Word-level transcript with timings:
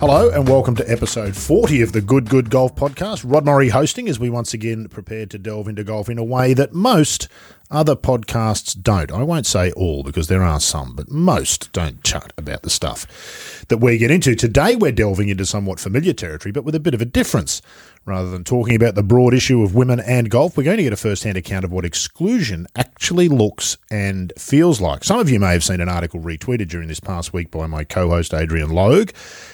Hello 0.00 0.30
and 0.30 0.48
welcome 0.48 0.74
to 0.76 0.90
episode 0.90 1.36
40 1.36 1.82
of 1.82 1.92
the 1.92 2.00
Good 2.00 2.30
Good 2.30 2.48
Golf 2.48 2.74
Podcast. 2.74 3.22
Rod 3.22 3.44
Murray 3.44 3.68
hosting 3.68 4.08
as 4.08 4.18
we 4.18 4.30
once 4.30 4.54
again 4.54 4.88
prepare 4.88 5.26
to 5.26 5.38
delve 5.38 5.68
into 5.68 5.84
golf 5.84 6.08
in 6.08 6.16
a 6.16 6.24
way 6.24 6.54
that 6.54 6.72
most 6.72 7.28
other 7.70 7.94
podcasts 7.94 8.74
don't. 8.82 9.12
I 9.12 9.22
won't 9.22 9.44
say 9.44 9.70
all 9.72 10.02
because 10.02 10.28
there 10.28 10.42
are 10.42 10.58
some, 10.58 10.96
but 10.96 11.10
most 11.10 11.70
don't 11.72 12.02
chat 12.02 12.32
about 12.38 12.62
the 12.62 12.70
stuff 12.70 13.66
that 13.68 13.76
we 13.76 13.98
get 13.98 14.10
into. 14.10 14.34
Today 14.34 14.74
we're 14.74 14.90
delving 14.90 15.28
into 15.28 15.44
somewhat 15.44 15.78
familiar 15.78 16.14
territory, 16.14 16.50
but 16.50 16.64
with 16.64 16.74
a 16.74 16.80
bit 16.80 16.94
of 16.94 17.02
a 17.02 17.04
difference. 17.04 17.60
Rather 18.06 18.30
than 18.30 18.44
talking 18.44 18.74
about 18.74 18.94
the 18.94 19.02
broad 19.02 19.34
issue 19.34 19.62
of 19.62 19.74
women 19.74 20.00
and 20.00 20.30
golf, 20.30 20.56
we're 20.56 20.62
going 20.62 20.78
to 20.78 20.82
get 20.82 20.92
a 20.92 20.96
first 20.96 21.22
hand 21.22 21.36
account 21.36 21.66
of 21.66 21.70
what 21.70 21.84
exclusion 21.84 22.66
actually 22.74 23.28
looks 23.28 23.76
and 23.90 24.32
feels 24.38 24.80
like. 24.80 25.04
Some 25.04 25.20
of 25.20 25.28
you 25.28 25.38
may 25.38 25.52
have 25.52 25.62
seen 25.62 25.82
an 25.82 25.90
article 25.90 26.18
retweeted 26.18 26.68
during 26.68 26.88
this 26.88 26.98
past 26.98 27.34
week 27.34 27.50
by 27.50 27.66
my 27.66 27.84
co 27.84 28.08
host 28.08 28.32
Adrian 28.32 28.70
Logue, 28.70 29.10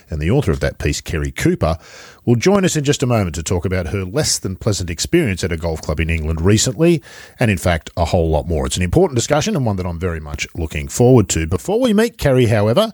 and 0.09 0.23
the 0.23 0.30
author 0.30 0.52
of 0.52 0.61
that 0.61 0.79
piece, 0.79 1.01
Kerry 1.01 1.33
Cooper, 1.33 1.77
will 2.24 2.37
join 2.37 2.65
us 2.65 2.77
in 2.77 2.85
just 2.85 3.02
a 3.02 3.07
moment 3.07 3.35
to 3.35 3.43
talk 3.43 3.65
about 3.65 3.88
her 3.88 4.05
less 4.05 4.38
than 4.38 4.55
pleasant 4.55 4.91
experience 4.91 5.43
at 5.43 5.51
a 5.51 5.57
golf 5.57 5.83
club 5.83 5.99
in 5.99 6.09
England 6.09 6.41
recently, 6.41 7.02
and 7.41 7.51
in 7.51 7.59
fact, 7.59 7.91
a 7.97 8.05
whole 8.05 8.30
lot 8.30 8.47
more. 8.47 8.65
It's 8.65 8.77
an 8.77 8.83
important 8.85 9.16
discussion 9.16 9.57
and 9.57 9.66
one 9.66 9.74
that 9.77 9.87
I'm 9.87 9.99
very 9.99 10.21
much 10.21 10.47
looking 10.55 10.87
forward 10.87 11.29
to. 11.30 11.49
Before 11.49 11.80
we 11.80 11.93
meet 11.93 12.16
Kerry, 12.16 12.47
however, 12.47 12.93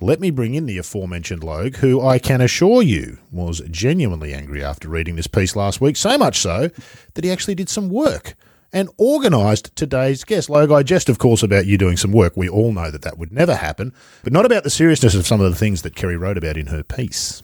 let 0.00 0.20
me 0.20 0.30
bring 0.30 0.54
in 0.54 0.66
the 0.66 0.78
aforementioned 0.78 1.44
Logue, 1.44 1.76
who 1.76 2.00
I 2.00 2.18
can 2.18 2.40
assure 2.40 2.82
you 2.82 3.18
was 3.30 3.60
genuinely 3.70 4.34
angry 4.34 4.62
after 4.62 4.88
reading 4.88 5.16
this 5.16 5.26
piece 5.26 5.54
last 5.54 5.80
week, 5.80 5.96
so 5.96 6.18
much 6.18 6.38
so 6.38 6.70
that 7.14 7.24
he 7.24 7.30
actually 7.30 7.54
did 7.54 7.68
some 7.68 7.88
work 7.88 8.34
and 8.72 8.88
organised 8.98 9.74
today's 9.76 10.24
guest. 10.24 10.50
Logue, 10.50 10.72
I 10.72 10.82
jest, 10.82 11.08
of 11.08 11.18
course, 11.18 11.42
about 11.42 11.66
you 11.66 11.78
doing 11.78 11.96
some 11.96 12.10
work. 12.10 12.36
We 12.36 12.48
all 12.48 12.72
know 12.72 12.90
that 12.90 13.02
that 13.02 13.18
would 13.18 13.32
never 13.32 13.54
happen, 13.54 13.94
but 14.24 14.32
not 14.32 14.44
about 14.44 14.64
the 14.64 14.70
seriousness 14.70 15.14
of 15.14 15.26
some 15.26 15.40
of 15.40 15.50
the 15.50 15.56
things 15.56 15.82
that 15.82 15.94
Kerry 15.94 16.16
wrote 16.16 16.36
about 16.36 16.56
in 16.56 16.66
her 16.66 16.82
piece. 16.82 17.42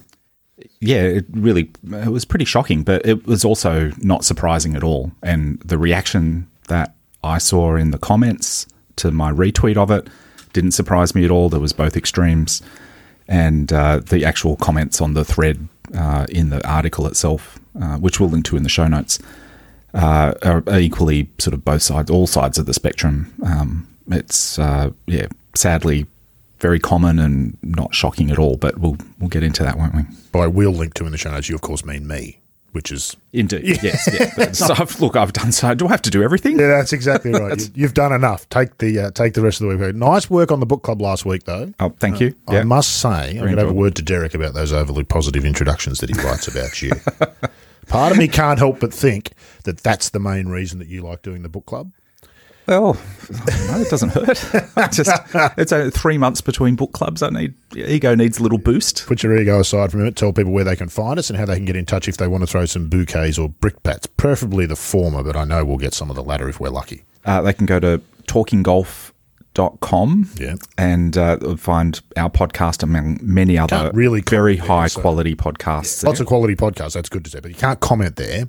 Yeah, 0.80 1.02
it 1.02 1.27
really 1.30 1.70
it 1.84 2.11
was 2.11 2.24
pretty 2.24 2.44
shocking, 2.44 2.83
but 2.83 3.06
it 3.06 3.27
was 3.27 3.44
also 3.44 3.92
not 3.98 4.24
surprising 4.24 4.74
at 4.74 4.83
all. 4.83 5.12
And 5.22 5.61
the 5.61 5.78
reaction 5.78 6.48
that 6.69 6.94
I 7.22 7.39
saw 7.39 7.77
in 7.77 7.92
the 7.92 7.98
comments 7.98 8.67
to 8.96 9.11
my 9.11 9.30
retweet 9.30 9.77
of 9.77 9.91
it 9.91 10.08
didn't 10.52 10.72
surprise 10.72 11.14
me 11.14 11.24
at 11.24 11.30
all. 11.30 11.48
There 11.48 11.60
was 11.60 11.72
both 11.72 11.96
extremes, 11.96 12.62
and 13.28 13.72
uh, 13.72 14.00
the 14.00 14.24
actual 14.24 14.56
comments 14.56 15.00
on 15.00 15.14
the 15.14 15.24
thread 15.24 15.68
uh, 15.96 16.26
in 16.28 16.50
the 16.50 16.66
article 16.68 17.06
itself, 17.06 17.58
uh, 17.80 17.96
which 17.96 18.20
we'll 18.20 18.30
link 18.30 18.44
to 18.46 18.56
in 18.56 18.62
the 18.62 18.68
show 18.68 18.88
notes, 18.88 19.18
uh, 19.94 20.34
are 20.42 20.62
equally 20.78 21.28
sort 21.38 21.54
of 21.54 21.64
both 21.64 21.82
sides, 21.82 22.10
all 22.10 22.26
sides 22.26 22.58
of 22.58 22.66
the 22.66 22.74
spectrum. 22.74 23.32
Um, 23.44 23.88
it's 24.08 24.58
uh, 24.58 24.90
yeah, 25.06 25.26
sadly 25.54 26.06
very 26.58 26.78
common 26.78 27.18
and 27.18 27.56
not 27.62 27.94
shocking 27.94 28.30
at 28.30 28.38
all. 28.38 28.56
But 28.56 28.78
we'll 28.78 28.96
we'll 29.18 29.30
get 29.30 29.42
into 29.42 29.62
that, 29.62 29.78
won't 29.78 29.94
we? 29.94 30.02
By 30.32 30.46
will 30.46 30.72
link 30.72 30.94
to 30.94 31.06
in 31.06 31.12
the 31.12 31.18
show 31.18 31.30
notes, 31.30 31.48
you 31.48 31.54
of 31.54 31.60
course 31.60 31.84
mean 31.84 32.06
me 32.06 32.40
which 32.72 32.92
is 32.92 33.16
indeed 33.32 33.62
yeah. 33.64 33.76
yes. 33.82 34.36
Yeah. 34.38 34.52
so 34.52 34.74
I've, 34.74 35.00
look, 35.00 35.16
I've 35.16 35.32
done 35.32 35.52
so. 35.52 35.74
Do 35.74 35.86
I 35.86 35.90
have 35.90 36.02
to 36.02 36.10
do 36.10 36.22
everything? 36.22 36.58
Yeah, 36.58 36.68
that's 36.68 36.92
exactly 36.92 37.32
right. 37.32 37.70
you, 37.74 37.84
have 37.84 37.94
done 37.94 38.12
enough. 38.12 38.48
Take 38.48 38.78
the 38.78 38.98
uh, 38.98 39.10
take 39.10 39.34
the 39.34 39.42
rest 39.42 39.60
of 39.60 39.68
the 39.68 39.77
week. 39.77 39.94
Nice 39.94 40.30
work 40.30 40.52
on 40.52 40.60
the 40.60 40.66
book 40.66 40.82
club 40.82 41.00
last 41.00 41.24
week, 41.24 41.44
though. 41.44 41.72
Oh, 41.80 41.90
thank 41.98 42.20
you. 42.20 42.34
Uh, 42.48 42.54
yeah. 42.54 42.60
I 42.60 42.64
must 42.64 43.00
say, 43.00 43.30
I'm 43.30 43.38
going 43.38 43.56
to 43.56 43.62
have 43.62 43.70
a 43.70 43.74
word 43.74 43.96
to 43.96 44.02
Derek 44.02 44.34
about 44.34 44.54
those 44.54 44.72
overly 44.72 45.04
positive 45.04 45.44
introductions 45.44 46.00
that 46.00 46.10
he 46.10 46.22
writes 46.22 46.48
about 46.48 46.80
you. 46.82 46.92
Part 47.88 48.12
of 48.12 48.18
me 48.18 48.28
can't 48.28 48.58
help 48.58 48.78
but 48.78 48.94
think 48.94 49.32
that 49.64 49.78
that's 49.78 50.10
the 50.10 50.20
main 50.20 50.48
reason 50.48 50.78
that 50.78 50.88
you 50.88 51.02
like 51.02 51.22
doing 51.22 51.42
the 51.42 51.48
book 51.48 51.66
club. 51.66 51.92
Well, 52.66 52.97
no, 53.69 53.80
it 53.80 53.91
doesn't 53.91 54.11
hurt. 54.11 54.44
Just 54.92 55.11
it's 55.58 55.72
only 55.72 55.91
three 55.91 56.19
months 56.19 56.41
between 56.41 56.77
book 56.77 56.92
clubs. 56.92 57.22
I 57.22 57.30
need 57.30 57.55
ego 57.75 58.14
needs 58.14 58.39
a 58.39 58.42
little 58.42 58.58
boost. 58.58 59.06
Put 59.06 59.22
your 59.22 59.36
ego 59.36 59.61
aside 59.61 59.91
for 59.91 59.97
a 59.97 60.00
minute. 60.00 60.17
Tell 60.17 60.33
people 60.33 60.52
where 60.52 60.64
they 60.64 60.77
can 60.77 60.89
find 60.89 61.19
us 61.19 61.30
and 61.30 61.39
how 61.39 61.47
they 61.47 61.56
can 61.56 61.64
get 61.64 61.77
in 61.77 61.86
touch 61.86 62.08
if 62.08 62.17
they 62.17 62.28
want 62.28 62.42
to 62.42 62.47
throw 62.47 62.67
some 62.67 62.89
bouquets 62.89 63.39
or 63.39 63.48
brickbats. 63.48 64.07
Preferably 64.17 64.67
the 64.67 64.77
former, 64.77 65.23
but 65.23 65.36
I 65.36 65.45
know 65.45 65.64
we'll 65.64 65.79
get 65.79 65.95
some 65.95 66.11
of 66.11 66.17
the 66.17 66.23
latter 66.23 66.48
if 66.48 66.61
we're 66.61 66.70
lucky. 66.70 67.05
Uh, 67.24 67.42
they 67.42 67.52
can 67.52 67.67
go 67.67 67.80
to 67.80 68.01
talkingolf.com 68.27 70.30
yeah. 70.39 70.55
and 70.79 71.17
uh, 71.17 71.57
find 71.57 72.01
our 72.17 72.30
podcast 72.30 72.83
among 72.83 73.18
many 73.23 73.58
other 73.58 73.90
really 73.92 74.23
very 74.23 74.57
high 74.57 74.89
there, 74.89 75.02
quality 75.02 75.34
podcasts. 75.34 76.05
Lots 76.05 76.20
of 76.20 76.27
quality 76.27 76.57
podcasts. 76.57 76.95
That's 76.95 77.08
good 77.08 77.24
to 77.24 77.30
say, 77.30 77.40
but 77.40 77.51
you 77.51 77.57
can't 77.57 77.80
comment 77.80 78.17
there. 78.17 78.48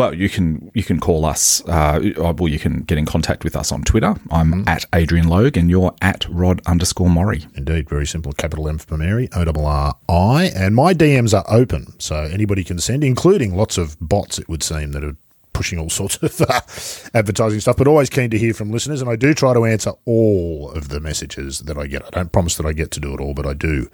Well, 0.00 0.14
you 0.14 0.30
can 0.30 0.70
you 0.72 0.82
can 0.82 0.98
call 0.98 1.26
us. 1.26 1.62
Uh, 1.68 2.00
well, 2.16 2.48
you 2.48 2.58
can 2.58 2.84
get 2.84 2.96
in 2.96 3.04
contact 3.04 3.44
with 3.44 3.54
us 3.54 3.70
on 3.70 3.82
Twitter. 3.82 4.14
I'm 4.30 4.50
mm-hmm. 4.50 4.66
at 4.66 4.86
Adrian 4.94 5.28
Logue, 5.28 5.58
and 5.58 5.68
you're 5.68 5.94
at 6.00 6.24
Rod 6.30 6.62
underscore 6.66 7.10
Murray. 7.10 7.46
Indeed, 7.54 7.90
very 7.90 8.06
simple. 8.06 8.32
Capital 8.32 8.66
M 8.66 8.78
for 8.78 8.96
Mary, 8.96 9.28
O 9.36 9.44
R 9.44 9.54
R 9.58 9.96
I, 10.08 10.44
and 10.56 10.74
my 10.74 10.94
DMs 10.94 11.38
are 11.38 11.44
open, 11.54 12.00
so 12.00 12.16
anybody 12.16 12.64
can 12.64 12.78
send, 12.78 13.04
including 13.04 13.54
lots 13.54 13.76
of 13.76 13.98
bots. 14.00 14.38
It 14.38 14.48
would 14.48 14.62
seem 14.62 14.92
that 14.92 15.04
are 15.04 15.16
pushing 15.52 15.78
all 15.78 15.90
sorts 15.90 16.16
of 16.22 16.40
uh, 16.40 16.60
advertising 17.14 17.60
stuff, 17.60 17.76
but 17.76 17.86
always 17.86 18.10
keen 18.10 18.30
to 18.30 18.38
hear 18.38 18.54
from 18.54 18.70
listeners. 18.70 19.00
And 19.00 19.10
I 19.10 19.16
do 19.16 19.34
try 19.34 19.54
to 19.54 19.64
answer 19.64 19.92
all 20.04 20.70
of 20.72 20.88
the 20.88 21.00
messages 21.00 21.60
that 21.60 21.76
I 21.76 21.86
get. 21.86 22.04
I 22.06 22.10
don't 22.10 22.32
promise 22.32 22.56
that 22.56 22.66
I 22.66 22.72
get 22.72 22.90
to 22.92 23.00
do 23.00 23.14
it 23.14 23.20
all, 23.20 23.34
but 23.34 23.46
I 23.46 23.54
do 23.54 23.88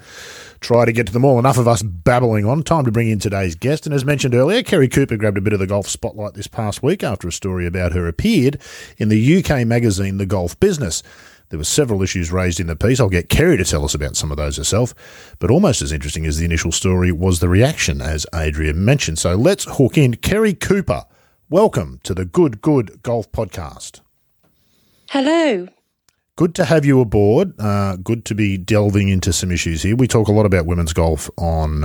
try 0.60 0.84
to 0.84 0.92
get 0.92 1.06
to 1.06 1.12
them 1.12 1.24
all. 1.24 1.38
Enough 1.38 1.58
of 1.58 1.68
us 1.68 1.82
babbling 1.82 2.44
on. 2.44 2.62
Time 2.62 2.84
to 2.84 2.92
bring 2.92 3.08
in 3.08 3.18
today's 3.18 3.54
guest. 3.54 3.86
And 3.86 3.94
as 3.94 4.04
mentioned 4.04 4.34
earlier, 4.34 4.62
Kerry 4.62 4.88
Cooper 4.88 5.16
grabbed 5.16 5.38
a 5.38 5.42
bit 5.42 5.52
of 5.52 5.58
the 5.58 5.66
golf 5.66 5.88
spotlight 5.88 6.34
this 6.34 6.46
past 6.46 6.82
week 6.82 7.02
after 7.02 7.28
a 7.28 7.32
story 7.32 7.66
about 7.66 7.92
her 7.92 8.06
appeared 8.06 8.60
in 8.98 9.08
the 9.08 9.38
UK 9.38 9.66
magazine 9.66 10.18
The 10.18 10.26
Golf 10.26 10.58
Business. 10.60 11.02
There 11.48 11.58
were 11.58 11.64
several 11.64 12.02
issues 12.02 12.32
raised 12.32 12.58
in 12.58 12.66
the 12.66 12.74
piece. 12.74 12.98
I'll 12.98 13.08
get 13.08 13.28
Kerry 13.28 13.56
to 13.56 13.64
tell 13.64 13.84
us 13.84 13.94
about 13.94 14.16
some 14.16 14.32
of 14.32 14.36
those 14.36 14.56
herself. 14.56 14.94
But 15.38 15.50
almost 15.50 15.80
as 15.80 15.92
interesting 15.92 16.26
as 16.26 16.38
the 16.38 16.44
initial 16.44 16.72
story 16.72 17.12
was 17.12 17.38
the 17.38 17.48
reaction, 17.48 18.02
as 18.02 18.26
Adrian 18.34 18.84
mentioned. 18.84 19.20
So 19.20 19.36
let's 19.36 19.64
hook 19.64 19.96
in 19.96 20.16
Kerry 20.16 20.54
Cooper 20.54 21.04
Welcome 21.48 22.00
to 22.02 22.12
the 22.12 22.24
Good 22.24 22.60
Good 22.60 23.04
Golf 23.04 23.30
Podcast. 23.30 24.00
Hello. 25.10 25.68
Good 26.34 26.56
to 26.56 26.64
have 26.64 26.84
you 26.84 27.00
aboard. 27.00 27.54
Uh, 27.60 27.94
good 27.94 28.24
to 28.24 28.34
be 28.34 28.58
delving 28.58 29.08
into 29.08 29.32
some 29.32 29.52
issues 29.52 29.84
here. 29.84 29.94
We 29.94 30.08
talk 30.08 30.26
a 30.26 30.32
lot 30.32 30.44
about 30.44 30.66
women's 30.66 30.92
golf 30.92 31.30
on 31.38 31.82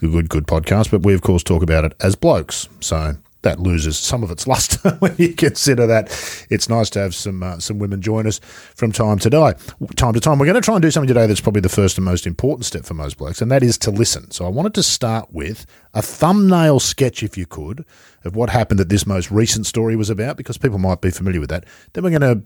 the 0.00 0.08
Good 0.08 0.30
Good 0.30 0.46
Podcast, 0.46 0.90
but 0.90 1.02
we, 1.02 1.12
of 1.12 1.20
course, 1.20 1.42
talk 1.42 1.62
about 1.62 1.84
it 1.84 1.92
as 2.00 2.16
blokes. 2.16 2.70
So 2.80 3.16
that 3.42 3.60
loses 3.60 3.98
some 3.98 4.22
of 4.22 4.30
its 4.30 4.46
luster 4.46 4.90
when 5.00 5.14
you 5.18 5.34
consider 5.34 5.86
that. 5.86 6.06
It's 6.50 6.68
nice 6.68 6.90
to 6.90 7.00
have 7.00 7.14
some 7.14 7.42
uh, 7.42 7.58
some 7.58 7.78
women 7.78 8.00
join 8.00 8.26
us 8.26 8.38
from 8.74 8.92
time 8.92 9.18
to 9.20 9.30
time. 9.30 9.54
Time 9.96 10.14
to 10.14 10.20
time, 10.20 10.38
we're 10.38 10.46
going 10.46 10.54
to 10.54 10.60
try 10.60 10.74
and 10.74 10.82
do 10.82 10.90
something 10.90 11.08
today 11.08 11.26
that's 11.26 11.40
probably 11.40 11.60
the 11.60 11.68
first 11.68 11.98
and 11.98 12.04
most 12.04 12.26
important 12.26 12.64
step 12.64 12.84
for 12.84 12.94
most 12.94 13.18
blokes, 13.18 13.42
and 13.42 13.50
that 13.50 13.62
is 13.62 13.78
to 13.78 13.90
listen. 13.90 14.30
So 14.30 14.46
I 14.46 14.48
wanted 14.48 14.74
to 14.74 14.82
start 14.82 15.32
with 15.32 15.66
a 15.94 16.02
thumbnail 16.02 16.80
sketch, 16.80 17.22
if 17.22 17.36
you 17.36 17.46
could, 17.46 17.84
of 18.24 18.36
what 18.36 18.50
happened 18.50 18.80
that 18.80 18.88
this 18.88 19.06
most 19.06 19.30
recent 19.30 19.66
story 19.66 19.96
was 19.96 20.10
about, 20.10 20.36
because 20.36 20.58
people 20.58 20.78
might 20.78 21.00
be 21.00 21.10
familiar 21.10 21.40
with 21.40 21.50
that. 21.50 21.64
Then 21.92 22.04
we're 22.04 22.18
going 22.18 22.38
to 22.38 22.42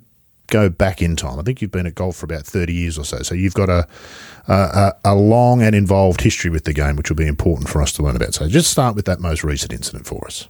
go 0.49 0.69
back 0.69 1.03
in 1.03 1.17
time. 1.17 1.39
I 1.39 1.43
think 1.43 1.61
you've 1.61 1.71
been 1.71 1.87
at 1.87 1.95
golf 1.95 2.17
for 2.17 2.27
about 2.27 2.47
30 2.47 2.73
years 2.73 2.99
or 2.99 3.05
so. 3.05 3.23
So 3.23 3.35
you've 3.35 3.55
got 3.55 3.69
a, 3.69 3.87
a, 4.49 4.93
a, 5.05 5.15
long 5.15 5.63
and 5.63 5.75
involved 5.75 6.21
history 6.21 6.51
with 6.51 6.65
the 6.65 6.73
game, 6.73 6.97
which 6.97 7.11
will 7.11 7.17
be 7.17 7.27
important 7.27 7.69
for 7.69 7.83
us 7.83 7.93
to 7.95 8.03
learn 8.03 8.17
about. 8.17 8.35
So 8.35 8.49
just 8.49 8.71
start 8.71 8.95
with 8.95 9.07
that 9.07 9.21
most 9.21 9.43
recent 9.43 9.73
incident 9.73 10.07
for 10.07 10.25
us. 10.27 10.49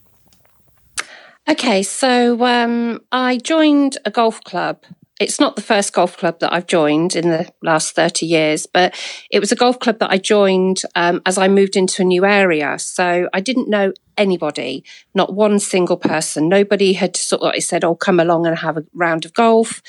Okay, 1.49 1.85
so 1.85 2.45
um, 2.45 3.01
I 3.13 3.39
joined 3.39 3.99
a 4.05 4.11
golf 4.11 4.43
club. 4.43 4.83
It's 5.21 5.39
not 5.39 5.55
the 5.55 5.63
first 5.63 5.93
golf 5.93 6.17
club 6.17 6.41
that 6.41 6.53
I've 6.53 6.67
joined 6.67 7.15
in 7.15 7.31
the 7.31 7.49
last 7.63 7.95
30 7.95 8.27
years, 8.27 8.67
but 8.67 8.95
it 9.31 9.39
was 9.39 9.53
a 9.53 9.57
golf 9.57 9.79
club 9.79 10.01
that 10.01 10.11
I 10.11 10.19
joined 10.19 10.83
um, 10.97 11.23
as 11.25 11.39
I 11.39 11.47
moved 11.47 11.77
into 11.77 12.03
a 12.03 12.05
new 12.05 12.25
area. 12.25 12.77
So 12.81 13.29
I 13.33 13.41
didn't 13.41 13.71
know 13.71 13.93
anybody, 14.19 14.85
not 15.15 15.35
one 15.35 15.61
single 15.61 15.97
person. 15.97 16.49
Nobody 16.49 16.95
had 16.95 17.17
sort 17.17 17.43
of 17.43 17.63
said, 17.63 17.85
Oh, 17.85 17.95
come 17.95 18.19
along 18.19 18.47
and 18.47 18.59
have 18.59 18.77
a 18.77 18.85
round 18.93 19.25
of 19.25 19.33
golf. 19.33 19.83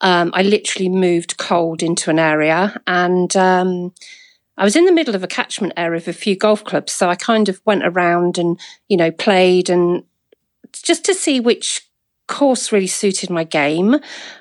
Um, 0.00 0.30
I 0.34 0.42
literally 0.42 0.88
moved 0.88 1.36
cold 1.36 1.82
into 1.82 2.08
an 2.10 2.18
area 2.18 2.80
and 2.86 3.36
um, 3.36 3.92
I 4.56 4.64
was 4.64 4.76
in 4.76 4.86
the 4.86 4.92
middle 4.92 5.14
of 5.14 5.22
a 5.22 5.28
catchment 5.28 5.74
area 5.76 5.98
of 5.98 6.08
a 6.08 6.12
few 6.12 6.36
golf 6.36 6.64
clubs. 6.64 6.92
So 6.92 7.08
I 7.10 7.14
kind 7.16 7.48
of 7.50 7.60
went 7.66 7.84
around 7.84 8.38
and, 8.38 8.58
you 8.88 8.96
know, 8.96 9.10
played 9.10 9.68
and 9.70 10.04
just 10.72 11.04
to 11.06 11.14
see 11.14 11.40
which 11.40 11.82
course 12.28 12.72
really 12.72 12.86
suited 12.86 13.30
my 13.30 13.44
game. 13.44 13.94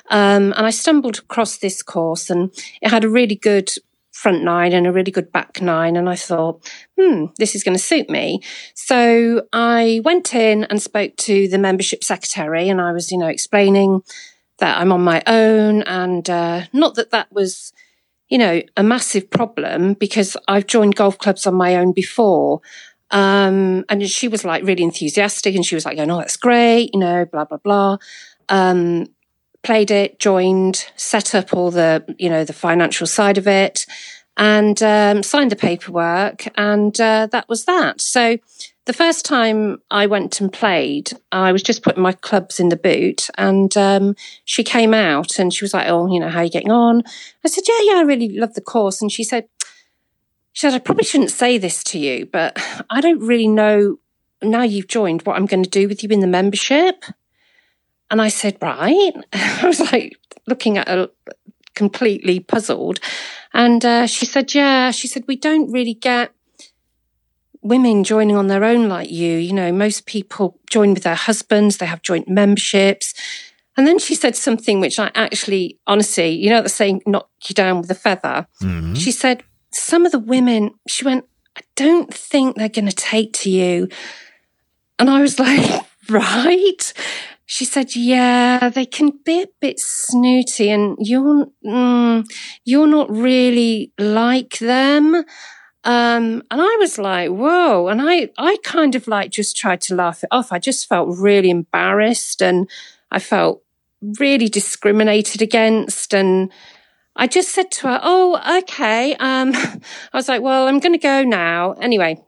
Um, 0.10 0.54
and 0.54 0.66
I 0.66 0.69
stumbled 0.69 1.19
across 1.19 1.57
this 1.57 1.83
course 1.83 2.30
and 2.30 2.51
it 2.81 2.89
had 2.89 3.04
a 3.04 3.10
really 3.10 3.36
good 3.36 3.69
front 4.12 4.44
nine 4.44 4.74
and 4.74 4.86
a 4.86 4.92
really 4.92 5.12
good 5.12 5.31
back 5.31 5.62
nine. 5.62 5.95
And 5.95 6.10
I 6.10 6.16
thought, 6.16 6.66
hmm, 6.98 7.25
this 7.38 7.56
is 7.56 7.63
going 7.63 7.75
to 7.75 7.83
suit 7.83 8.10
me. 8.10 8.42
So 8.75 9.48
I 9.51 10.01
went 10.04 10.33
in 10.33 10.66
and 10.66 10.81
spoke 10.81 11.16
to 11.18 11.48
the 11.48 11.57
membership 11.57 12.04
secretary 12.04 12.69
and 12.69 12.80
I 12.80 12.92
was, 12.92 13.12
you 13.12 13.18
know, 13.18 13.28
explaining 13.28 14.04
that 14.60 14.78
I'm 14.78 14.92
on 14.92 15.01
my 15.01 15.24
own 15.25 15.81
and 15.83 16.30
uh, 16.30 16.63
not 16.72 16.95
that 16.95 17.12
that 17.12 17.31
was, 17.31 17.74
you 18.30 18.38
know, 18.38 18.62
a 18.78 18.83
massive 18.83 19.30
problem 19.30 19.95
because 19.95 20.38
I've 20.48 20.68
joined 20.68 20.95
golf 20.95 21.18
clubs 21.18 21.48
on 21.48 21.56
my 21.56 21.75
own 21.75 21.94
before. 21.94 22.62
Um, 23.12 23.84
and 23.90 24.08
she 24.10 24.28
was 24.28 24.46
like 24.46 24.63
really 24.63 24.84
enthusiastic 24.84 25.56
and 25.56 25.66
she 25.66 25.75
was 25.75 25.86
like 25.86 25.98
going, 25.98 26.10
Oh, 26.12 26.18
that's 26.19 26.38
great, 26.38 26.92
you 26.94 27.00
know, 27.00 27.25
blah, 27.25 27.46
blah, 27.46 27.58
blah. 27.58 27.98
Um, 28.50 29.08
played 29.63 29.92
it, 29.92 30.19
joined, 30.19 30.88
set 30.96 31.36
up 31.36 31.54
all 31.54 31.72
the, 31.72 32.04
you 32.18 32.30
know, 32.30 32.44
the 32.44 32.54
financial 32.54 33.06
side 33.08 33.38
of 33.38 33.48
it. 33.48 33.86
and 34.38 34.81
um, 34.81 35.24
signed 35.24 35.52
the 35.52 35.56
paperwork, 35.58 36.48
and 36.58 37.00
uh, 37.02 37.28
that 37.31 37.48
was 37.50 37.66
that. 37.66 38.00
So 38.02 38.38
the 38.86 38.94
first 38.94 39.25
time 39.25 39.81
I 39.92 40.07
went 40.07 40.40
and 40.42 40.52
played, 40.52 41.12
I 41.31 41.52
was 41.52 41.62
just 41.62 41.84
putting 41.84 42.02
my 42.02 42.14
clubs 42.14 42.60
in 42.60 42.69
the 42.69 42.78
boot, 42.78 43.30
and 43.38 43.75
um, 43.78 44.16
she 44.46 44.64
came 44.64 44.94
out 44.94 45.38
and 45.38 45.54
she 45.54 45.64
was 45.66 45.74
like, 45.74 45.88
"Oh, 45.90 46.07
you 46.12 46.19
know, 46.19 46.30
how 46.30 46.40
are 46.40 46.46
you 46.46 46.50
getting 46.50 46.72
on?" 46.72 47.04
I 47.46 47.50
said, 47.50 47.66
"Yeah, 47.68 47.94
yeah, 47.94 48.00
I 48.00 48.04
really 48.04 48.30
love 48.30 48.54
the 48.54 48.62
course," 48.62 49.02
and 49.02 49.12
she 49.12 49.24
said. 49.24 49.46
She 50.53 50.68
said, 50.68 50.74
I 50.74 50.80
probably 50.80 51.06
shouldn't 51.06 51.31
say 51.31 51.57
this 51.57 51.83
to 51.86 52.00
you, 52.00 52.25
but 52.25 52.57
I 52.89 53.01
don't 53.01 53.19
really 53.19 53.48
know 53.48 53.98
now 54.44 54.63
you've 54.63 54.88
joined 54.88 55.21
what 55.24 55.36
I'm 55.36 55.45
going 55.45 55.63
to 55.63 55.69
do 55.69 55.88
with 55.88 56.03
you 56.03 56.09
in 56.09 56.19
the 56.19 56.27
membership. 56.27 57.06
And 58.09 58.21
I 58.21 58.30
said, 58.30 58.57
right. 58.62 59.13
I 59.33 59.65
was 59.65 59.80
like 59.92 60.18
looking 60.48 60.77
at 60.77 60.88
her 60.88 61.09
completely 61.75 62.39
puzzled. 62.39 63.00
And 63.53 63.83
uh, 63.86 64.07
she 64.07 64.25
said, 64.25 64.53
yeah, 64.53 64.92
she 64.92 65.07
said, 65.07 65.25
we 65.27 65.36
don't 65.36 65.71
really 65.71 65.94
get 65.94 66.33
women 67.62 68.04
joining 68.04 68.36
on 68.36 68.47
their 68.47 68.63
own 68.63 68.89
like 68.89 69.12
you. 69.12 69.38
You 69.38 69.54
know, 69.54 69.71
most 69.71 70.06
people 70.06 70.59
join 70.69 70.94
with 70.94 71.04
their 71.04 71.15
husbands, 71.15 71.77
they 71.77 71.86
have 71.86 72.01
joint 72.01 72.27
memberships. 72.27 73.13
And 73.77 73.88
then 73.88 74.00
she 74.00 74.15
said 74.15 74.36
something 74.36 74.80
which 74.80 75.00
I 75.00 75.12
actually, 75.15 75.80
honestly, 75.88 76.30
you 76.30 76.50
know, 76.50 76.62
the 76.62 76.69
saying, 76.69 77.04
knock 77.06 77.30
you 77.47 77.56
down 77.56 77.81
with 77.81 77.92
a 77.92 77.95
feather. 77.95 78.47
Mm-hmm. 78.62 78.95
She 78.95 79.12
said, 79.12 79.44
some 79.71 80.06
of 80.06 80.12
the 80.12 80.19
women, 80.19 80.71
she 80.88 81.06
went, 81.06 81.25
I 81.57 81.62
don't 81.75 82.13
think 82.13 82.56
they're 82.56 82.69
going 82.69 82.88
to 82.88 82.95
take 82.95 83.33
to 83.33 83.50
you. 83.50 83.88
And 85.00 85.09
I 85.09 85.21
was 85.21 85.39
like, 85.39 85.85
right? 86.09 86.94
She 87.45 87.65
said, 87.65 87.95
yeah, 87.95 88.69
they 88.69 88.85
can 88.85 89.12
be 89.25 89.41
a 89.41 89.47
bit 89.59 89.79
snooty 89.79 90.69
and 90.69 90.97
you're, 91.00 91.47
mm, 91.65 92.25
you're 92.63 92.88
not 92.88 93.12
really 93.12 93.91
like 93.97 94.59
them. 94.59 95.25
Um, 95.83 96.44
and 96.51 96.62
I 96.62 96.77
was 96.79 96.97
like, 96.97 97.29
whoa. 97.29 97.88
And 97.88 98.01
I, 98.01 98.29
I 98.38 98.57
kind 98.63 98.95
of 98.95 99.07
like 99.07 99.31
just 99.31 99.57
tried 99.57 99.81
to 99.81 99.95
laugh 99.95 100.23
it 100.23 100.29
off. 100.31 100.51
I 100.51 100.59
just 100.59 100.88
felt 100.88 101.18
really 101.18 101.50
embarrassed 101.50 102.41
and 102.41 102.69
I 103.12 103.19
felt 103.19 103.63
really 104.19 104.47
discriminated 104.47 105.41
against. 105.41 106.13
And 106.13 106.51
I 107.21 107.27
just 107.27 107.50
said 107.50 107.69
to 107.73 107.88
her, 107.88 108.00
oh, 108.01 108.57
okay. 108.63 109.13
Um, 109.13 109.53
I 109.53 109.81
was 110.12 110.27
like, 110.27 110.41
well, 110.41 110.68
I'm 110.68 110.79
going 110.79 110.94
to 110.94 110.97
go 110.97 111.21
now. 111.21 111.73
Anyway, 111.73 112.19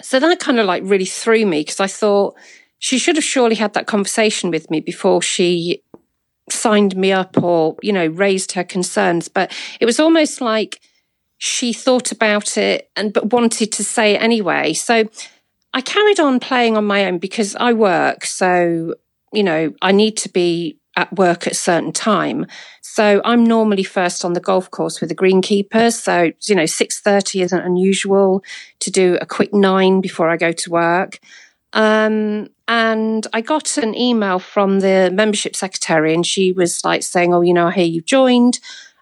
so 0.00 0.18
that 0.18 0.40
kind 0.40 0.58
of 0.58 0.64
like 0.64 0.82
really 0.86 1.04
threw 1.04 1.44
me 1.44 1.60
because 1.60 1.80
I 1.80 1.86
thought, 1.86 2.34
she 2.78 2.98
should 2.98 3.16
have 3.16 3.24
surely 3.24 3.56
had 3.56 3.74
that 3.74 3.86
conversation 3.86 4.50
with 4.50 4.70
me 4.70 4.80
before 4.80 5.20
she 5.20 5.82
signed 6.50 6.96
me 6.96 7.12
up 7.12 7.42
or, 7.42 7.76
you 7.82 7.92
know, 7.92 8.06
raised 8.06 8.52
her 8.52 8.64
concerns. 8.64 9.28
But 9.28 9.52
it 9.80 9.84
was 9.84 10.00
almost 10.00 10.40
like 10.40 10.80
she 11.36 11.74
thought 11.74 12.10
about 12.10 12.56
it 12.56 12.90
and 12.96 13.12
but 13.12 13.32
wanted 13.32 13.70
to 13.72 13.84
say 13.84 14.14
it 14.14 14.22
anyway. 14.22 14.72
So 14.72 15.04
I 15.74 15.80
carried 15.82 16.20
on 16.20 16.40
playing 16.40 16.74
on 16.76 16.86
my 16.86 17.04
own 17.04 17.18
because 17.18 17.54
I 17.56 17.74
work. 17.74 18.24
So, 18.24 18.94
you 19.34 19.42
know, 19.42 19.74
I 19.82 19.92
need 19.92 20.16
to 20.18 20.30
be 20.30 20.78
at 20.96 21.14
work 21.16 21.46
at 21.46 21.52
a 21.52 21.56
certain 21.56 21.92
time. 21.92 22.46
So 22.80 23.20
I'm 23.24 23.44
normally 23.44 23.82
first 23.82 24.24
on 24.24 24.32
the 24.32 24.40
golf 24.40 24.70
course 24.70 25.00
with 25.00 25.10
the 25.10 25.14
greenkeepers. 25.14 25.92
So, 25.92 26.32
you 26.44 26.54
know, 26.54 26.64
6.30 26.64 27.42
isn't 27.42 27.60
unusual 27.60 28.42
to 28.80 28.90
do 28.90 29.18
a 29.20 29.26
quick 29.26 29.52
nine 29.52 30.00
before 30.00 30.30
I 30.30 30.36
go 30.36 30.52
to 30.52 30.70
work. 30.70 31.20
Um, 31.72 32.48
and 32.68 33.26
I 33.34 33.42
got 33.42 33.76
an 33.76 33.94
email 33.94 34.38
from 34.38 34.80
the 34.80 35.10
membership 35.12 35.54
secretary, 35.54 36.14
and 36.14 36.26
she 36.26 36.52
was 36.52 36.82
like 36.84 37.02
saying, 37.02 37.34
"Oh, 37.34 37.42
you 37.42 37.52
know, 37.52 37.68
I 37.68 37.72
hear 37.72 37.84
you've 37.84 38.06
joined. 38.06 38.58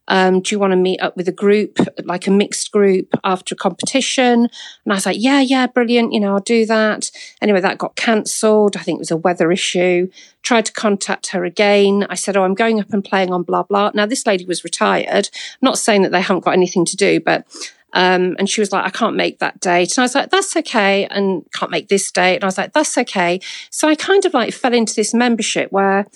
Um, 0.08 0.40
do 0.40 0.54
you 0.54 0.58
want 0.58 0.72
to 0.72 0.76
meet 0.76 1.00
up 1.00 1.16
with 1.16 1.28
a 1.28 1.32
group, 1.32 1.78
like 2.02 2.26
a 2.26 2.30
mixed 2.30 2.70
group 2.72 3.14
after 3.24 3.54
a 3.54 3.58
competition? 3.58 4.40
And 4.40 4.92
I 4.92 4.94
was 4.94 5.06
like, 5.06 5.16
yeah, 5.18 5.40
yeah, 5.40 5.66
brilliant. 5.66 6.12
You 6.12 6.20
know, 6.20 6.34
I'll 6.34 6.40
do 6.40 6.66
that. 6.66 7.10
Anyway, 7.40 7.60
that 7.60 7.78
got 7.78 7.96
cancelled. 7.96 8.76
I 8.76 8.80
think 8.80 8.96
it 8.96 9.00
was 9.00 9.10
a 9.10 9.16
weather 9.16 9.50
issue. 9.50 10.08
Tried 10.42 10.66
to 10.66 10.72
contact 10.72 11.28
her 11.28 11.44
again. 11.44 12.06
I 12.10 12.14
said, 12.14 12.36
oh, 12.36 12.44
I'm 12.44 12.54
going 12.54 12.80
up 12.80 12.92
and 12.92 13.04
playing 13.04 13.32
on 13.32 13.42
blah, 13.42 13.62
blah. 13.62 13.92
Now, 13.94 14.06
this 14.06 14.26
lady 14.26 14.44
was 14.44 14.64
retired. 14.64 15.30
I'm 15.32 15.58
not 15.62 15.78
saying 15.78 16.02
that 16.02 16.12
they 16.12 16.20
haven't 16.20 16.44
got 16.44 16.52
anything 16.54 16.84
to 16.84 16.96
do, 16.96 17.20
but 17.20 17.46
um, 17.94 18.34
and 18.40 18.50
she 18.50 18.60
was 18.60 18.72
like, 18.72 18.84
I 18.84 18.90
can't 18.90 19.14
make 19.14 19.38
that 19.38 19.60
date. 19.60 19.96
And 19.96 20.02
I 20.02 20.04
was 20.04 20.16
like, 20.16 20.30
that's 20.30 20.56
okay. 20.56 21.06
And 21.06 21.46
can't 21.52 21.70
make 21.70 21.88
this 21.88 22.10
date. 22.10 22.36
And 22.36 22.44
I 22.44 22.48
was 22.48 22.58
like, 22.58 22.72
that's 22.72 22.98
okay. 22.98 23.40
So 23.70 23.88
I 23.88 23.94
kind 23.94 24.24
of 24.24 24.34
like 24.34 24.52
fell 24.52 24.74
into 24.74 24.94
this 24.96 25.14
membership 25.14 25.70
where 25.70 26.06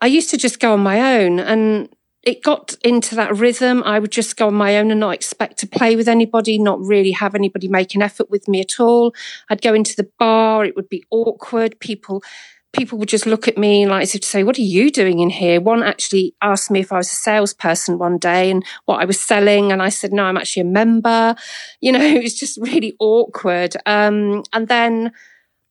I 0.00 0.06
used 0.06 0.30
to 0.30 0.38
just 0.38 0.58
go 0.58 0.72
on 0.72 0.80
my 0.80 1.20
own 1.20 1.38
and 1.38 1.90
it 2.26 2.42
got 2.42 2.74
into 2.82 3.14
that 3.14 3.36
rhythm. 3.36 3.84
I 3.84 4.00
would 4.00 4.10
just 4.10 4.36
go 4.36 4.48
on 4.48 4.54
my 4.54 4.78
own 4.78 4.90
and 4.90 4.98
not 4.98 5.14
expect 5.14 5.58
to 5.58 5.66
play 5.66 5.94
with 5.94 6.08
anybody, 6.08 6.58
not 6.58 6.80
really 6.80 7.12
have 7.12 7.36
anybody 7.36 7.68
make 7.68 7.94
an 7.94 8.02
effort 8.02 8.28
with 8.28 8.48
me 8.48 8.60
at 8.60 8.80
all. 8.80 9.14
I'd 9.48 9.62
go 9.62 9.72
into 9.72 9.94
the 9.94 10.10
bar. 10.18 10.64
It 10.64 10.74
would 10.74 10.88
be 10.88 11.04
awkward. 11.10 11.78
People 11.78 12.24
people 12.72 12.98
would 12.98 13.08
just 13.08 13.26
look 13.26 13.48
at 13.48 13.56
me 13.56 13.86
like 13.86 14.02
as 14.02 14.14
if 14.14 14.22
to 14.22 14.26
say, 14.26 14.42
What 14.42 14.58
are 14.58 14.62
you 14.62 14.90
doing 14.90 15.20
in 15.20 15.30
here? 15.30 15.60
One 15.60 15.84
actually 15.84 16.34
asked 16.42 16.68
me 16.68 16.80
if 16.80 16.92
I 16.92 16.96
was 16.96 17.12
a 17.12 17.14
salesperson 17.14 17.96
one 17.96 18.18
day 18.18 18.50
and 18.50 18.64
what 18.86 19.00
I 19.00 19.04
was 19.04 19.20
selling. 19.20 19.70
And 19.70 19.80
I 19.80 19.88
said, 19.88 20.12
No, 20.12 20.24
I'm 20.24 20.36
actually 20.36 20.62
a 20.62 20.64
member. 20.64 21.36
You 21.80 21.92
know, 21.92 22.00
it 22.04 22.24
was 22.24 22.34
just 22.34 22.58
really 22.60 22.96
awkward. 22.98 23.76
Um, 23.86 24.42
and 24.52 24.66
then 24.66 25.12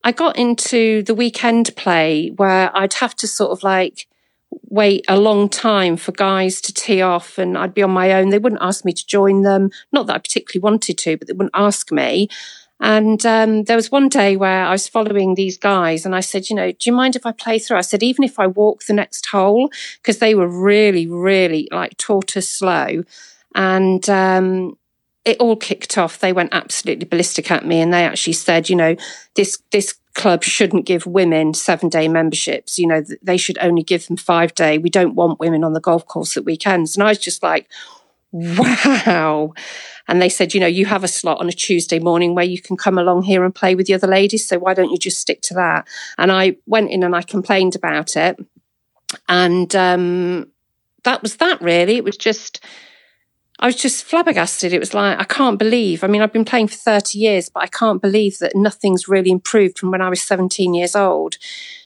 I 0.04 0.12
got 0.12 0.38
into 0.38 1.02
the 1.02 1.14
weekend 1.14 1.76
play 1.76 2.30
where 2.36 2.74
I'd 2.74 2.94
have 2.94 3.14
to 3.16 3.26
sort 3.26 3.50
of 3.50 3.62
like, 3.62 4.08
wait 4.50 5.04
a 5.08 5.18
long 5.18 5.48
time 5.48 5.96
for 5.96 6.12
guys 6.12 6.60
to 6.60 6.72
tee 6.72 7.02
off 7.02 7.38
and 7.38 7.56
I'd 7.56 7.74
be 7.74 7.82
on 7.82 7.90
my 7.90 8.12
own. 8.12 8.30
They 8.30 8.38
wouldn't 8.38 8.62
ask 8.62 8.84
me 8.84 8.92
to 8.92 9.06
join 9.06 9.42
them. 9.42 9.70
Not 9.92 10.06
that 10.06 10.16
I 10.16 10.18
particularly 10.18 10.62
wanted 10.62 10.98
to, 10.98 11.16
but 11.16 11.28
they 11.28 11.32
wouldn't 11.32 11.54
ask 11.54 11.90
me. 11.92 12.28
And 12.78 13.24
um, 13.24 13.64
there 13.64 13.76
was 13.76 13.90
one 13.90 14.08
day 14.08 14.36
where 14.36 14.66
I 14.66 14.72
was 14.72 14.86
following 14.86 15.34
these 15.34 15.56
guys 15.56 16.04
and 16.04 16.14
I 16.14 16.20
said, 16.20 16.50
you 16.50 16.56
know, 16.56 16.72
do 16.72 16.90
you 16.90 16.92
mind 16.92 17.16
if 17.16 17.24
I 17.24 17.32
play 17.32 17.58
through? 17.58 17.78
I 17.78 17.82
said, 17.82 18.02
even 18.02 18.22
if 18.22 18.38
I 18.38 18.46
walk 18.46 18.84
the 18.84 18.92
next 18.92 19.26
hole, 19.26 19.70
because 19.96 20.18
they 20.18 20.34
were 20.34 20.48
really, 20.48 21.06
really 21.06 21.68
like 21.72 21.96
tortoise 21.96 22.48
slow. 22.48 23.02
And 23.54 24.08
um, 24.10 24.76
it 25.24 25.38
all 25.38 25.56
kicked 25.56 25.96
off. 25.96 26.18
They 26.18 26.34
went 26.34 26.52
absolutely 26.52 27.06
ballistic 27.06 27.50
at 27.50 27.64
me 27.64 27.80
and 27.80 27.94
they 27.94 28.04
actually 28.04 28.34
said, 28.34 28.68
you 28.68 28.76
know, 28.76 28.94
this, 29.36 29.58
this 29.70 29.94
club 30.16 30.42
shouldn't 30.42 30.86
give 30.86 31.06
women 31.06 31.54
seven 31.54 31.88
day 31.88 32.08
memberships. 32.08 32.78
You 32.78 32.88
know, 32.88 33.04
they 33.22 33.36
should 33.36 33.58
only 33.60 33.84
give 33.84 34.06
them 34.08 34.16
five 34.16 34.54
day. 34.54 34.78
We 34.78 34.90
don't 34.90 35.14
want 35.14 35.38
women 35.38 35.62
on 35.62 35.74
the 35.74 35.80
golf 35.80 36.06
course 36.06 36.36
at 36.36 36.44
weekends. 36.44 36.96
And 36.96 37.04
I 37.04 37.08
was 37.10 37.18
just 37.18 37.42
like, 37.42 37.68
wow. 38.32 39.52
And 40.08 40.20
they 40.20 40.28
said, 40.28 40.54
you 40.54 40.60
know, 40.60 40.66
you 40.66 40.86
have 40.86 41.04
a 41.04 41.08
slot 41.08 41.40
on 41.40 41.48
a 41.48 41.52
Tuesday 41.52 41.98
morning 41.98 42.34
where 42.34 42.44
you 42.44 42.60
can 42.60 42.76
come 42.76 42.98
along 42.98 43.22
here 43.22 43.44
and 43.44 43.54
play 43.54 43.74
with 43.74 43.86
the 43.86 43.94
other 43.94 44.06
ladies. 44.06 44.48
So 44.48 44.58
why 44.58 44.74
don't 44.74 44.90
you 44.90 44.98
just 44.98 45.20
stick 45.20 45.42
to 45.42 45.54
that? 45.54 45.86
And 46.18 46.32
I 46.32 46.56
went 46.66 46.90
in 46.90 47.02
and 47.02 47.14
I 47.14 47.22
complained 47.22 47.76
about 47.76 48.16
it. 48.16 48.38
And 49.28 49.74
um, 49.76 50.50
that 51.04 51.22
was 51.22 51.36
that 51.36 51.60
really. 51.60 51.96
It 51.96 52.04
was 52.04 52.16
just, 52.16 52.64
I 53.58 53.66
was 53.66 53.76
just 53.76 54.04
flabbergasted. 54.04 54.72
It 54.72 54.78
was 54.78 54.92
like, 54.92 55.18
I 55.18 55.24
can't 55.24 55.58
believe. 55.58 56.04
I 56.04 56.08
mean, 56.08 56.20
I've 56.20 56.32
been 56.32 56.44
playing 56.44 56.68
for 56.68 56.76
30 56.76 57.18
years, 57.18 57.48
but 57.48 57.62
I 57.62 57.68
can't 57.68 58.02
believe 58.02 58.38
that 58.38 58.54
nothing's 58.54 59.08
really 59.08 59.30
improved 59.30 59.78
from 59.78 59.90
when 59.90 60.02
I 60.02 60.10
was 60.10 60.20
17 60.22 60.74
years 60.74 60.94
old. 60.94 61.36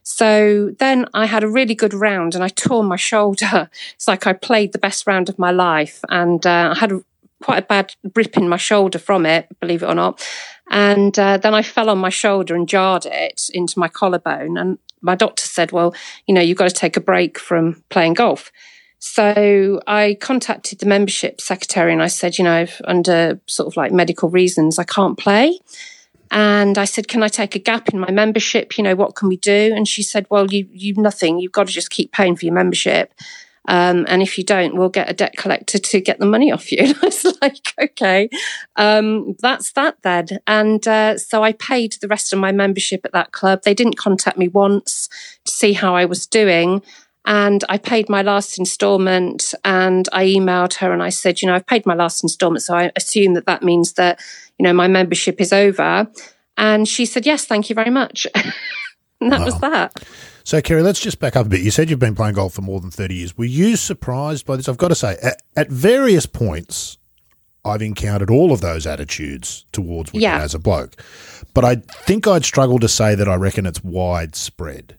So 0.03 0.71
then 0.79 1.07
I 1.15 1.27
had 1.27 1.45
a 1.45 1.49
really 1.49 1.75
good 1.77 1.95
round 1.95 2.35
and 2.35 2.43
I 2.43 2.49
tore 2.49 2.83
my 2.83 2.97
shoulder. 2.97 3.71
It's 3.95 4.09
like 4.09 4.27
I 4.27 4.33
played 4.33 4.73
the 4.73 4.79
best 4.79 5.07
round 5.07 5.29
of 5.29 5.39
my 5.39 5.51
life 5.51 6.01
and 6.09 6.45
uh, 6.45 6.73
I 6.75 6.79
had 6.79 6.93
a, 6.93 7.05
quite 7.43 7.63
a 7.63 7.67
bad 7.67 7.95
rip 8.15 8.37
in 8.37 8.49
my 8.49 8.57
shoulder 8.57 8.99
from 8.99 9.27
it, 9.27 9.47
believe 9.61 9.83
it 9.83 9.87
or 9.87 9.95
not. 9.95 10.27
And 10.71 11.19
uh, 11.19 11.37
then 11.37 11.55
I 11.55 11.63
fell 11.63 11.91
on 11.91 11.99
my 11.99 12.09
shoulder 12.09 12.55
and 12.55 12.69
jarred 12.69 13.07
it 13.07 13.51
into 13.53 13.79
my 13.79 13.89
collarbone. 13.89 14.57
And 14.57 14.79
my 15.01 15.15
doctor 15.15 15.45
said, 15.45 15.73
well, 15.73 15.95
you 16.27 16.35
know, 16.35 16.41
you've 16.41 16.59
got 16.59 16.69
to 16.69 16.75
take 16.75 16.97
a 16.97 17.01
break 17.01 17.39
from 17.39 17.83
playing 17.91 18.15
golf. 18.15 18.51
So 19.01 19.81
I 19.87 20.19
contacted 20.21 20.79
the 20.79 20.87
membership 20.87 21.41
secretary 21.41 21.93
and 21.93 22.03
I 22.03 22.09
said, 22.09 22.39
you 22.39 22.45
know, 22.45 22.67
under 22.85 23.41
sort 23.47 23.67
of 23.67 23.77
like 23.77 23.93
medical 23.93 24.29
reasons, 24.29 24.79
I 24.79 24.85
can't 24.85 25.19
play. 25.19 25.59
And 26.31 26.79
I 26.79 26.85
said, 26.85 27.09
can 27.09 27.23
I 27.23 27.29
take 27.29 27.57
a 27.57 27.59
gap 27.59 27.89
in 27.89 27.99
my 27.99 28.11
membership? 28.11 28.77
You 28.77 28.85
know, 28.85 28.95
what 28.95 29.17
can 29.17 29.29
we 29.29 29.39
do? 29.39 29.73
And 29.75 29.89
she 29.89 30.03
said, 30.03 30.27
well, 30.31 30.47
you, 30.53 30.69
you 30.71 30.95
nothing. 30.97 31.41
You've 31.41 31.51
got 31.51 31.67
to 31.67 31.73
just 31.73 31.91
keep 31.91 32.13
paying 32.13 32.37
for 32.37 32.45
your 32.45 32.55
membership. 32.55 33.13
Um, 33.67 34.05
and 34.09 34.23
if 34.23 34.37
you 34.37 34.45
don't, 34.45 34.77
we'll 34.77 34.91
get 34.91 35.11
a 35.11 35.15
debt 35.15 35.35
collector 35.37 35.79
to 35.79 36.01
get 36.01 36.19
the 36.19 36.27
money 36.27 36.53
off 36.53 36.71
you. 36.71 36.79
And 36.85 36.97
I 37.03 37.07
was 37.07 37.39
like, 37.41 37.75
okay, 37.81 38.29
um, 38.77 39.35
that's 39.41 39.73
that 39.73 39.97
then. 40.03 40.27
And 40.47 40.87
uh, 40.87 41.19
so 41.19 41.43
I 41.43 41.53
paid 41.53 41.97
the 42.01 42.09
rest 42.09 42.33
of 42.33 42.39
my 42.39 42.53
membership 42.53 43.03
at 43.05 43.13
that 43.13 43.33
club. 43.33 43.63
They 43.65 43.75
didn't 43.75 43.97
contact 43.97 44.39
me 44.39 44.49
once 44.49 45.09
to 45.45 45.51
see 45.51 45.73
how 45.73 45.97
I 45.97 46.05
was 46.05 46.27
doing. 46.27 46.83
And 47.31 47.63
I 47.69 47.79
paid 47.79 48.09
my 48.09 48.23
last 48.23 48.59
installment 48.59 49.55
and 49.65 50.09
I 50.13 50.25
emailed 50.27 50.75
her 50.75 50.93
and 50.93 51.01
I 51.01 51.11
said, 51.11 51.41
you 51.41 51.47
know, 51.47 51.55
I've 51.55 51.65
paid 51.65 51.87
my 51.87 51.95
last 51.95 52.25
installment. 52.25 52.65
So 52.65 52.75
I 52.75 52.91
assume 52.97 53.35
that 53.35 53.47
that 53.47 53.63
means 53.63 53.93
that, 53.93 54.19
you 54.59 54.65
know, 54.65 54.73
my 54.73 54.89
membership 54.89 55.41
is 55.41 55.53
over. 55.53 56.09
And 56.57 56.89
she 56.89 57.07
said, 57.07 57.25
yes, 57.25 57.45
thank 57.45 57.71
you 57.71 57.77
very 57.77 57.91
much. 57.91 58.27
and 59.21 59.31
that 59.31 59.39
wow. 59.39 59.45
was 59.45 59.61
that. 59.61 60.03
So, 60.43 60.61
Kerry, 60.61 60.83
let's 60.83 60.99
just 60.99 61.21
back 61.21 61.37
up 61.37 61.47
a 61.47 61.49
bit. 61.49 61.61
You 61.61 61.71
said 61.71 61.89
you've 61.89 62.01
been 62.01 62.17
playing 62.17 62.35
golf 62.35 62.55
for 62.55 62.63
more 62.63 62.81
than 62.81 62.91
30 62.91 63.15
years. 63.15 63.39
Were 63.39 63.45
you 63.45 63.77
surprised 63.77 64.45
by 64.45 64.57
this? 64.57 64.69
I've 64.69 64.77
got 64.77 64.89
to 64.89 64.97
say, 64.97 65.17
at, 65.23 65.41
at 65.55 65.69
various 65.69 66.27
points, 66.27 66.99
I've 67.65 67.81
encountered 67.81 68.31
all 68.31 68.51
of 68.51 68.61
those 68.61 68.89
attitudes 68.89 69.67
towards 69.71 70.13
women 70.13 70.23
Yeah. 70.23 70.43
as 70.43 70.53
a 70.53 70.59
bloke. 70.59 71.01
But 71.55 71.65
I 71.65 71.77
think 71.77 72.27
I'd 72.27 72.45
struggle 72.45 72.81
to 72.81 72.89
say 72.89 73.15
that 73.15 73.29
I 73.29 73.37
reckon 73.37 73.67
it's 73.67 73.85
widespread. 73.85 74.97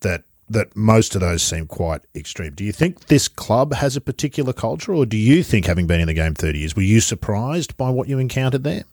That 0.00 0.24
that 0.52 0.76
most 0.76 1.14
of 1.14 1.20
those 1.20 1.42
seem 1.42 1.66
quite 1.66 2.02
extreme. 2.14 2.54
Do 2.54 2.64
you 2.64 2.72
think 2.72 3.06
this 3.06 3.28
club 3.28 3.74
has 3.74 3.96
a 3.96 4.00
particular 4.00 4.52
culture, 4.52 4.94
or 4.94 5.06
do 5.06 5.16
you 5.16 5.42
think, 5.42 5.66
having 5.66 5.86
been 5.86 6.00
in 6.00 6.06
the 6.06 6.14
game 6.14 6.34
thirty 6.34 6.60
years, 6.60 6.76
were 6.76 6.82
you 6.82 7.00
surprised 7.00 7.76
by 7.76 7.90
what 7.90 8.08
you 8.08 8.18
encountered 8.18 8.64
there? 8.64 8.84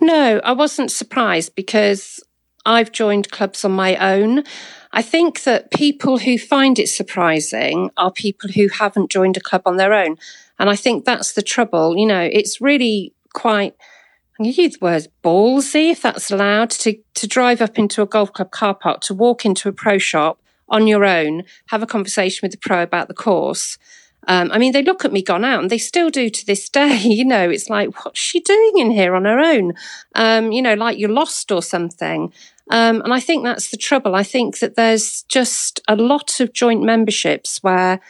No, 0.00 0.40
I 0.44 0.52
wasn't 0.52 0.90
surprised 0.90 1.54
because 1.54 2.22
I've 2.64 2.92
joined 2.92 3.30
clubs 3.30 3.64
on 3.64 3.72
my 3.72 3.96
own. 3.96 4.44
I 4.92 5.02
think 5.02 5.42
that 5.42 5.70
people 5.70 6.18
who 6.18 6.38
find 6.38 6.78
it 6.78 6.88
surprising 6.88 7.90
are 7.96 8.10
people 8.10 8.50
who 8.50 8.68
haven't 8.68 9.10
joined 9.10 9.36
a 9.36 9.40
club 9.40 9.62
on 9.66 9.76
their 9.76 9.92
own. 9.92 10.16
And 10.58 10.70
I 10.70 10.76
think 10.76 11.04
that's 11.04 11.32
the 11.32 11.42
trouble. 11.42 11.96
You 11.96 12.06
know, 12.06 12.20
it's 12.20 12.60
really 12.60 13.12
quite, 13.34 13.74
To 14.42 14.48
use 14.48 14.76
the 14.78 14.84
word 14.84 15.08
ballsy, 15.24 15.90
if 15.90 16.02
that's 16.02 16.30
allowed, 16.30 16.70
to, 16.70 16.96
to 17.14 17.26
drive 17.26 17.60
up 17.60 17.78
into 17.78 18.02
a 18.02 18.06
golf 18.06 18.32
club 18.32 18.50
car 18.50 18.74
park, 18.74 19.00
to 19.02 19.14
walk 19.14 19.44
into 19.44 19.68
a 19.68 19.72
pro 19.72 19.98
shop 19.98 20.40
on 20.68 20.86
your 20.86 21.04
own, 21.04 21.42
have 21.68 21.82
a 21.82 21.86
conversation 21.86 22.40
with 22.42 22.52
the 22.52 22.58
pro 22.58 22.82
about 22.82 23.08
the 23.08 23.14
course. 23.14 23.78
Um, 24.28 24.52
I 24.52 24.58
mean, 24.58 24.72
they 24.72 24.82
look 24.82 25.04
at 25.04 25.12
me 25.12 25.22
gone 25.22 25.44
out 25.44 25.60
and 25.60 25.70
they 25.70 25.78
still 25.78 26.10
do 26.10 26.28
to 26.28 26.46
this 26.46 26.68
day. 26.70 26.98
You 26.98 27.24
know, 27.24 27.50
it's 27.50 27.68
like, 27.68 28.04
what's 28.04 28.20
she 28.20 28.40
doing 28.40 28.72
in 28.76 28.90
here 28.90 29.14
on 29.14 29.24
her 29.24 29.38
own? 29.38 29.72
Um, 30.14 30.52
you 30.52 30.62
know, 30.62 30.74
like 30.74 30.98
you're 30.98 31.08
lost 31.08 31.50
or 31.50 31.62
something. 31.62 32.32
Um, 32.70 33.00
and 33.02 33.12
I 33.12 33.20
think 33.20 33.44
that's 33.44 33.70
the 33.70 33.76
trouble. 33.76 34.14
I 34.14 34.22
think 34.22 34.58
that 34.58 34.76
there's 34.76 35.22
just 35.22 35.80
a 35.88 35.96
lot 35.96 36.38
of 36.40 36.52
joint 36.52 36.82
memberships 36.82 37.62
where 37.62 38.00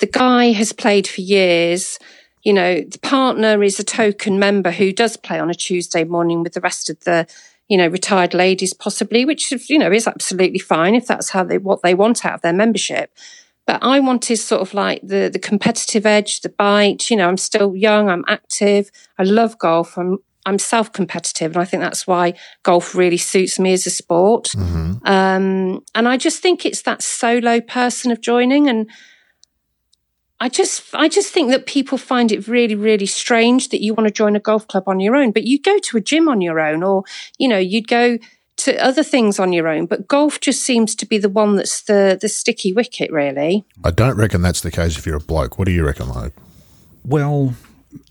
the 0.00 0.06
guy 0.06 0.52
has 0.52 0.72
played 0.72 1.06
for 1.06 1.20
years. 1.20 1.98
You 2.42 2.52
know, 2.52 2.80
the 2.80 2.98
partner 3.00 3.62
is 3.62 3.78
a 3.78 3.84
token 3.84 4.38
member 4.38 4.70
who 4.70 4.92
does 4.92 5.16
play 5.16 5.38
on 5.38 5.50
a 5.50 5.54
Tuesday 5.54 6.04
morning 6.04 6.42
with 6.42 6.54
the 6.54 6.60
rest 6.60 6.88
of 6.88 7.00
the, 7.00 7.26
you 7.68 7.76
know, 7.76 7.88
retired 7.88 8.34
ladies 8.34 8.72
possibly, 8.72 9.24
which, 9.24 9.52
you 9.68 9.78
know, 9.78 9.92
is 9.92 10.06
absolutely 10.06 10.58
fine 10.58 10.94
if 10.94 11.06
that's 11.06 11.30
how 11.30 11.44
they, 11.44 11.58
what 11.58 11.82
they 11.82 11.94
want 11.94 12.24
out 12.24 12.34
of 12.34 12.42
their 12.42 12.52
membership. 12.52 13.12
But 13.66 13.82
I 13.82 14.00
wanted 14.00 14.38
sort 14.38 14.62
of 14.62 14.72
like 14.72 15.02
the, 15.02 15.28
the 15.30 15.38
competitive 15.38 16.06
edge, 16.06 16.40
the 16.40 16.48
bite. 16.48 17.10
You 17.10 17.16
know, 17.18 17.28
I'm 17.28 17.36
still 17.36 17.76
young, 17.76 18.08
I'm 18.08 18.24
active, 18.26 18.90
I 19.18 19.24
love 19.24 19.58
golf, 19.58 19.98
I'm 19.98 20.18
I'm 20.46 20.58
self 20.58 20.90
competitive, 20.94 21.52
and 21.52 21.60
I 21.60 21.66
think 21.66 21.82
that's 21.82 22.06
why 22.06 22.32
golf 22.62 22.94
really 22.94 23.18
suits 23.18 23.58
me 23.58 23.74
as 23.74 23.86
a 23.86 23.90
sport. 23.90 24.54
Um, 25.04 25.84
and 25.94 26.08
I 26.08 26.16
just 26.16 26.40
think 26.40 26.64
it's 26.64 26.82
that 26.82 27.02
solo 27.02 27.60
person 27.60 28.10
of 28.10 28.22
joining, 28.22 28.66
and 28.66 28.88
I 30.40 30.48
just 30.48 30.94
I 30.94 31.08
just 31.08 31.32
think 31.32 31.50
that 31.50 31.66
people 31.66 31.98
find 31.98 32.30
it 32.30 32.46
really 32.46 32.74
really 32.74 33.06
strange 33.06 33.70
that 33.70 33.82
you 33.82 33.94
want 33.94 34.06
to 34.06 34.12
join 34.12 34.36
a 34.36 34.40
golf 34.40 34.68
club 34.68 34.84
on 34.86 35.00
your 35.00 35.16
own, 35.16 35.32
but 35.32 35.44
you 35.44 35.60
go 35.60 35.78
to 35.78 35.96
a 35.96 36.00
gym 36.00 36.28
on 36.28 36.40
your 36.40 36.60
own, 36.60 36.82
or 36.82 37.04
you 37.38 37.48
know 37.48 37.58
you'd 37.58 37.88
go 37.88 38.18
to 38.58 38.76
other 38.84 39.02
things 39.02 39.38
on 39.38 39.52
your 39.52 39.68
own. 39.68 39.86
But 39.86 40.06
golf 40.06 40.40
just 40.40 40.62
seems 40.62 40.94
to 40.96 41.06
be 41.06 41.18
the 41.18 41.28
one 41.28 41.56
that's 41.56 41.82
the 41.82 42.18
the 42.20 42.28
sticky 42.28 42.72
wicket, 42.72 43.10
really. 43.10 43.64
I 43.84 43.90
don't 43.90 44.16
reckon 44.16 44.42
that's 44.42 44.60
the 44.60 44.70
case 44.70 44.96
if 44.96 45.06
you're 45.06 45.16
a 45.16 45.20
bloke. 45.20 45.58
What 45.58 45.66
do 45.66 45.72
you 45.72 45.84
reckon, 45.84 46.08
Logue? 46.08 46.32
Well, 47.04 47.54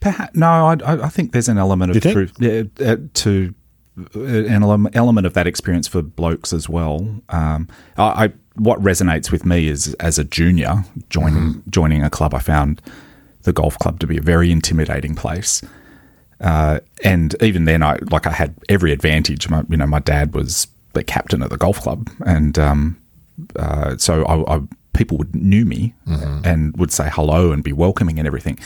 perhaps 0.01 0.36
no. 0.36 0.48
I, 0.48 0.77
I 0.86 1.05
I 1.05 1.10
think 1.10 1.31
there's 1.31 1.50
an 1.50 1.57
element 1.57 1.91
of 1.91 2.01
Do 2.01 2.10
you 2.10 2.13
think? 2.13 2.36
truth 2.36 2.69
yeah, 2.79 2.91
uh, 2.91 2.98
to 3.13 3.53
uh, 4.15 4.19
an 4.19 4.89
element 4.93 5.25
of 5.25 5.34
that 5.34 5.48
experience 5.48 5.88
for 5.88 6.01
blokes 6.01 6.53
as 6.53 6.67
well. 6.67 7.22
Um, 7.29 7.67
I, 7.98 8.25
I 8.25 8.34
what 8.60 8.82
resonates 8.82 9.32
with 9.32 9.46
me 9.46 9.68
is 9.68 9.94
as 9.96 10.20
a 10.20 10.24
junior 10.24 10.84
joining 11.10 11.64
joining 11.70 12.04
a 12.04 12.10
club, 12.10 12.34
I 12.34 12.40
found 12.40 12.82
the 13.44 13.54
golf 13.54 13.78
club 13.80 14.00
to 14.00 14.08
be 14.08 14.18
a 14.18 14.22
very 14.22 14.52
intimidating 14.52 15.16
place. 15.16 15.62
Uh, 16.40 16.80
and 17.04 17.36
even 17.42 17.66
then, 17.66 17.82
I 17.82 17.98
like 18.12 18.28
I 18.28 18.32
had 18.32 18.56
every 18.70 18.92
advantage. 18.92 19.50
My, 19.50 19.64
you 19.70 19.78
know, 19.78 19.88
my 19.88 20.00
dad 20.00 20.34
was 20.34 20.68
the 20.94 21.04
captain 21.04 21.42
at 21.42 21.50
the 21.50 21.58
golf 21.58 21.82
club, 21.82 22.10
and 22.26 22.60
um, 22.60 23.02
uh, 23.56 23.98
so 23.98 24.24
I, 24.26 24.56
I, 24.56 24.62
people 24.94 25.18
would 25.18 25.36
knew 25.36 25.66
me 25.66 25.94
and 26.44 26.76
would 26.78 26.92
say 26.92 27.10
hello 27.12 27.52
and 27.52 27.64
be 27.64 27.74
welcoming 27.74 28.20
and 28.20 28.28
everything. 28.28 28.60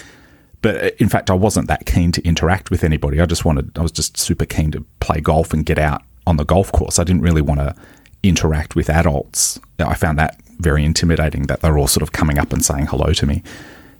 But 0.61 0.83
uh, 0.83 0.89
in 0.99 1.09
fact, 1.09 1.29
I 1.29 1.33
wasn't 1.33 1.67
that 1.67 1.85
keen 1.85 2.11
to 2.13 2.21
interact 2.23 2.71
with 2.71 2.83
anybody. 2.83 3.19
I 3.19 3.25
just 3.25 3.45
wanted, 3.45 3.77
I 3.77 3.81
was 3.81 3.91
just 3.91 4.17
super 4.17 4.45
keen 4.45 4.71
to 4.71 4.85
play 4.99 5.19
golf 5.19 5.53
and 5.53 5.65
get 5.65 5.79
out 5.79 6.03
on 6.27 6.37
the 6.37 6.45
golf 6.45 6.71
course. 6.71 6.99
I 6.99 7.03
didn't 7.03 7.21
really 7.21 7.41
want 7.41 7.59
to 7.59 7.75
interact 8.23 8.75
with 8.75 8.89
adults. 8.89 9.59
I 9.79 9.95
found 9.95 10.19
that 10.19 10.39
very 10.59 10.85
intimidating 10.85 11.43
that 11.43 11.61
they're 11.61 11.77
all 11.77 11.87
sort 11.87 12.03
of 12.03 12.11
coming 12.11 12.37
up 12.37 12.53
and 12.53 12.63
saying 12.63 12.87
hello 12.87 13.13
to 13.13 13.25
me, 13.25 13.43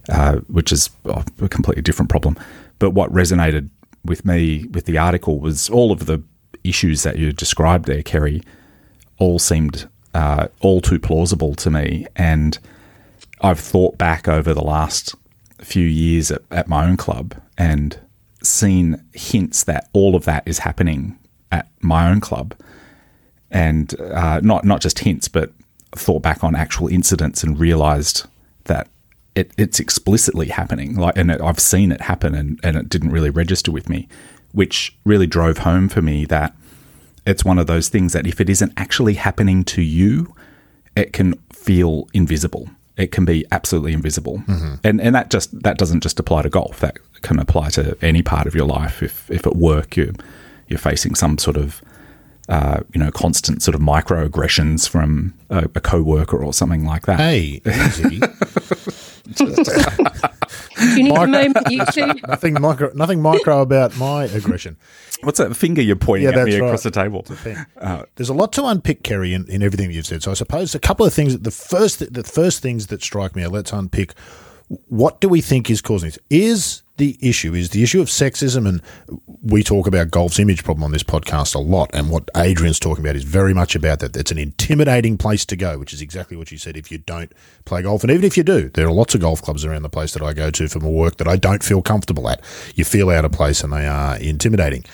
uh, 0.09 0.37
which 0.47 0.71
is 0.71 0.89
oh, 1.05 1.23
a 1.41 1.49
completely 1.49 1.81
different 1.81 2.09
problem. 2.09 2.37
But 2.79 2.91
what 2.91 3.11
resonated 3.11 3.69
with 4.05 4.25
me 4.25 4.65
with 4.71 4.85
the 4.85 4.97
article 4.97 5.39
was 5.39 5.69
all 5.69 5.91
of 5.91 6.05
the 6.05 6.21
issues 6.63 7.03
that 7.03 7.17
you 7.17 7.31
described 7.31 7.85
there, 7.85 8.03
Kerry, 8.03 8.43
all 9.17 9.39
seemed 9.39 9.87
uh, 10.13 10.47
all 10.59 10.81
too 10.81 10.99
plausible 10.99 11.55
to 11.55 11.71
me. 11.71 12.05
And 12.15 12.57
I've 13.41 13.59
thought 13.59 13.97
back 13.97 14.27
over 14.27 14.53
the 14.53 14.63
last 14.63 15.15
few 15.59 15.85
years 15.85 16.31
at, 16.31 16.41
at 16.51 16.67
my 16.67 16.85
own 16.85 16.97
club 16.97 17.35
and 17.57 17.99
seen 18.43 19.03
hints 19.13 19.63
that 19.63 19.89
all 19.93 20.15
of 20.15 20.25
that 20.25 20.43
is 20.45 20.59
happening 20.59 21.17
at 21.51 21.67
my 21.81 22.09
own 22.09 22.19
club. 22.19 22.55
And 23.51 23.99
uh, 23.99 24.39
not 24.41 24.63
not 24.65 24.81
just 24.81 24.99
hints, 24.99 25.27
but 25.27 25.51
thought 25.93 26.21
back 26.21 26.43
on 26.43 26.55
actual 26.55 26.87
incidents 26.87 27.43
and 27.43 27.59
realized 27.59 28.25
that 28.65 28.87
it, 29.35 29.51
it's 29.57 29.79
explicitly 29.79 30.47
happening. 30.47 30.95
Like, 30.95 31.17
and 31.17 31.31
it, 31.31 31.41
I've 31.41 31.59
seen 31.59 31.91
it 31.91 32.01
happen, 32.01 32.33
and, 32.33 32.59
and 32.63 32.77
it 32.77 32.89
didn't 32.89 33.11
really 33.11 33.29
register 33.29 33.71
with 33.71 33.89
me, 33.89 34.07
which 34.53 34.95
really 35.05 35.27
drove 35.27 35.59
home 35.59 35.89
for 35.89 36.01
me 36.01 36.25
that 36.25 36.55
it's 37.25 37.45
one 37.45 37.59
of 37.59 37.67
those 37.67 37.89
things 37.89 38.13
that 38.13 38.25
if 38.25 38.41
it 38.41 38.49
isn't 38.49 38.73
actually 38.77 39.15
happening 39.15 39.63
to 39.65 39.81
you, 39.81 40.33
it 40.95 41.13
can 41.13 41.33
feel 41.51 42.07
invisible. 42.13 42.69
It 42.97 43.11
can 43.11 43.25
be 43.25 43.45
absolutely 43.51 43.93
invisible, 43.93 44.43
and 44.83 44.99
and 45.01 45.15
that 45.15 45.29
just 45.29 45.63
that 45.63 45.77
doesn't 45.77 46.01
just 46.03 46.19
apply 46.19 46.41
to 46.43 46.49
golf. 46.49 46.79
That 46.81 46.97
can 47.21 47.39
apply 47.39 47.69
to 47.71 47.97
any 48.01 48.21
part 48.21 48.47
of 48.47 48.55
your 48.55 48.65
life. 48.65 49.01
If 49.01 49.31
if 49.31 49.47
at 49.47 49.55
work 49.55 49.97
you 49.97 50.13
you're 50.67 50.79
facing 50.79 51.15
some 51.15 51.37
sort 51.37 51.57
of 51.57 51.81
uh, 52.49 52.81
you 52.93 52.99
know 52.99 53.11
constant 53.11 53.61
sort 53.61 53.75
of 53.75 53.81
microaggressions 53.81 54.87
from 54.87 55.33
a, 55.49 55.69
a 55.75 55.81
coworker 55.81 56.43
or 56.43 56.53
something 56.53 56.85
like 56.85 57.05
that. 57.05 57.19
Hey, 57.19 57.61
easy. 57.65 58.21
You 60.81 61.03
need 61.03 61.11
a 61.15 61.27
moment, 61.27 61.69
you 61.69 61.85
two? 61.91 62.07
nothing 62.27 62.59
micro, 62.59 62.91
nothing 62.93 63.21
micro 63.21 63.61
about 63.61 63.95
my 63.97 64.25
aggression. 64.25 64.77
What's 65.21 65.37
that 65.37 65.55
finger 65.55 65.81
you're 65.81 65.95
pointing 65.95 66.29
Yeah, 66.29 66.39
at 66.39 66.45
me 66.45 66.51
that's 66.53 66.63
across 66.63 66.83
the 66.83 66.91
table? 66.91 67.25
There's 68.15 68.29
a 68.29 68.33
lot 68.33 68.51
to 68.53 68.65
unpick, 68.65 69.03
Kerry, 69.03 69.33
in, 69.33 69.47
in 69.49 69.61
everything 69.61 69.91
you've 69.91 70.07
said. 70.07 70.23
So 70.23 70.31
I 70.31 70.33
suppose 70.33 70.73
a 70.73 70.79
couple 70.79 71.05
of 71.05 71.13
things. 71.13 71.37
The 71.37 71.51
first, 71.51 72.13
the 72.13 72.23
first 72.23 72.61
things 72.61 72.87
that 72.87 73.03
strike 73.03 73.35
me. 73.35 73.43
are 73.43 73.49
Let's 73.49 73.71
unpick. 73.71 74.13
What 74.87 75.21
do 75.21 75.29
we 75.29 75.41
think 75.41 75.69
is 75.69 75.81
causing 75.81 76.07
this? 76.07 76.19
Is 76.29 76.81
the 77.01 77.17
issue 77.19 77.55
is 77.55 77.71
the 77.71 77.81
issue 77.81 77.99
of 77.99 78.09
sexism, 78.09 78.67
and 78.69 78.79
we 79.41 79.63
talk 79.63 79.87
about 79.87 80.11
golf's 80.11 80.37
image 80.37 80.63
problem 80.63 80.83
on 80.83 80.91
this 80.91 81.01
podcast 81.01 81.55
a 81.55 81.59
lot. 81.59 81.89
And 81.93 82.11
what 82.11 82.29
Adrian's 82.37 82.79
talking 82.79 83.03
about 83.03 83.15
is 83.15 83.23
very 83.23 83.55
much 83.55 83.75
about 83.75 83.99
that. 84.01 84.15
It's 84.15 84.31
an 84.31 84.37
intimidating 84.37 85.17
place 85.17 85.43
to 85.47 85.55
go, 85.55 85.79
which 85.79 85.93
is 85.93 86.01
exactly 86.01 86.37
what 86.37 86.51
you 86.51 86.59
said. 86.59 86.77
If 86.77 86.91
you 86.91 86.99
don't 86.99 87.31
play 87.65 87.81
golf, 87.81 88.03
and 88.03 88.11
even 88.11 88.23
if 88.23 88.37
you 88.37 88.43
do, 88.43 88.69
there 88.69 88.85
are 88.87 88.91
lots 88.91 89.15
of 89.15 89.21
golf 89.21 89.41
clubs 89.41 89.65
around 89.65 89.81
the 89.81 89.89
place 89.89 90.13
that 90.13 90.21
I 90.21 90.33
go 90.33 90.51
to 90.51 90.67
for 90.67 90.79
my 90.79 90.89
work 90.89 91.17
that 91.17 91.27
I 91.27 91.37
don't 91.37 91.63
feel 91.63 91.81
comfortable 91.81 92.29
at. 92.29 92.39
You 92.75 92.85
feel 92.85 93.09
out 93.09 93.25
of 93.25 93.31
place, 93.31 93.63
and 93.63 93.73
they 93.73 93.87
are 93.87 94.17
intimidating. 94.17 94.85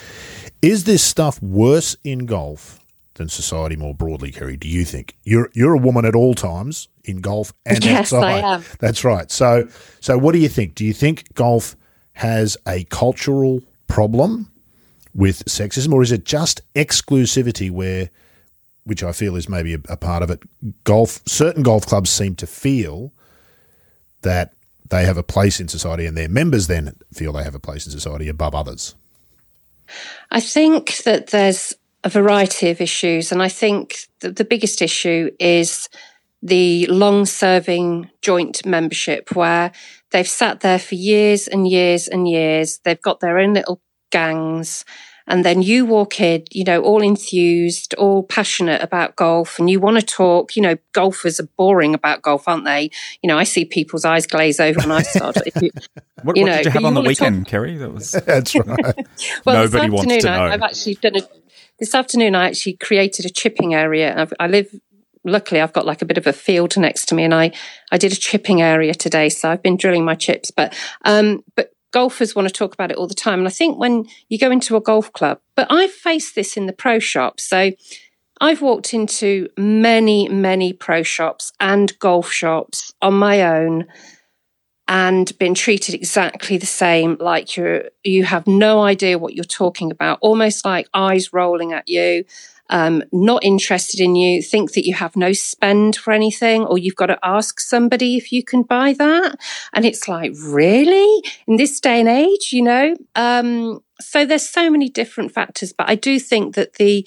Is 0.62 0.84
this 0.84 1.02
stuff 1.02 1.42
worse 1.42 1.94
in 2.02 2.24
golf 2.24 2.80
than 3.14 3.28
society 3.28 3.76
more 3.76 3.94
broadly, 3.94 4.32
Kerry? 4.32 4.56
Do 4.56 4.66
you 4.68 4.84
think 4.86 5.14
you're 5.24 5.50
you're 5.52 5.74
a 5.74 5.78
woman 5.78 6.04
at 6.06 6.14
all 6.14 6.34
times 6.34 6.88
in 7.04 7.20
golf 7.20 7.52
and 7.66 7.84
Yes, 7.84 8.12
I 8.12 8.16
outside? 8.40 8.44
am. 8.44 8.64
That's 8.78 9.04
right. 9.04 9.30
So 9.30 9.68
so 10.00 10.16
what 10.16 10.32
do 10.32 10.38
you 10.38 10.48
think? 10.48 10.74
Do 10.74 10.84
you 10.84 10.94
think 10.94 11.34
golf 11.34 11.76
has 12.18 12.56
a 12.66 12.82
cultural 12.84 13.62
problem 13.86 14.50
with 15.14 15.44
sexism, 15.44 15.92
or 15.92 16.02
is 16.02 16.10
it 16.10 16.24
just 16.24 16.60
exclusivity 16.74 17.70
where? 17.70 18.10
Which 18.82 19.04
I 19.04 19.12
feel 19.12 19.36
is 19.36 19.48
maybe 19.48 19.74
a, 19.74 19.78
a 19.88 19.96
part 19.96 20.24
of 20.24 20.30
it. 20.30 20.42
Golf, 20.82 21.20
certain 21.26 21.62
golf 21.62 21.86
clubs 21.86 22.10
seem 22.10 22.34
to 22.36 22.46
feel 22.46 23.12
that 24.22 24.52
they 24.90 25.04
have 25.04 25.16
a 25.16 25.22
place 25.22 25.60
in 25.60 25.68
society, 25.68 26.06
and 26.06 26.16
their 26.16 26.28
members 26.28 26.66
then 26.66 26.96
feel 27.12 27.32
they 27.32 27.44
have 27.44 27.54
a 27.54 27.60
place 27.60 27.86
in 27.86 27.92
society 27.92 28.28
above 28.28 28.52
others. 28.52 28.96
I 30.32 30.40
think 30.40 30.96
that 31.04 31.28
there's 31.28 31.72
a 32.02 32.08
variety 32.08 32.70
of 32.70 32.80
issues, 32.80 33.30
and 33.30 33.40
I 33.42 33.48
think 33.48 33.98
the 34.20 34.44
biggest 34.44 34.82
issue 34.82 35.30
is 35.38 35.88
the 36.42 36.86
long 36.86 37.26
serving 37.26 38.10
joint 38.22 38.66
membership 38.66 39.36
where 39.36 39.70
they've 40.10 40.28
sat 40.28 40.60
there 40.60 40.78
for 40.78 40.94
years 40.94 41.48
and 41.48 41.68
years 41.68 42.08
and 42.08 42.28
years. 42.28 42.78
They've 42.84 43.00
got 43.00 43.20
their 43.20 43.38
own 43.38 43.54
little 43.54 43.80
gangs. 44.10 44.84
and 45.26 45.44
then 45.44 45.60
you 45.60 45.84
walk 45.84 46.20
in, 46.20 46.42
you 46.50 46.64
know, 46.64 46.80
all 46.80 47.02
enthused, 47.02 47.92
all 47.94 48.22
passionate 48.22 48.80
about 48.82 49.14
golf, 49.14 49.58
and 49.58 49.68
you 49.68 49.78
want 49.78 50.00
to 50.00 50.06
talk. 50.06 50.56
You 50.56 50.62
know, 50.62 50.76
golfers 50.92 51.38
are 51.38 51.48
boring 51.58 51.92
about 51.92 52.22
golf, 52.22 52.48
aren't 52.48 52.64
they? 52.64 52.90
You 53.22 53.28
know, 53.28 53.38
I 53.38 53.44
see 53.44 53.66
people's 53.66 54.06
eyes 54.06 54.26
glaze 54.26 54.58
over 54.58 54.80
when 54.80 54.90
I 54.90 55.02
start. 55.02 55.36
you, 55.60 55.70
what, 56.22 56.36
you 56.36 56.44
what 56.44 56.48
know, 56.50 56.56
did 56.56 56.64
you 56.64 56.70
have 56.70 56.84
on 56.86 56.94
the 56.94 57.02
weekend, 57.02 57.44
talk- 57.44 57.50
Kerry? 57.50 57.76
That 57.76 57.92
was 57.92 58.12
that's 58.26 58.54
right. 58.54 59.06
well, 59.44 59.56
Nobody 59.64 59.90
wants 59.90 60.16
to 60.16 60.26
know. 60.30 60.32
I, 60.32 60.54
I've 60.54 60.62
actually 60.62 60.94
done 60.94 61.16
a. 61.16 61.20
This 61.78 61.94
afternoon, 61.94 62.34
I 62.34 62.48
actually 62.48 62.72
created 62.72 63.24
a 63.24 63.30
chipping 63.30 63.72
area. 63.74 64.18
I've, 64.18 64.32
I 64.40 64.48
live 64.48 64.74
luckily 65.28 65.60
I've 65.60 65.72
got 65.72 65.86
like 65.86 66.02
a 66.02 66.06
bit 66.06 66.18
of 66.18 66.26
a 66.26 66.32
field 66.32 66.76
next 66.76 67.06
to 67.06 67.14
me 67.14 67.24
and 67.24 67.34
I, 67.34 67.52
I 67.92 67.98
did 67.98 68.12
a 68.12 68.16
chipping 68.16 68.60
area 68.62 68.94
today. 68.94 69.28
So 69.28 69.50
I've 69.50 69.62
been 69.62 69.76
drilling 69.76 70.04
my 70.04 70.14
chips, 70.14 70.50
but, 70.50 70.74
um, 71.04 71.44
but 71.54 71.72
golfers 71.92 72.34
want 72.34 72.48
to 72.48 72.54
talk 72.54 72.74
about 72.74 72.90
it 72.90 72.96
all 72.96 73.06
the 73.06 73.14
time. 73.14 73.38
And 73.38 73.48
I 73.48 73.52
think 73.52 73.78
when 73.78 74.06
you 74.28 74.38
go 74.38 74.50
into 74.50 74.76
a 74.76 74.80
golf 74.80 75.12
club, 75.12 75.40
but 75.54 75.66
I've 75.70 75.92
faced 75.92 76.34
this 76.34 76.56
in 76.56 76.66
the 76.66 76.72
pro 76.72 76.98
shop. 76.98 77.40
So 77.40 77.72
I've 78.40 78.62
walked 78.62 78.94
into 78.94 79.48
many, 79.56 80.28
many 80.28 80.72
pro 80.72 81.02
shops 81.02 81.52
and 81.60 81.98
golf 81.98 82.30
shops 82.30 82.92
on 83.02 83.14
my 83.14 83.42
own 83.42 83.86
and 84.88 85.36
been 85.38 85.54
treated 85.54 85.94
exactly 85.94 86.56
the 86.56 86.66
same 86.66 87.16
like 87.20 87.56
you're 87.56 87.84
you 88.02 88.24
have 88.24 88.46
no 88.46 88.80
idea 88.80 89.18
what 89.18 89.34
you're 89.34 89.44
talking 89.44 89.90
about 89.90 90.18
almost 90.22 90.64
like 90.64 90.88
eyes 90.94 91.32
rolling 91.32 91.74
at 91.74 91.86
you 91.88 92.24
um, 92.70 93.02
not 93.12 93.44
interested 93.44 94.00
in 94.00 94.16
you, 94.16 94.42
think 94.42 94.72
that 94.72 94.86
you 94.86 94.94
have 94.94 95.16
no 95.16 95.32
spend 95.32 95.96
for 95.96 96.12
anything, 96.12 96.64
or 96.64 96.78
you've 96.78 96.96
got 96.96 97.06
to 97.06 97.18
ask 97.22 97.60
somebody 97.60 98.16
if 98.16 98.32
you 98.32 98.42
can 98.42 98.62
buy 98.62 98.92
that. 98.94 99.38
And 99.72 99.84
it's 99.84 100.08
like, 100.08 100.32
really? 100.38 101.22
In 101.46 101.56
this 101.56 101.80
day 101.80 102.00
and 102.00 102.08
age, 102.08 102.50
you 102.52 102.62
know? 102.62 102.94
Um, 103.14 103.80
so 104.00 104.24
there's 104.24 104.48
so 104.48 104.70
many 104.70 104.88
different 104.88 105.32
factors, 105.32 105.72
but 105.72 105.88
I 105.88 105.94
do 105.94 106.18
think 106.20 106.54
that 106.54 106.74
the, 106.74 107.06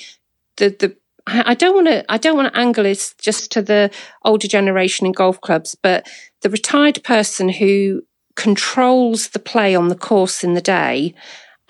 the, 0.57 0.69
the, 0.69 0.95
I 1.27 1.53
don't 1.53 1.75
want 1.75 1.87
to. 1.87 2.03
I 2.11 2.17
don't 2.17 2.35
want 2.35 2.51
to 2.51 2.59
angle 2.59 2.83
this 2.83 3.13
just 3.13 3.51
to 3.51 3.61
the 3.61 3.91
older 4.25 4.47
generation 4.47 5.05
in 5.05 5.11
golf 5.11 5.39
clubs, 5.39 5.75
but 5.75 6.09
the 6.41 6.49
retired 6.49 7.03
person 7.03 7.47
who 7.47 8.01
controls 8.35 9.29
the 9.29 9.39
play 9.39 9.75
on 9.75 9.89
the 9.89 9.95
course 9.95 10.43
in 10.43 10.55
the 10.55 10.61
day 10.61 11.13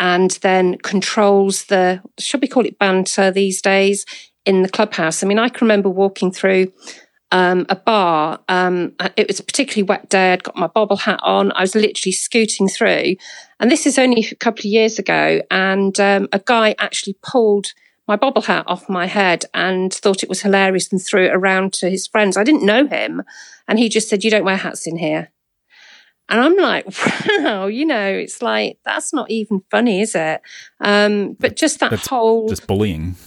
and 0.01 0.31
then 0.41 0.77
controls 0.79 1.65
the, 1.65 2.01
should 2.19 2.41
we 2.41 2.47
call 2.49 2.65
it 2.65 2.77
banter 2.77 3.31
these 3.31 3.61
days, 3.61 4.05
in 4.45 4.63
the 4.63 4.69
clubhouse. 4.69 5.23
I 5.23 5.27
mean, 5.27 5.39
I 5.39 5.49
can 5.49 5.65
remember 5.65 5.89
walking 5.89 6.31
through 6.31 6.73
um, 7.31 7.65
a 7.69 7.75
bar. 7.75 8.39
Um, 8.49 8.93
it 9.15 9.27
was 9.27 9.39
a 9.39 9.43
particularly 9.43 9.83
wet 9.83 10.09
day. 10.09 10.33
I'd 10.33 10.43
got 10.43 10.57
my 10.57 10.67
bobble 10.67 10.97
hat 10.97 11.19
on. 11.23 11.51
I 11.53 11.61
was 11.61 11.75
literally 11.75 12.11
scooting 12.11 12.67
through. 12.67 13.15
And 13.59 13.69
this 13.69 13.85
is 13.85 13.97
only 13.97 14.27
a 14.31 14.35
couple 14.35 14.61
of 14.61 14.65
years 14.65 14.99
ago. 14.99 15.41
And 15.49 15.97
um, 15.99 16.27
a 16.33 16.39
guy 16.39 16.75
actually 16.79 17.17
pulled 17.21 17.73
my 18.07 18.15
bobble 18.15 18.41
hat 18.41 18.65
off 18.67 18.89
my 18.89 19.05
head 19.05 19.45
and 19.53 19.93
thought 19.93 20.23
it 20.23 20.29
was 20.29 20.41
hilarious 20.41 20.91
and 20.91 21.01
threw 21.01 21.25
it 21.25 21.33
around 21.33 21.73
to 21.73 21.89
his 21.89 22.07
friends. 22.07 22.35
I 22.35 22.43
didn't 22.43 22.65
know 22.65 22.87
him. 22.87 23.21
And 23.67 23.79
he 23.79 23.87
just 23.87 24.09
said, 24.09 24.23
You 24.23 24.31
don't 24.31 24.43
wear 24.43 24.57
hats 24.57 24.87
in 24.87 24.97
here. 24.97 25.31
And 26.31 26.39
I'm 26.39 26.55
like, 26.55 26.85
wow, 27.39 27.67
you 27.67 27.85
know, 27.85 28.07
it's 28.07 28.41
like, 28.41 28.79
that's 28.85 29.13
not 29.13 29.29
even 29.29 29.61
funny, 29.69 30.01
is 30.01 30.15
it? 30.15 30.41
Um, 30.79 31.33
but 31.33 31.57
just 31.57 31.81
that 31.81 31.91
that's 31.91 32.07
whole. 32.07 32.47
Just 32.47 32.65
bullying. 32.67 33.17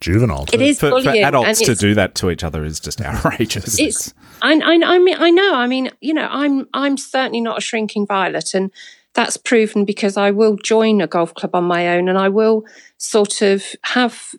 Juvenile. 0.00 0.46
Too. 0.46 0.56
It 0.56 0.62
is 0.62 0.80
for, 0.80 0.90
bullying, 0.90 1.22
for 1.22 1.28
adults 1.28 1.60
to 1.60 1.74
do 1.74 1.94
that 1.94 2.14
to 2.16 2.30
each 2.30 2.44
other 2.44 2.64
is 2.64 2.80
just 2.80 3.00
outrageous. 3.04 3.78
It's, 3.78 4.12
I, 4.42 4.54
I, 4.54 4.80
I 4.84 4.98
mean, 4.98 5.16
I 5.18 5.30
know. 5.30 5.54
I 5.54 5.66
mean, 5.68 5.90
you 6.00 6.14
know, 6.14 6.28
I'm, 6.28 6.68
I'm 6.74 6.96
certainly 6.96 7.40
not 7.40 7.58
a 7.58 7.60
shrinking 7.60 8.06
violet, 8.06 8.54
and 8.54 8.72
that's 9.14 9.36
proven 9.36 9.84
because 9.84 10.16
I 10.16 10.30
will 10.32 10.56
join 10.56 11.00
a 11.00 11.06
golf 11.06 11.34
club 11.34 11.54
on 11.54 11.64
my 11.64 11.96
own, 11.96 12.08
and 12.08 12.18
I 12.18 12.28
will 12.28 12.64
sort 12.96 13.40
of 13.40 13.64
have 13.82 14.34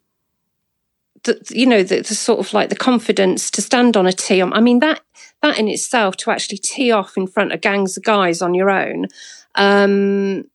the, 1.24 1.42
you 1.50 1.66
know, 1.66 1.84
the, 1.84 2.02
the, 2.02 2.16
sort 2.16 2.40
of 2.40 2.54
like 2.54 2.70
the 2.70 2.76
confidence 2.76 3.52
to 3.52 3.62
stand 3.62 3.98
on 3.98 4.08
a 4.08 4.14
tee. 4.14 4.42
I 4.42 4.60
mean, 4.62 4.80
that, 4.80 5.02
that 5.42 5.58
in 5.58 5.68
itself 5.68 6.18
to 6.18 6.32
actually 6.32 6.58
tee 6.58 6.92
off 6.92 7.18
in 7.18 7.28
front 7.28 7.54
of 7.54 7.62
gangs 7.62 7.98
of 7.98 8.04
guys 8.04 8.42
on 8.42 8.54
your 8.54 8.70
own, 8.70 9.08
um, 9.56 10.46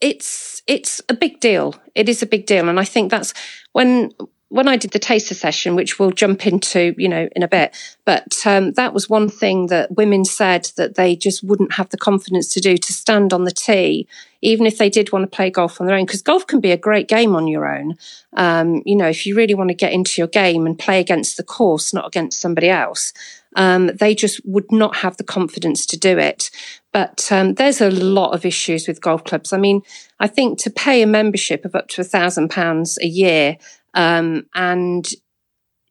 it's, 0.00 0.62
it's 0.66 1.00
a 1.08 1.14
big 1.14 1.40
deal. 1.40 1.76
It 1.94 2.08
is 2.08 2.22
a 2.22 2.26
big 2.26 2.46
deal. 2.46 2.68
And 2.68 2.80
I 2.80 2.84
think 2.84 3.10
that's 3.10 3.32
when, 3.72 4.12
when 4.48 4.68
I 4.68 4.76
did 4.76 4.90
the 4.90 4.98
taster 4.98 5.34
session, 5.34 5.76
which 5.76 5.98
we'll 5.98 6.10
jump 6.10 6.46
into, 6.46 6.94
you 6.98 7.08
know, 7.08 7.26
in 7.34 7.42
a 7.42 7.48
bit, 7.48 7.74
but 8.04 8.34
um, 8.44 8.72
that 8.72 8.92
was 8.92 9.08
one 9.08 9.30
thing 9.30 9.68
that 9.68 9.96
women 9.96 10.26
said 10.26 10.70
that 10.76 10.96
they 10.96 11.16
just 11.16 11.42
wouldn't 11.42 11.72
have 11.74 11.88
the 11.88 11.96
confidence 11.96 12.52
to 12.52 12.60
do 12.60 12.76
to 12.76 12.92
stand 12.92 13.32
on 13.32 13.44
the 13.44 13.50
tee, 13.50 14.06
even 14.42 14.66
if 14.66 14.76
they 14.76 14.90
did 14.90 15.10
want 15.10 15.22
to 15.22 15.34
play 15.34 15.48
golf 15.48 15.80
on 15.80 15.86
their 15.86 15.96
own, 15.96 16.04
because 16.04 16.20
golf 16.20 16.46
can 16.46 16.60
be 16.60 16.70
a 16.70 16.76
great 16.76 17.08
game 17.08 17.34
on 17.34 17.46
your 17.46 17.66
own. 17.66 17.96
Um, 18.34 18.82
you 18.84 18.94
know, 18.94 19.08
if 19.08 19.24
you 19.24 19.34
really 19.34 19.54
want 19.54 19.68
to 19.68 19.74
get 19.74 19.92
into 19.92 20.20
your 20.20 20.28
game 20.28 20.66
and 20.66 20.78
play 20.78 21.00
against 21.00 21.38
the 21.38 21.44
course, 21.44 21.94
not 21.94 22.06
against 22.06 22.38
somebody 22.38 22.68
else, 22.68 23.14
um, 23.56 23.88
they 23.88 24.14
just 24.14 24.40
would 24.44 24.70
not 24.70 24.96
have 24.96 25.16
the 25.16 25.24
confidence 25.24 25.86
to 25.86 25.98
do 25.98 26.18
it. 26.18 26.50
But 26.92 27.30
um, 27.30 27.54
there's 27.54 27.80
a 27.80 27.90
lot 27.90 28.32
of 28.32 28.44
issues 28.44 28.86
with 28.86 29.00
golf 29.00 29.24
clubs. 29.24 29.52
I 29.52 29.58
mean, 29.58 29.82
I 30.20 30.26
think 30.26 30.58
to 30.60 30.70
pay 30.70 31.02
a 31.02 31.06
membership 31.06 31.64
of 31.64 31.74
up 31.74 31.88
to 31.88 32.00
a 32.00 32.04
thousand 32.04 32.50
pounds 32.50 32.98
a 33.00 33.06
year 33.06 33.56
um, 33.94 34.46
and 34.54 35.08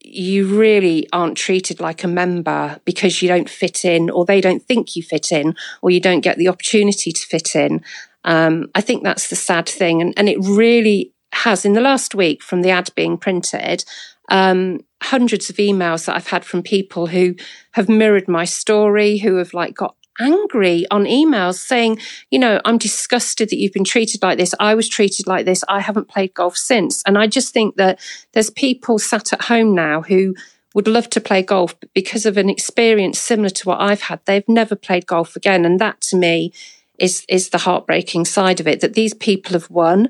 you 0.03 0.47
really 0.47 1.07
aren't 1.13 1.37
treated 1.37 1.79
like 1.79 2.03
a 2.03 2.07
member 2.07 2.79
because 2.85 3.21
you 3.21 3.27
don't 3.27 3.49
fit 3.49 3.85
in 3.85 4.09
or 4.09 4.25
they 4.25 4.41
don't 4.41 4.63
think 4.63 4.95
you 4.95 5.03
fit 5.03 5.31
in 5.31 5.55
or 5.81 5.91
you 5.91 5.99
don't 5.99 6.21
get 6.21 6.37
the 6.37 6.47
opportunity 6.47 7.11
to 7.11 7.27
fit 7.27 7.55
in. 7.55 7.83
Um, 8.23 8.69
I 8.73 8.81
think 8.81 9.03
that's 9.03 9.29
the 9.29 9.35
sad 9.35 9.67
thing. 9.69 10.01
And, 10.01 10.13
and 10.17 10.27
it 10.27 10.37
really 10.39 11.13
has 11.33 11.65
in 11.65 11.73
the 11.73 11.81
last 11.81 12.15
week 12.15 12.41
from 12.41 12.61
the 12.61 12.71
ad 12.71 12.89
being 12.95 13.17
printed, 13.17 13.85
um, 14.29 14.79
hundreds 15.01 15.49
of 15.49 15.57
emails 15.57 16.05
that 16.05 16.15
I've 16.15 16.27
had 16.27 16.45
from 16.45 16.61
people 16.61 17.07
who 17.07 17.35
have 17.71 17.89
mirrored 17.89 18.27
my 18.27 18.45
story, 18.45 19.17
who 19.17 19.35
have 19.37 19.53
like 19.53 19.75
got 19.75 19.95
angry 20.19 20.85
on 20.91 21.05
emails 21.05 21.55
saying, 21.55 21.99
you 22.29 22.37
know, 22.37 22.61
I'm 22.65 22.77
disgusted 22.77 23.49
that 23.49 23.57
you've 23.57 23.73
been 23.73 23.83
treated 23.83 24.21
like 24.21 24.37
this. 24.37 24.53
I 24.59 24.75
was 24.75 24.87
treated 24.87 25.27
like 25.27 25.45
this. 25.45 25.63
I 25.67 25.79
haven't 25.79 26.09
played 26.09 26.33
golf 26.33 26.55
since. 26.55 27.01
And 27.05 27.17
I 27.17 27.27
just 27.27 27.53
think 27.53 27.75
that 27.77 27.99
there's 28.33 28.49
people 28.49 28.99
sat 28.99 29.33
at 29.33 29.43
home 29.43 29.73
now 29.73 30.01
who 30.01 30.35
would 30.73 30.87
love 30.87 31.09
to 31.09 31.21
play 31.21 31.41
golf, 31.41 31.77
but 31.79 31.93
because 31.93 32.25
of 32.25 32.37
an 32.37 32.49
experience 32.49 33.19
similar 33.19 33.49
to 33.49 33.67
what 33.67 33.81
I've 33.81 34.03
had, 34.03 34.21
they've 34.25 34.47
never 34.47 34.75
played 34.75 35.05
golf 35.05 35.35
again. 35.35 35.65
And 35.65 35.79
that 35.79 35.99
to 36.01 36.15
me 36.17 36.53
is, 36.97 37.25
is 37.27 37.49
the 37.49 37.57
heartbreaking 37.57 38.25
side 38.25 38.59
of 38.59 38.67
it 38.67 38.79
that 38.81 38.93
these 38.93 39.13
people 39.13 39.53
have 39.53 39.69
won 39.69 40.09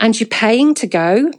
and 0.00 0.18
you're 0.18 0.28
paying 0.28 0.74
to 0.74 0.86
go. 0.86 1.30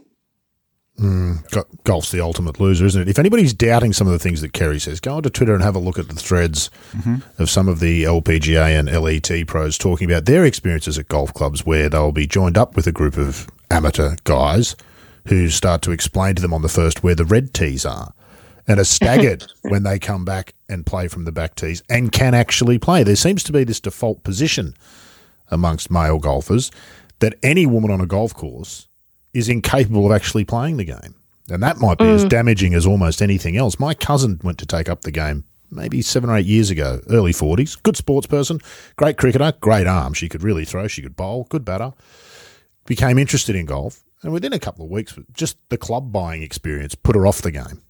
Mm, 0.98 1.82
golf's 1.82 2.12
the 2.12 2.20
ultimate 2.20 2.60
loser, 2.60 2.86
isn't 2.86 3.02
it? 3.02 3.08
If 3.08 3.18
anybody's 3.18 3.52
doubting 3.52 3.92
some 3.92 4.06
of 4.06 4.12
the 4.12 4.18
things 4.18 4.40
that 4.42 4.52
Kerry 4.52 4.78
says, 4.78 5.00
go 5.00 5.16
onto 5.16 5.28
Twitter 5.28 5.52
and 5.52 5.62
have 5.62 5.74
a 5.74 5.80
look 5.80 5.98
at 5.98 6.08
the 6.08 6.14
threads 6.14 6.70
mm-hmm. 6.92 7.16
of 7.42 7.50
some 7.50 7.66
of 7.66 7.80
the 7.80 8.04
LPGA 8.04 8.78
and 8.78 8.88
LET 8.88 9.46
pros 9.48 9.76
talking 9.76 10.08
about 10.08 10.26
their 10.26 10.44
experiences 10.44 10.96
at 10.96 11.08
golf 11.08 11.34
clubs 11.34 11.66
where 11.66 11.88
they'll 11.88 12.12
be 12.12 12.28
joined 12.28 12.56
up 12.56 12.76
with 12.76 12.86
a 12.86 12.92
group 12.92 13.16
of 13.16 13.48
amateur 13.72 14.14
guys 14.22 14.76
who 15.26 15.48
start 15.48 15.82
to 15.82 15.90
explain 15.90 16.36
to 16.36 16.42
them 16.42 16.54
on 16.54 16.62
the 16.62 16.68
first 16.68 17.02
where 17.02 17.16
the 17.16 17.24
red 17.24 17.52
tees 17.52 17.84
are 17.84 18.14
and 18.68 18.78
are 18.78 18.84
staggered 18.84 19.44
when 19.62 19.82
they 19.82 19.98
come 19.98 20.24
back 20.24 20.54
and 20.68 20.86
play 20.86 21.08
from 21.08 21.24
the 21.24 21.32
back 21.32 21.56
tees 21.56 21.82
and 21.90 22.12
can 22.12 22.34
actually 22.34 22.78
play. 22.78 23.02
There 23.02 23.16
seems 23.16 23.42
to 23.44 23.52
be 23.52 23.64
this 23.64 23.80
default 23.80 24.22
position 24.22 24.74
amongst 25.50 25.90
male 25.90 26.18
golfers 26.18 26.70
that 27.18 27.34
any 27.42 27.66
woman 27.66 27.90
on 27.90 28.00
a 28.00 28.06
golf 28.06 28.32
course 28.32 28.86
is 29.34 29.48
incapable 29.48 30.06
of 30.06 30.12
actually 30.12 30.44
playing 30.44 30.78
the 30.78 30.84
game. 30.84 31.14
And 31.50 31.62
that 31.62 31.78
might 31.78 31.98
be 31.98 32.04
mm. 32.04 32.14
as 32.14 32.24
damaging 32.24 32.72
as 32.72 32.86
almost 32.86 33.20
anything 33.20 33.56
else. 33.56 33.78
My 33.78 33.92
cousin 33.92 34.40
went 34.42 34.58
to 34.58 34.66
take 34.66 34.88
up 34.88 35.02
the 35.02 35.10
game 35.10 35.44
maybe 35.70 36.00
seven 36.00 36.30
or 36.30 36.36
eight 36.36 36.46
years 36.46 36.70
ago, 36.70 37.00
early 37.10 37.32
40s. 37.32 37.82
Good 37.82 37.96
sports 37.96 38.26
person, 38.26 38.60
great 38.96 39.18
cricketer, 39.18 39.52
great 39.60 39.86
arm. 39.86 40.14
She 40.14 40.28
could 40.28 40.42
really 40.42 40.64
throw, 40.64 40.86
she 40.86 41.02
could 41.02 41.16
bowl, 41.16 41.46
good 41.50 41.64
batter. 41.64 41.92
Became 42.86 43.18
interested 43.18 43.56
in 43.56 43.66
golf. 43.66 44.04
And 44.22 44.32
within 44.32 44.54
a 44.54 44.58
couple 44.58 44.86
of 44.86 44.90
weeks, 44.90 45.18
just 45.34 45.58
the 45.68 45.76
club 45.76 46.10
buying 46.10 46.42
experience 46.42 46.94
put 46.94 47.14
her 47.14 47.26
off 47.26 47.42
the 47.42 47.50
game. 47.50 47.82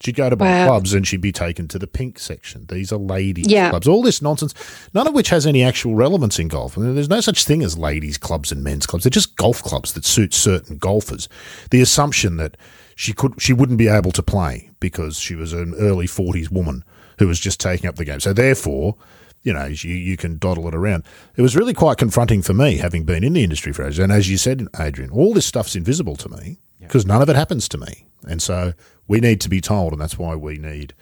She'd 0.00 0.16
go 0.16 0.30
to 0.30 0.36
buy 0.36 0.46
wow. 0.46 0.66
clubs 0.68 0.94
and 0.94 1.06
she'd 1.06 1.20
be 1.20 1.32
taken 1.32 1.68
to 1.68 1.78
the 1.78 1.86
pink 1.86 2.18
section. 2.18 2.64
These 2.66 2.90
are 2.90 2.96
ladies' 2.96 3.48
yeah. 3.48 3.68
clubs. 3.68 3.86
All 3.86 4.02
this 4.02 4.22
nonsense, 4.22 4.54
none 4.94 5.06
of 5.06 5.12
which 5.12 5.28
has 5.28 5.46
any 5.46 5.62
actual 5.62 5.94
relevance 5.94 6.38
in 6.38 6.48
golf. 6.48 6.78
I 6.78 6.80
mean, 6.80 6.94
there's 6.94 7.10
no 7.10 7.20
such 7.20 7.44
thing 7.44 7.62
as 7.62 7.76
ladies' 7.76 8.16
clubs 8.16 8.50
and 8.50 8.64
men's 8.64 8.86
clubs. 8.86 9.04
They're 9.04 9.10
just 9.10 9.36
golf 9.36 9.62
clubs 9.62 9.92
that 9.92 10.06
suit 10.06 10.32
certain 10.32 10.78
golfers. 10.78 11.28
The 11.70 11.82
assumption 11.82 12.38
that 12.38 12.56
she 12.96 13.12
could 13.12 13.40
she 13.40 13.52
wouldn't 13.52 13.78
be 13.78 13.88
able 13.88 14.12
to 14.12 14.22
play 14.22 14.70
because 14.80 15.18
she 15.18 15.34
was 15.34 15.52
an 15.52 15.74
early 15.78 16.06
40s 16.06 16.50
woman 16.50 16.82
who 17.18 17.28
was 17.28 17.38
just 17.38 17.60
taking 17.60 17.86
up 17.86 17.96
the 17.96 18.04
game. 18.06 18.20
So 18.20 18.32
therefore, 18.32 18.96
you 19.42 19.52
know, 19.52 19.66
you, 19.66 19.94
you 19.94 20.16
can 20.16 20.38
dawdle 20.38 20.66
it 20.68 20.74
around. 20.74 21.04
It 21.36 21.42
was 21.42 21.56
really 21.56 21.74
quite 21.74 21.98
confronting 21.98 22.40
for 22.40 22.54
me, 22.54 22.78
having 22.78 23.04
been 23.04 23.22
in 23.22 23.34
the 23.34 23.44
industry 23.44 23.72
for 23.72 23.84
ages. 23.84 23.98
And 23.98 24.12
as 24.12 24.30
you 24.30 24.38
said, 24.38 24.66
Adrian, 24.78 25.10
all 25.10 25.34
this 25.34 25.46
stuff's 25.46 25.76
invisible 25.76 26.16
to 26.16 26.28
me 26.30 26.58
because 26.80 27.06
none 27.06 27.22
of 27.22 27.28
it 27.28 27.36
happens 27.36 27.68
to 27.68 27.78
me. 27.78 28.06
And 28.26 28.42
so 28.42 28.74
we 29.10 29.18
need 29.18 29.40
to 29.40 29.48
be 29.48 29.60
told, 29.60 29.90
and 29.92 30.00
that's 30.00 30.16
why 30.16 30.36
we 30.36 30.56
need 30.56 30.94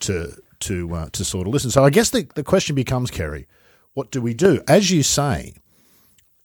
to 0.00 0.34
to 0.60 0.94
uh, 0.94 1.08
to 1.12 1.24
sort 1.24 1.46
of 1.46 1.52
listen. 1.52 1.70
So 1.70 1.84
I 1.84 1.90
guess 1.90 2.08
the, 2.08 2.26
the 2.34 2.42
question 2.42 2.74
becomes, 2.74 3.10
Kerry, 3.10 3.46
what 3.92 4.10
do 4.10 4.22
we 4.22 4.32
do? 4.32 4.62
As 4.66 4.90
you 4.90 5.02
say, 5.02 5.52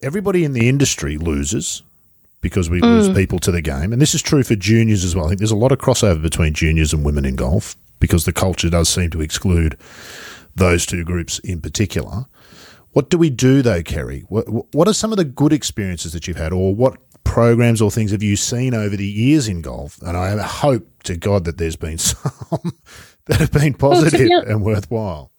everybody 0.02 0.44
in 0.44 0.52
the 0.52 0.68
industry 0.68 1.18
loses 1.18 1.84
because 2.42 2.70
we 2.70 2.82
lose 2.82 3.10
people 3.10 3.40
to 3.40 3.52
the 3.52 3.62
game. 3.62 3.92
And 3.94 4.02
this 4.02 4.14
is 4.14 4.22
true 4.22 4.44
for 4.44 4.56
juniors 4.56 5.04
as 5.04 5.16
well. 5.16 5.26
I 5.26 5.30
think 5.30 5.40
there's 5.40 5.52
a 5.52 5.58
lot 5.58 5.72
of 5.74 5.78
crossover 5.78 6.22
between 6.22 6.54
juniors 6.54 6.94
and 6.94 7.04
women 7.04 7.26
in 7.26 7.36
golf 7.36 7.76
because 8.00 8.24
the 8.26 8.32
culture 8.32 8.70
does 8.70 8.88
seem 8.88 9.10
to 9.10 9.22
exclude 9.22 9.78
those 10.56 10.86
two 10.86 11.04
groups 11.04 11.40
in 11.40 11.60
particular. 11.60 12.26
What 12.92 13.10
do 13.10 13.18
we 13.18 13.30
do 13.30 13.62
though, 13.62 13.84
Kerry? 13.84 14.22
What, 14.30 14.74
what 14.74 14.88
are 14.88 14.94
some 14.94 15.12
of 15.12 15.18
the 15.18 15.26
good 15.26 15.54
experiences 15.54 16.14
that 16.14 16.28
you've 16.28 16.38
had, 16.38 16.54
or 16.54 16.74
what 16.76 16.98
programs 17.30 17.80
or 17.80 17.92
things 17.92 18.10
have 18.10 18.24
you 18.24 18.36
seen 18.36 18.74
over 18.74 18.98
the 18.98 19.06
years 19.06 19.48
in 19.48 19.62
golf? 19.62 20.02
And 20.02 20.18
I 20.18 20.42
hope 20.42 21.04
to 21.04 21.15
God 21.15 21.46
that 21.46 21.58
there's 21.58 21.76
been 21.76 21.98
some 22.10 22.74
that 23.26 23.39
have 23.39 23.52
been 23.52 23.76
positive 23.76 24.28
well, 24.28 24.42
and 24.42 24.63
worthwhile. 24.63 25.32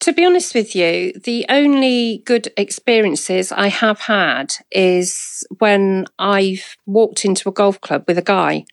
To 0.00 0.12
be 0.12 0.24
honest 0.24 0.54
with 0.54 0.74
you, 0.74 1.12
the 1.12 1.46
only 1.48 2.22
good 2.26 2.48
experiences 2.56 3.52
I 3.52 3.68
have 3.68 4.00
had 4.00 4.54
is 4.72 5.46
when 5.58 6.06
I've 6.18 6.76
walked 6.84 7.24
into 7.24 7.48
a 7.48 7.52
golf 7.52 7.80
club 7.80 8.04
with 8.08 8.18
a 8.18 8.22
guy 8.22 8.64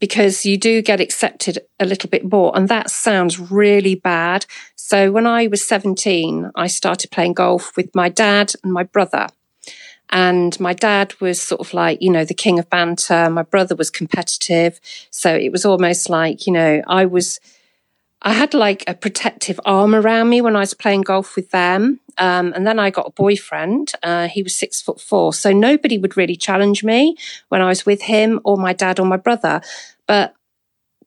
because 0.00 0.44
you 0.44 0.58
do 0.58 0.82
get 0.82 1.00
accepted 1.00 1.60
a 1.78 1.86
little 1.86 2.10
bit 2.10 2.30
more. 2.30 2.50
And 2.56 2.68
that 2.68 2.90
sounds 2.90 3.38
really 3.38 3.94
bad. 3.94 4.44
So 4.74 5.12
when 5.12 5.26
I 5.26 5.46
was 5.46 5.66
17, 5.66 6.50
I 6.56 6.66
started 6.66 7.12
playing 7.12 7.34
golf 7.34 7.76
with 7.76 7.94
my 7.94 8.08
dad 8.08 8.54
and 8.64 8.72
my 8.72 8.82
brother. 8.82 9.28
And 10.10 10.58
my 10.58 10.72
dad 10.72 11.14
was 11.20 11.40
sort 11.40 11.60
of 11.60 11.72
like, 11.72 12.02
you 12.02 12.10
know, 12.10 12.24
the 12.24 12.34
king 12.34 12.58
of 12.58 12.68
banter. 12.68 13.30
My 13.30 13.42
brother 13.42 13.74
was 13.76 13.90
competitive. 13.90 14.80
So 15.10 15.34
it 15.34 15.52
was 15.52 15.64
almost 15.64 16.10
like, 16.10 16.46
you 16.46 16.52
know, 16.52 16.82
I 16.86 17.06
was, 17.06 17.40
I 18.22 18.32
had 18.32 18.52
like 18.52 18.84
a 18.86 18.94
protective 18.94 19.60
arm 19.64 19.94
around 19.94 20.28
me 20.28 20.40
when 20.40 20.56
I 20.56 20.60
was 20.60 20.74
playing 20.74 21.02
golf 21.02 21.36
with 21.36 21.50
them. 21.52 22.00
Um, 22.18 22.52
and 22.54 22.66
then 22.66 22.78
I 22.78 22.90
got 22.90 23.06
a 23.06 23.12
boyfriend. 23.12 23.92
Uh, 24.02 24.28
he 24.28 24.42
was 24.42 24.54
six 24.54 24.82
foot 24.82 25.00
four. 25.00 25.32
So 25.32 25.52
nobody 25.52 25.96
would 25.96 26.16
really 26.16 26.36
challenge 26.36 26.82
me 26.82 27.16
when 27.48 27.62
I 27.62 27.68
was 27.68 27.86
with 27.86 28.02
him 28.02 28.40
or 28.44 28.56
my 28.56 28.72
dad 28.72 28.98
or 28.98 29.06
my 29.06 29.16
brother. 29.16 29.62
But 30.06 30.34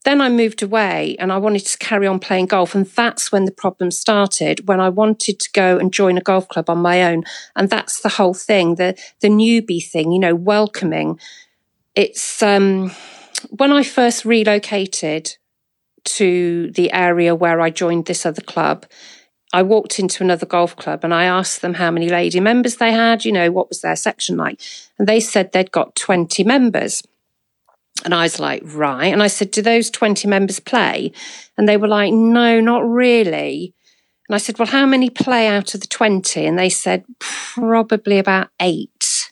then 0.04 0.20
I 0.20 0.30
moved 0.30 0.62
away 0.62 1.16
and 1.18 1.32
I 1.32 1.38
wanted 1.38 1.66
to 1.66 1.78
carry 1.78 2.08
on 2.08 2.20
playing 2.20 2.48
golf. 2.48 2.76
And 2.76 2.86
that's 2.86 3.32
when 3.32 3.46
the 3.46 3.52
problem 3.52 3.90
started, 3.92 4.68
when 4.68 4.80
I 4.80 4.90
wanted 4.90 5.40
to 5.40 5.52
go 5.52 5.78
and 5.78 5.94
join 5.94 6.18
a 6.18 6.22
golf 6.22 6.48
club 6.50 6.70
on 6.70 6.80
my 6.80 7.04
own. 7.04 7.24
And 7.56 7.70
that's 7.70 8.02
the 8.02 8.10
whole 8.10 8.34
thing, 8.34 8.76
the, 8.76 8.98
the 9.22 9.30
newbie 9.30 9.86
thing, 9.86 10.12
you 10.12 10.20
know, 10.20 10.36
welcoming. 10.36 11.20
It's, 11.96 12.44
um, 12.44 12.92
when 13.50 13.72
I 13.72 13.84
first 13.84 14.26
relocated 14.26 15.38
to 16.06 16.72
the 16.72 16.92
area 16.92 17.34
where 17.34 17.62
I 17.62 17.70
joined 17.70 18.06
this 18.06 18.26
other 18.26 18.42
club, 18.42 18.86
I 19.54 19.62
walked 19.62 20.00
into 20.00 20.24
another 20.24 20.48
golf 20.48 20.76
club 20.76 21.04
and 21.04 21.14
I 21.14 21.26
asked 21.26 21.62
them 21.62 21.76
how 21.76 21.92
many 21.92 22.10
lady 22.10 22.40
members 22.40 22.78
they 22.78 22.92
had, 22.92 23.24
you 23.24 23.32
know, 23.32 23.52
what 23.52 23.70
was 23.70 23.82
their 23.82 23.96
section 23.96 24.36
like? 24.36 24.60
And 24.98 25.08
they 25.08 25.20
said 25.20 25.52
they'd 25.52 25.72
got 25.72 25.96
20 25.96 26.44
members. 26.44 27.04
And 28.04 28.14
I 28.14 28.24
was 28.24 28.40
like, 28.40 28.62
right. 28.66 29.12
And 29.12 29.24
I 29.24 29.28
said, 29.28 29.52
do 29.52 29.62
those 29.62 29.90
20 29.90 30.28
members 30.28 30.60
play? 30.60 31.12
And 31.58 31.68
they 31.68 31.78
were 31.78 31.88
like, 31.88 32.14
no, 32.14 32.60
not 32.60 32.88
really. 32.88 33.74
And 34.28 34.36
I 34.36 34.38
said, 34.38 34.58
well, 34.58 34.68
how 34.68 34.86
many 34.86 35.10
play 35.10 35.48
out 35.48 35.74
of 35.74 35.82
the 35.82 35.88
20? 35.88 36.46
And 36.46 36.58
they 36.58 36.70
said, 36.70 37.06
probably 37.20 38.20
about 38.20 38.50
eight. 38.60 39.30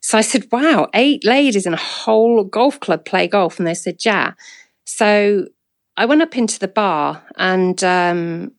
So 0.00 0.16
I 0.16 0.20
said, 0.20 0.46
wow, 0.52 0.88
eight 0.94 1.24
ladies 1.24 1.66
in 1.66 1.74
a 1.74 1.78
whole 1.78 2.44
golf 2.44 2.78
club 2.80 3.04
play 3.04 3.26
golf. 3.26 3.58
And 3.58 3.66
they 3.66 3.74
said, 3.74 4.04
yeah. 4.04 4.34
So 4.84 5.46
I 5.96 6.06
went 6.06 6.22
up 6.22 6.36
into 6.36 6.58
the 6.58 6.68
bar 6.68 7.24
and 7.36 7.82
um, 7.82 8.52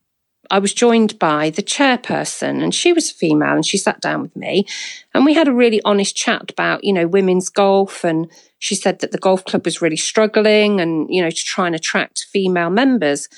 I 0.50 0.58
was 0.58 0.72
joined 0.72 1.18
by 1.18 1.50
the 1.50 1.62
chairperson, 1.62 2.62
and 2.62 2.74
she 2.74 2.92
was 2.92 3.10
a 3.10 3.14
female, 3.14 3.54
and 3.54 3.66
she 3.66 3.78
sat 3.78 4.00
down 4.00 4.22
with 4.22 4.34
me, 4.36 4.66
and 5.14 5.24
we 5.24 5.34
had 5.34 5.48
a 5.48 5.52
really 5.52 5.80
honest 5.84 6.16
chat 6.16 6.50
about, 6.50 6.84
you 6.84 6.92
know, 6.92 7.06
women's 7.06 7.48
golf 7.48 8.04
and 8.04 8.30
she 8.58 8.74
said 8.74 9.00
that 9.00 9.12
the 9.12 9.18
golf 9.18 9.44
club 9.44 9.64
was 9.64 9.80
really 9.80 9.96
struggling 9.96 10.80
and, 10.80 11.06
you 11.12 11.22
know, 11.22 11.30
to 11.30 11.44
try 11.44 11.66
and 11.66 11.74
attract 11.74 12.26
female 12.32 12.70
members. 12.70 13.28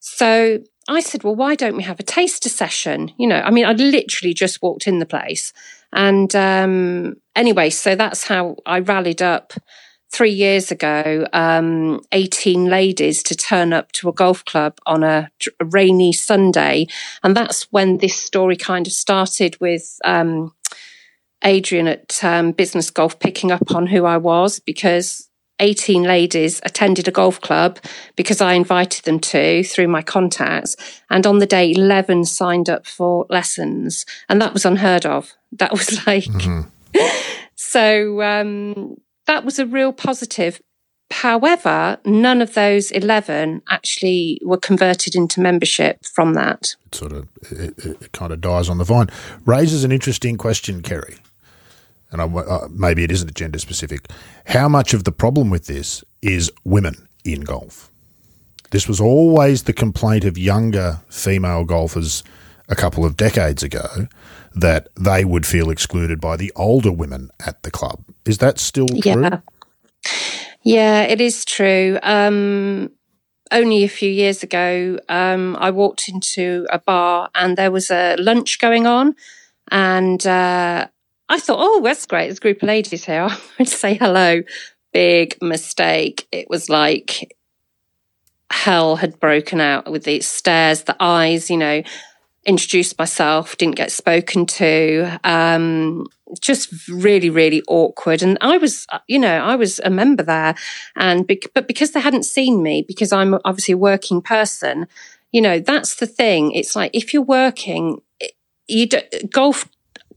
So 0.00 0.60
I 0.88 1.00
said, 1.00 1.24
well, 1.24 1.34
why 1.34 1.54
don't 1.54 1.76
we 1.76 1.82
have 1.82 1.98
a 1.98 2.04
taster 2.04 2.48
session? 2.48 3.12
You 3.18 3.26
know, 3.26 3.40
I 3.40 3.50
mean, 3.50 3.64
I 3.64 3.72
literally 3.72 4.34
just 4.34 4.62
walked 4.62 4.86
in 4.86 4.98
the 4.98 5.06
place. 5.06 5.52
And 5.92 6.34
um, 6.36 7.16
anyway, 7.34 7.70
so 7.70 7.94
that's 7.94 8.24
how 8.24 8.56
I 8.66 8.80
rallied 8.80 9.22
up 9.22 9.54
three 10.10 10.30
years 10.30 10.70
ago 10.70 11.26
um, 11.32 12.00
18 12.12 12.66
ladies 12.66 13.22
to 13.24 13.34
turn 13.34 13.72
up 13.72 13.92
to 13.92 14.08
a 14.08 14.12
golf 14.12 14.44
club 14.44 14.78
on 14.86 15.02
a, 15.02 15.30
a, 15.60 15.64
rainy 15.64 16.12
Sunday. 16.12 16.86
And 17.22 17.36
that's 17.36 17.64
when 17.72 17.98
this 17.98 18.16
story 18.16 18.56
kind 18.56 18.86
of 18.86 18.92
started 18.92 19.60
with 19.60 19.98
um, 20.04 20.54
Adrian 21.44 21.88
at 21.88 22.22
um, 22.24 22.52
Business 22.52 22.90
Golf 22.90 23.18
picking 23.18 23.52
up 23.52 23.74
on 23.74 23.86
who 23.86 24.04
I 24.04 24.16
was 24.16 24.58
because 24.60 25.28
18 25.60 26.02
ladies 26.02 26.60
attended 26.64 27.08
a 27.08 27.10
golf 27.10 27.40
club 27.40 27.78
because 28.14 28.40
I 28.40 28.54
invited 28.54 29.04
them 29.04 29.18
to 29.20 29.64
through 29.64 29.88
my 29.88 30.02
contacts. 30.02 30.76
And 31.10 31.26
on 31.26 31.38
the 31.38 31.46
day, 31.46 31.72
11 31.72 32.26
signed 32.26 32.68
up 32.68 32.86
for 32.86 33.26
lessons. 33.30 34.04
And 34.28 34.40
that 34.42 34.52
was 34.52 34.64
unheard 34.64 35.06
of. 35.06 35.32
That 35.52 35.72
was 35.72 36.06
like, 36.06 36.24
mm-hmm. 36.24 36.68
so 37.54 38.22
um, 38.22 38.96
that 39.26 39.44
was 39.44 39.58
a 39.58 39.66
real 39.66 39.92
positive. 39.92 40.60
However, 41.12 41.98
none 42.04 42.42
of 42.42 42.54
those 42.54 42.90
11 42.90 43.62
actually 43.70 44.40
were 44.44 44.56
converted 44.56 45.14
into 45.14 45.40
membership 45.40 46.04
from 46.04 46.34
that. 46.34 46.74
It 46.86 46.94
sort 46.94 47.12
of, 47.12 47.28
it, 47.50 47.78
it 47.78 48.12
kind 48.12 48.32
of 48.32 48.40
dies 48.40 48.68
on 48.68 48.78
the 48.78 48.84
vine. 48.84 49.08
Raises 49.44 49.84
an 49.84 49.92
interesting 49.92 50.36
question, 50.36 50.82
Kerry 50.82 51.18
and 52.10 52.20
I, 52.20 52.24
uh, 52.24 52.68
maybe 52.70 53.04
it 53.04 53.10
isn't 53.10 53.34
gender 53.34 53.58
specific, 53.58 54.08
how 54.46 54.68
much 54.68 54.94
of 54.94 55.04
the 55.04 55.12
problem 55.12 55.50
with 55.50 55.66
this 55.66 56.04
is 56.22 56.50
women 56.64 57.08
in 57.24 57.42
golf? 57.42 57.90
This 58.70 58.88
was 58.88 59.00
always 59.00 59.64
the 59.64 59.72
complaint 59.72 60.24
of 60.24 60.36
younger 60.36 61.00
female 61.08 61.64
golfers 61.64 62.22
a 62.68 62.74
couple 62.74 63.04
of 63.04 63.16
decades 63.16 63.62
ago 63.62 64.08
that 64.54 64.88
they 64.96 65.24
would 65.24 65.46
feel 65.46 65.70
excluded 65.70 66.20
by 66.20 66.36
the 66.36 66.52
older 66.56 66.90
women 66.90 67.30
at 67.44 67.62
the 67.62 67.70
club. 67.70 68.02
Is 68.24 68.38
that 68.38 68.58
still 68.58 68.88
true? 68.88 69.22
Yeah, 69.22 69.40
yeah 70.62 71.02
it 71.02 71.20
is 71.20 71.44
true. 71.44 71.98
Um, 72.02 72.90
only 73.52 73.84
a 73.84 73.88
few 73.88 74.10
years 74.10 74.42
ago, 74.42 74.98
um, 75.08 75.56
I 75.60 75.70
walked 75.70 76.08
into 76.08 76.66
a 76.70 76.78
bar 76.78 77.30
and 77.34 77.56
there 77.56 77.70
was 77.70 77.90
a 77.90 78.16
lunch 78.16 78.58
going 78.58 78.86
on, 78.86 79.14
and 79.70 80.26
uh, 80.26 80.88
I 81.28 81.38
thought, 81.38 81.58
oh, 81.60 81.80
that's 81.82 82.06
great. 82.06 82.26
There's 82.26 82.38
a 82.38 82.40
group 82.40 82.62
of 82.62 82.68
ladies 82.68 83.04
here. 83.04 83.22
I 83.30 83.38
went 83.58 83.68
to 83.68 83.76
say 83.76 83.94
hello. 83.94 84.42
Big 84.92 85.36
mistake. 85.42 86.26
It 86.32 86.48
was 86.48 86.68
like 86.68 87.36
hell 88.50 88.96
had 88.96 89.18
broken 89.18 89.60
out 89.60 89.90
with 89.90 90.04
the 90.04 90.20
stares, 90.20 90.82
the 90.82 90.96
eyes, 91.00 91.50
you 91.50 91.56
know, 91.56 91.82
introduced 92.46 92.98
myself, 92.98 93.56
didn't 93.56 93.76
get 93.76 93.92
spoken 93.92 94.46
to. 94.46 95.18
Um, 95.24 96.06
just 96.40 96.88
really, 96.88 97.30
really 97.30 97.62
awkward. 97.68 98.22
And 98.22 98.38
I 98.40 98.58
was, 98.58 98.86
you 99.06 99.18
know, 99.18 99.36
I 99.38 99.56
was 99.56 99.78
a 99.80 99.90
member 99.90 100.22
there 100.22 100.54
and, 100.96 101.26
but 101.54 101.68
because 101.68 101.92
they 101.92 102.00
hadn't 102.00 102.24
seen 102.24 102.62
me, 102.62 102.84
because 102.86 103.12
I'm 103.12 103.38
obviously 103.44 103.72
a 103.72 103.78
working 103.78 104.22
person, 104.22 104.88
you 105.32 105.40
know, 105.40 105.60
that's 105.60 105.96
the 105.96 106.06
thing. 106.06 106.52
It's 106.52 106.74
like, 106.74 106.90
if 106.94 107.12
you're 107.12 107.22
working, 107.22 108.00
you 108.66 108.86
do, 108.86 109.00
golf 109.30 109.68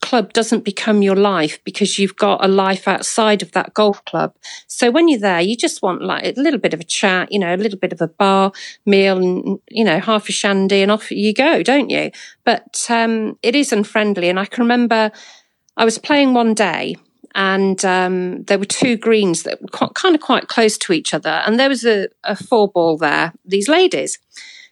club 0.01 0.33
doesn't 0.33 0.63
become 0.63 1.01
your 1.01 1.15
life 1.15 1.63
because 1.63 1.99
you've 1.99 2.15
got 2.15 2.43
a 2.43 2.47
life 2.47 2.88
outside 2.88 3.41
of 3.41 3.51
that 3.51 3.73
golf 3.73 4.03
club. 4.05 4.35
So 4.67 4.91
when 4.91 5.07
you're 5.07 5.19
there, 5.19 5.41
you 5.41 5.55
just 5.55 5.81
want 5.81 6.01
like 6.01 6.23
a 6.25 6.39
little 6.39 6.59
bit 6.59 6.73
of 6.73 6.79
a 6.79 6.85
chat, 6.85 7.31
you 7.31 7.39
know, 7.39 7.53
a 7.53 7.57
little 7.57 7.79
bit 7.79 7.93
of 7.93 8.01
a 8.01 8.07
bar 8.07 8.51
meal 8.85 9.17
and, 9.17 9.59
you 9.69 9.83
know, 9.83 9.99
half 9.99 10.29
a 10.29 10.31
shandy 10.31 10.81
and 10.81 10.91
off 10.91 11.12
you 11.12 11.33
go, 11.33 11.63
don't 11.63 11.89
you? 11.89 12.12
But, 12.43 12.85
um, 12.89 13.38
it 13.43 13.55
is 13.55 13.71
unfriendly. 13.71 14.29
And 14.29 14.39
I 14.39 14.45
can 14.45 14.63
remember 14.63 15.12
I 15.77 15.85
was 15.85 15.97
playing 15.97 16.33
one 16.33 16.53
day 16.53 16.95
and 17.35 17.83
um, 17.85 18.43
there 18.43 18.59
were 18.59 18.65
two 18.65 18.97
greens 18.97 19.43
that 19.43 19.62
were 19.62 19.67
quite, 19.67 19.93
kind 19.93 20.15
of 20.15 20.21
quite 20.21 20.47
close 20.47 20.77
to 20.79 20.93
each 20.93 21.13
other. 21.13 21.41
And 21.45 21.59
there 21.59 21.69
was 21.69 21.85
a, 21.85 22.07
a 22.23 22.35
four 22.35 22.69
ball 22.69 22.97
there, 22.97 23.33
these 23.45 23.69
ladies. 23.69 24.19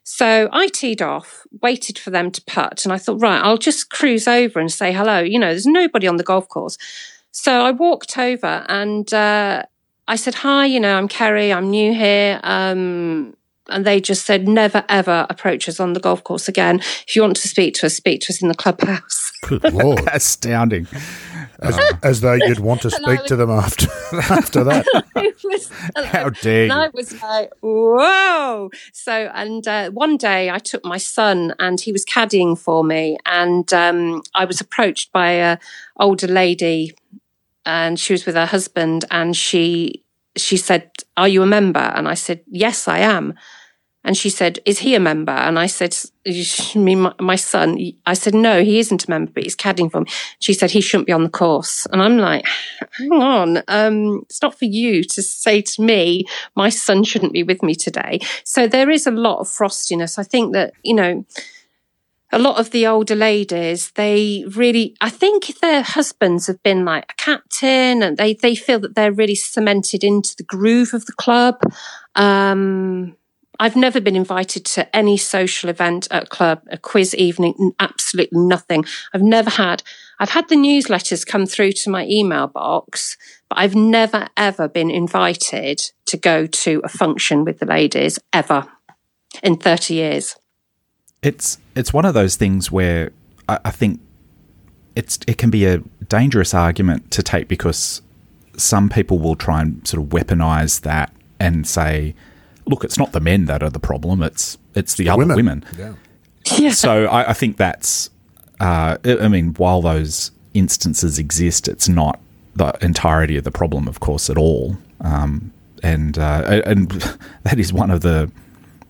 So 0.10 0.48
I 0.54 0.68
teed 0.68 1.02
off, 1.02 1.46
waited 1.62 2.00
for 2.00 2.12
them 2.12 2.32
to 2.32 2.42
putt, 2.46 2.86
and 2.86 2.94
I 2.94 2.98
thought, 2.98 3.22
right, 3.22 3.44
I'll 3.44 3.58
just 3.58 3.90
cruise 3.90 4.26
over 4.26 4.58
and 4.58 4.72
say 4.72 4.94
hello. 4.94 5.20
You 5.20 5.38
know, 5.38 5.50
there's 5.50 5.66
nobody 5.66 6.08
on 6.08 6.16
the 6.16 6.24
golf 6.24 6.48
course. 6.48 6.78
So 7.32 7.52
I 7.52 7.72
walked 7.72 8.18
over 8.18 8.66
and 8.70 9.14
uh, 9.14 9.64
I 10.08 10.16
said, 10.16 10.34
hi, 10.34 10.66
you 10.66 10.80
know, 10.80 10.98
I'm 10.98 11.10
Kerry, 11.10 11.52
I'm 11.52 11.70
new 11.70 11.94
here. 11.94 12.40
Um, 12.44 13.36
and 13.68 13.84
they 13.84 14.00
just 14.00 14.26
said, 14.26 14.48
never 14.48 14.86
ever 14.88 15.28
approach 15.30 15.68
us 15.68 15.78
on 15.78 15.92
the 15.92 16.00
golf 16.00 16.24
course 16.24 16.48
again. 16.48 16.80
If 17.06 17.14
you 17.14 17.22
want 17.22 17.36
to 17.36 17.50
speak 17.50 17.74
to 17.76 17.88
us, 17.88 17.94
speak 17.94 18.22
to 18.22 18.32
us 18.32 18.42
in 18.42 18.48
the 18.48 18.56
clubhouse. 18.56 19.34
Good 19.44 19.74
Lord. 19.74 20.08
Astounding. 20.14 20.88
As, 21.60 21.80
as, 22.04 22.22
though 22.22 22.34
you'd 22.34 22.60
want 22.60 22.82
to 22.82 22.92
speak 22.92 23.22
was, 23.22 23.28
to 23.28 23.36
them 23.36 23.50
after 23.50 23.88
after 24.14 24.64
that. 24.64 24.86
was, 25.44 25.72
How 26.06 26.30
dare 26.30 26.64
and 26.64 26.74
I 26.74 26.90
was 26.94 27.22
like, 27.22 27.52
whoa. 27.62 28.70
So, 28.94 29.32
and 29.34 29.68
uh, 29.68 29.90
one 29.92 30.18
day 30.18 30.50
I 30.50 30.60
took 30.60 30.86
my 30.86 30.98
son 30.98 31.54
and 31.60 31.80
he 31.82 31.92
was 31.92 32.06
caddying 32.06 32.58
for 32.58 32.84
me. 32.84 33.18
And 33.26 33.72
um, 33.74 34.22
I 34.36 34.46
was 34.46 34.62
approached 34.62 35.12
by 35.12 35.32
a 35.32 35.58
older 36.00 36.28
lady 36.28 36.94
and 37.68 38.00
she 38.00 38.14
was 38.14 38.26
with 38.26 38.36
her 38.36 38.46
husband, 38.46 39.06
and 39.12 39.36
she 39.36 40.04
she 40.38 40.58
said, 40.58 40.90
"Are 41.18 41.28
you 41.28 41.44
a 41.44 41.46
member?" 41.46 41.80
And 41.80 42.08
I 42.08 42.14
said, 42.14 42.42
"Yes, 42.48 42.88
I 42.88 43.00
am." 43.00 43.34
And 44.08 44.16
she 44.16 44.30
said, 44.30 44.60
Is 44.64 44.80
he 44.80 44.96
a 44.96 45.02
member? 45.02 45.34
And 45.34 45.60
I 45.60 45.68
said, 45.68 45.94
my, 46.76 47.14
my 47.20 47.36
son. 47.36 47.78
I 48.06 48.14
said, 48.14 48.34
No, 48.34 48.64
he 48.64 48.80
isn't 48.80 49.04
a 49.04 49.10
member, 49.10 49.34
but 49.34 49.44
he's 49.44 49.54
cadding 49.54 49.90
for 49.90 50.02
me. 50.02 50.08
She 50.40 50.54
said, 50.54 50.72
He 50.72 50.80
shouldn't 50.80 51.08
be 51.08 51.14
on 51.14 51.24
the 51.24 51.30
course. 51.30 51.86
And 51.92 52.02
I'm 52.02 52.18
like, 52.18 52.46
Hang 52.98 53.12
on. 53.12 53.64
Um, 53.68 54.22
it's 54.24 54.42
not 54.42 54.58
for 54.58 54.64
you 54.64 55.04
to 55.04 55.22
say 55.22 55.62
to 55.62 55.82
me, 55.82 56.26
My 56.56 56.70
son 56.70 57.04
shouldn't 57.04 57.34
be 57.34 57.44
with 57.44 57.62
me 57.62 57.76
today. 57.76 58.22
So 58.46 58.66
there 58.66 58.90
is 58.90 59.08
a 59.08 59.12
lot 59.12 59.40
of 59.40 59.48
frostiness. 59.48 60.18
I 60.18 60.24
think 60.24 60.54
that, 60.54 60.72
you 60.84 60.96
know, 60.96 61.26
a 62.32 62.40
lot 62.40 62.62
of 62.62 62.72
the 62.72 62.88
older 62.88 63.16
ladies, 63.16 63.92
they 63.92 64.46
really, 64.56 64.96
I 65.02 65.10
think 65.10 65.60
their 65.60 65.82
husbands 65.82 66.48
have 66.48 66.64
been 66.64 66.86
like 66.86 67.12
a 67.12 67.16
captain 67.16 68.02
and 68.02 68.16
they, 68.16 68.36
they 68.36 68.56
feel 68.56 68.80
that 68.80 68.96
they're 68.96 69.12
really 69.12 69.36
cemented 69.36 70.06
into 70.06 70.34
the 70.38 70.44
groove 70.44 70.94
of 70.94 71.06
the 71.06 71.14
club. 71.14 71.62
Um, 72.16 73.18
I've 73.60 73.76
never 73.76 74.00
been 74.00 74.16
invited 74.16 74.66
to 74.66 74.96
any 74.96 75.18
social 75.18 75.70
event 75.70 76.08
at 76.12 76.24
a 76.24 76.28
club, 76.28 76.62
a 76.70 76.78
quiz 76.78 77.16
evening, 77.16 77.74
absolutely 77.80 78.40
nothing. 78.40 78.86
I've 79.14 79.24
never 79.24 79.50
had, 79.50 79.84
I've 80.20 80.30
had 80.30 80.48
the 80.50 80.56
newsletters 80.56 81.26
come 81.26 81.46
through 81.46 81.72
to 81.74 81.90
my 81.90 82.06
email 82.06 82.48
box, 82.48 83.18
but 83.50 83.58
I've 83.58 83.76
never 83.76 84.28
ever 84.38 84.68
been 84.68 84.92
invited 84.92 85.82
to 86.06 86.18
go 86.18 86.46
to 86.46 86.82
a 86.84 86.90
function 86.90 87.44
with 87.46 87.60
the 87.60 87.66
ladies 87.66 88.20
ever 88.32 88.68
in 89.42 89.58
30 89.58 89.94
years. 89.94 90.36
It's, 91.24 91.58
it's 91.76 91.92
one 91.92 92.06
of 92.06 92.14
those 92.14 92.36
things 92.36 92.72
where 92.72 93.12
I, 93.50 93.60
I 93.66 93.72
think 93.72 94.00
it's, 94.96 95.20
it 95.28 95.38
can 95.38 95.50
be 95.50 95.66
a 95.66 95.80
dangerous 96.10 96.54
argument 96.54 97.12
to 97.12 97.24
take 97.24 97.48
because 97.48 98.02
some 98.56 98.90
people 98.90 99.20
will 99.20 99.36
try 99.36 99.62
and 99.62 99.88
sort 99.88 100.04
of 100.04 100.10
weaponize 100.10 100.82
that 100.82 101.12
and 101.40 101.68
say, 101.68 102.16
look, 102.68 102.84
it's 102.84 102.98
not 102.98 103.12
the 103.12 103.20
men 103.20 103.46
that 103.46 103.64
are 103.64 103.70
the 103.70 103.80
problem; 103.80 104.22
it's 104.22 104.58
it's 104.76 104.96
the, 104.96 105.06
the 105.06 105.10
other 105.10 105.20
women. 105.20 105.36
women. 105.36 105.66
Yeah. 105.78 105.94
yeah. 106.58 106.72
So 106.72 107.06
I, 107.06 107.30
I 107.30 107.34
think 107.34 107.58
that's. 107.58 108.10
Uh, 108.60 108.98
I 109.06 109.28
mean, 109.28 109.54
while 109.56 109.82
those 109.82 110.32
instances 110.54 111.20
exist, 111.20 111.68
it's 111.68 111.88
not 111.88 112.20
the 112.56 112.76
entirety 112.82 113.38
of 113.38 113.44
the 113.44 113.52
problem, 113.52 113.88
of 113.88 114.00
course, 114.00 114.30
at 114.30 114.38
all. 114.38 114.78
Um, 115.02 115.54
and 115.84 116.18
uh, 116.18 116.62
and 116.66 116.90
that 117.44 117.60
is 117.60 117.72
one 117.72 117.92
of 117.92 118.02
the 118.02 118.32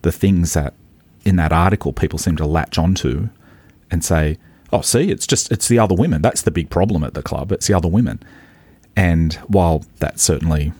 the 0.01 0.11
things 0.11 0.53
that 0.53 0.73
in 1.25 1.35
that 1.35 1.51
article 1.51 1.91
people 1.91 2.17
seem 2.17 2.37
to 2.37 2.45
latch 2.45 2.77
onto 2.77 3.29
and 3.91 4.03
say, 4.03 4.37
"Oh, 4.71 4.81
see, 4.81 5.11
it's 5.11 5.27
just 5.27 5.51
it's 5.51 5.67
the 5.67 5.79
other 5.79 5.95
women. 5.95 6.21
That's 6.21 6.41
the 6.41 6.51
big 6.51 6.69
problem 6.69 7.03
at 7.03 7.13
the 7.13 7.21
club. 7.21 7.51
It's 7.51 7.67
the 7.67 7.73
other 7.73 7.89
women." 7.89 8.21
And 8.95 9.35
while 9.47 9.85
that 9.99 10.19
certainly 10.19 10.73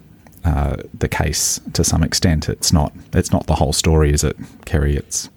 uh, 0.48 0.78
the 0.94 1.10
case 1.10 1.60
to 1.74 1.84
some 1.84 2.04
extent. 2.04 2.48
It's 2.48 2.72
not 2.72 2.94
it's 3.14 3.32
not 3.32 3.48
the 3.48 3.56
whole 3.56 3.74
story, 3.74 4.14
is 4.14 4.24
it, 4.24 4.38
Kerry? 4.66 4.96
It's 4.96 5.30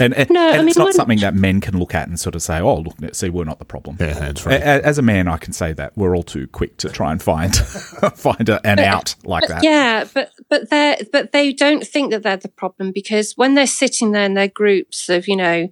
and, 0.00 0.12
and, 0.14 0.28
no, 0.30 0.40
and 0.40 0.62
I 0.62 0.66
it's 0.66 0.76
mean, 0.76 0.84
not 0.84 0.94
something 0.94 1.20
that 1.20 1.34
men 1.34 1.60
can 1.60 1.78
look 1.78 1.94
at 1.94 2.08
and 2.08 2.18
sort 2.18 2.34
of 2.34 2.42
say, 2.42 2.60
"Oh, 2.60 2.80
look, 2.80 3.14
see, 3.14 3.30
we're 3.30 3.44
not 3.44 3.60
the 3.60 3.64
problem." 3.64 3.96
Yeah, 4.00 4.14
that's 4.14 4.44
right. 4.44 4.60
As 4.60 4.98
a 4.98 5.02
man, 5.02 5.28
I 5.28 5.36
can 5.36 5.52
say 5.52 5.72
that 5.74 5.96
we're 5.96 6.16
all 6.16 6.24
too 6.24 6.48
quick 6.48 6.76
to 6.78 6.88
try 6.88 7.12
and 7.12 7.22
find 7.22 7.56
find 8.16 8.48
a, 8.48 8.66
an 8.66 8.80
out 8.80 9.14
like 9.24 9.46
that. 9.46 9.62
Yeah, 9.62 10.04
but 10.12 10.32
but 10.48 10.70
they 10.70 11.00
but 11.12 11.30
they 11.30 11.52
don't 11.52 11.86
think 11.86 12.10
that 12.10 12.24
they're 12.24 12.36
the 12.36 12.48
problem 12.48 12.90
because 12.90 13.34
when 13.36 13.54
they're 13.54 13.66
sitting 13.66 14.10
there 14.10 14.24
in 14.24 14.34
their 14.34 14.48
groups 14.48 15.08
of 15.08 15.28
you 15.28 15.36
know 15.36 15.68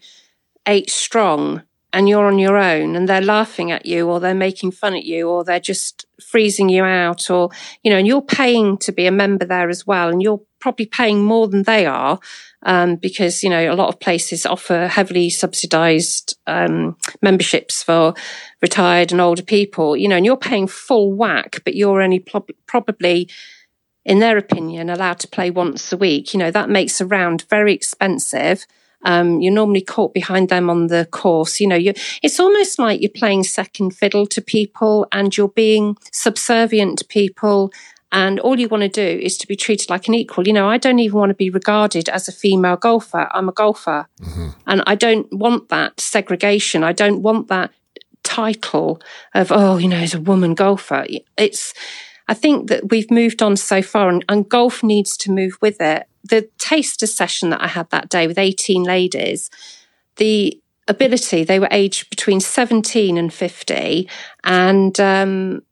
eight 0.66 0.90
strong, 0.90 1.62
and 1.96 2.10
you're 2.10 2.26
on 2.26 2.38
your 2.38 2.58
own 2.58 2.94
and 2.94 3.08
they're 3.08 3.22
laughing 3.22 3.72
at 3.72 3.86
you 3.86 4.06
or 4.06 4.20
they're 4.20 4.34
making 4.34 4.70
fun 4.70 4.94
at 4.94 5.04
you 5.04 5.30
or 5.30 5.42
they're 5.42 5.58
just 5.58 6.04
freezing 6.20 6.68
you 6.68 6.84
out 6.84 7.30
or, 7.30 7.48
you 7.82 7.90
know, 7.90 7.96
and 7.96 8.06
you're 8.06 8.20
paying 8.20 8.76
to 8.76 8.92
be 8.92 9.06
a 9.06 9.10
member 9.10 9.46
there 9.46 9.70
as 9.70 9.86
well. 9.86 10.10
And 10.10 10.22
you're 10.22 10.42
probably 10.60 10.84
paying 10.84 11.24
more 11.24 11.48
than 11.48 11.62
they 11.62 11.86
are. 11.86 12.20
Um, 12.64 12.96
because, 12.96 13.42
you 13.42 13.48
know, 13.48 13.72
a 13.72 13.74
lot 13.74 13.88
of 13.88 13.98
places 13.98 14.44
offer 14.44 14.88
heavily 14.88 15.30
subsidized, 15.30 16.36
um, 16.46 16.98
memberships 17.22 17.82
for 17.82 18.12
retired 18.60 19.10
and 19.10 19.20
older 19.20 19.42
people, 19.42 19.96
you 19.96 20.06
know, 20.06 20.16
and 20.16 20.26
you're 20.26 20.36
paying 20.36 20.66
full 20.66 21.14
whack, 21.14 21.62
but 21.64 21.76
you're 21.76 22.02
only 22.02 22.18
pro- 22.18 22.44
probably, 22.66 23.30
in 24.04 24.18
their 24.18 24.36
opinion, 24.36 24.90
allowed 24.90 25.20
to 25.20 25.28
play 25.28 25.50
once 25.50 25.92
a 25.94 25.96
week. 25.96 26.34
You 26.34 26.40
know, 26.40 26.50
that 26.50 26.68
makes 26.68 27.00
a 27.00 27.06
round 27.06 27.46
very 27.48 27.72
expensive. 27.72 28.66
Um, 29.06 29.40
you're 29.40 29.54
normally 29.54 29.82
caught 29.82 30.12
behind 30.12 30.48
them 30.48 30.68
on 30.68 30.88
the 30.88 31.06
course. 31.10 31.60
You 31.60 31.68
know, 31.68 31.76
you 31.76 31.94
it's 32.22 32.40
almost 32.40 32.78
like 32.78 33.00
you're 33.00 33.10
playing 33.10 33.44
second 33.44 33.92
fiddle 33.92 34.26
to 34.26 34.42
people 34.42 35.06
and 35.12 35.34
you're 35.34 35.48
being 35.48 35.96
subservient 36.12 36.98
to 36.98 37.04
people. 37.04 37.72
And 38.12 38.40
all 38.40 38.58
you 38.58 38.68
want 38.68 38.82
to 38.82 38.88
do 38.88 39.20
is 39.24 39.38
to 39.38 39.46
be 39.46 39.56
treated 39.56 39.90
like 39.90 40.08
an 40.08 40.14
equal. 40.14 40.46
You 40.46 40.52
know, 40.52 40.68
I 40.68 40.78
don't 40.78 40.98
even 40.98 41.18
want 41.18 41.30
to 41.30 41.34
be 41.34 41.50
regarded 41.50 42.08
as 42.08 42.28
a 42.28 42.32
female 42.32 42.76
golfer. 42.76 43.28
I'm 43.32 43.48
a 43.48 43.52
golfer. 43.52 44.06
Mm-hmm. 44.20 44.48
And 44.66 44.82
I 44.86 44.94
don't 44.94 45.32
want 45.32 45.68
that 45.68 46.00
segregation. 46.00 46.82
I 46.84 46.92
don't 46.92 47.22
want 47.22 47.48
that 47.48 47.70
title 48.22 49.00
of, 49.34 49.52
oh, 49.52 49.76
you 49.76 49.88
know, 49.88 49.96
as 49.96 50.14
a 50.14 50.20
woman 50.20 50.54
golfer. 50.54 51.06
It's, 51.36 51.74
I 52.28 52.34
think 52.34 52.68
that 52.68 52.90
we've 52.90 53.10
moved 53.10 53.42
on 53.42 53.56
so 53.56 53.82
far 53.82 54.08
and, 54.08 54.24
and 54.28 54.48
golf 54.48 54.82
needs 54.82 55.16
to 55.18 55.30
move 55.30 55.56
with 55.60 55.80
it 55.80 56.08
the 56.28 56.48
taster 56.58 57.06
session 57.06 57.50
that 57.50 57.62
I 57.62 57.68
had 57.68 57.90
that 57.90 58.08
day 58.08 58.26
with 58.26 58.38
18 58.38 58.82
ladies, 58.82 59.50
the 60.16 60.60
ability, 60.88 61.44
they 61.44 61.58
were 61.58 61.68
aged 61.70 62.10
between 62.10 62.40
17 62.40 63.16
and 63.16 63.32
50. 63.32 64.08
And 64.44 64.98
um, 65.00 65.62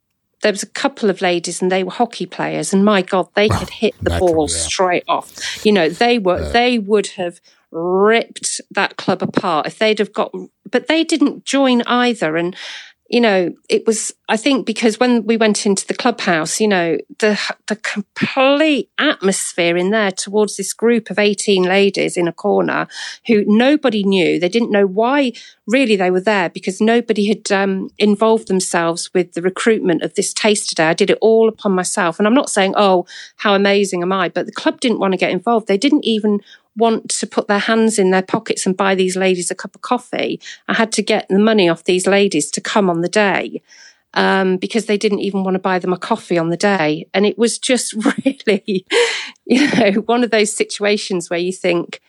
there 0.43 0.53
was 0.53 0.63
a 0.63 0.69
couple 0.69 1.11
of 1.11 1.21
ladies 1.21 1.63
and 1.63 1.71
they 1.71 1.85
were 1.85 1.91
hockey 1.91 2.27
players. 2.27 2.73
And 2.73 2.85
my 2.85 3.03
God, 3.03 3.29
they 3.35 3.49
could 3.49 3.71
hit 3.71 3.95
the 4.01 4.19
ball 4.19 4.49
straight 4.49 5.05
off. 5.09 5.65
You 5.65 5.73
know, 5.73 5.89
they 5.89 6.19
were, 6.19 6.41
yeah. 6.41 6.49
they 6.49 6.79
would 6.79 7.09
have 7.09 7.41
ripped 7.71 8.61
that 8.71 8.97
club 8.97 9.23
apart 9.23 9.67
if 9.67 9.79
they'd 9.79 9.99
have 9.99 10.13
got, 10.13 10.33
but 10.71 10.87
they 10.87 11.05
didn't 11.05 11.45
join 11.45 11.83
either. 11.83 12.37
And 12.37 12.55
you 13.15 13.21
know, 13.21 13.55
it 13.69 13.87
was, 13.87 14.13
I 14.29 14.37
think 14.37 14.67
because 14.67 14.99
when 14.99 15.25
we 15.25 15.37
went 15.37 15.67
into 15.67 15.87
the 15.87 15.95
clubhouse, 15.95 16.61
you 16.61 16.67
know, 16.67 16.99
the, 17.21 17.41
the 17.69 17.77
complete 17.77 18.91
atmosphere 18.99 19.77
in 19.77 19.91
there 19.91 20.11
towards 20.11 20.57
this 20.57 20.73
group 20.73 21.11
of 21.11 21.19
18 21.21 21.63
ladies 21.63 22.17
in 22.17 22.27
a 22.27 22.33
corner 22.33 22.89
who 23.29 23.45
nobody 23.47 24.03
knew. 24.03 24.41
They 24.41 24.49
didn't 24.49 24.73
know 24.73 24.85
why 24.85 25.33
really 25.69 25.95
they 25.95 26.11
were 26.11 26.21
there 26.21 26.51
because 26.51 26.81
nobody 26.81 27.29
had 27.29 27.53
um, 27.53 27.89
involved 27.99 28.49
themselves 28.49 29.15
with 29.15 29.35
the 29.35 29.43
recruitment 29.43 30.03
of 30.03 30.17
this 30.17 30.35
taster 30.35 30.71
today. 30.71 30.89
I 30.89 30.95
did 30.95 31.11
it 31.11 31.19
all 31.21 31.49
upon 31.49 31.71
myself. 31.71 32.19
And 32.19 32.27
I'm 32.27 32.35
not 32.35 32.51
saying, 32.51 32.75
oh, 32.77 33.07
how 33.37 33.55
amazing 33.55 34.03
am 34.03 34.13
I? 34.13 34.29
But 34.29 34.47
the 34.47 34.53
club 34.53 34.81
didn't 34.81 34.99
want 34.99 35.13
to 35.13 35.19
get 35.19 35.31
involved. 35.31 35.69
They 35.69 35.79
didn't 35.79 36.05
even 36.05 36.41
want 36.77 37.09
to 37.09 37.27
put 37.27 37.49
their 37.49 37.59
hands 37.59 37.99
in 37.99 38.11
their 38.11 38.23
pockets 38.23 38.67
and 38.67 38.77
buy 38.77 38.95
these 38.95 39.17
ladies 39.17 39.51
a 39.51 39.55
cup 39.55 39.75
of 39.75 39.83
coffee. 39.83 40.41
I 40.69 40.75
had 40.75 40.93
to 40.93 41.03
get 41.03 41.29
the 41.29 41.39
money 41.39 41.69
off 41.69 41.85
these 41.85 42.07
ladies 42.07 42.51
to 42.53 42.61
come 42.61 42.91
on 42.91 43.01
the 43.01 43.09
day. 43.09 43.63
Um, 44.17 44.59
because 44.59 44.87
they 44.87 44.97
didn't 44.97 45.23
even 45.23 45.43
want 45.43 45.57
to 45.57 45.59
buy 45.59 45.81
them 45.81 45.93
a 45.93 45.99
coffee 45.99 46.39
on 46.39 46.49
the 46.49 46.57
day. 46.57 47.09
And 47.13 47.27
it 47.27 47.37
was 47.37 47.59
just 47.59 47.95
really, 48.25 48.87
you 49.45 49.69
know, 49.75 49.91
one 50.03 50.23
of 50.23 50.31
those 50.31 50.53
situations 50.53 51.29
where 51.29 51.41
you 51.41 51.53
think, 51.53 52.01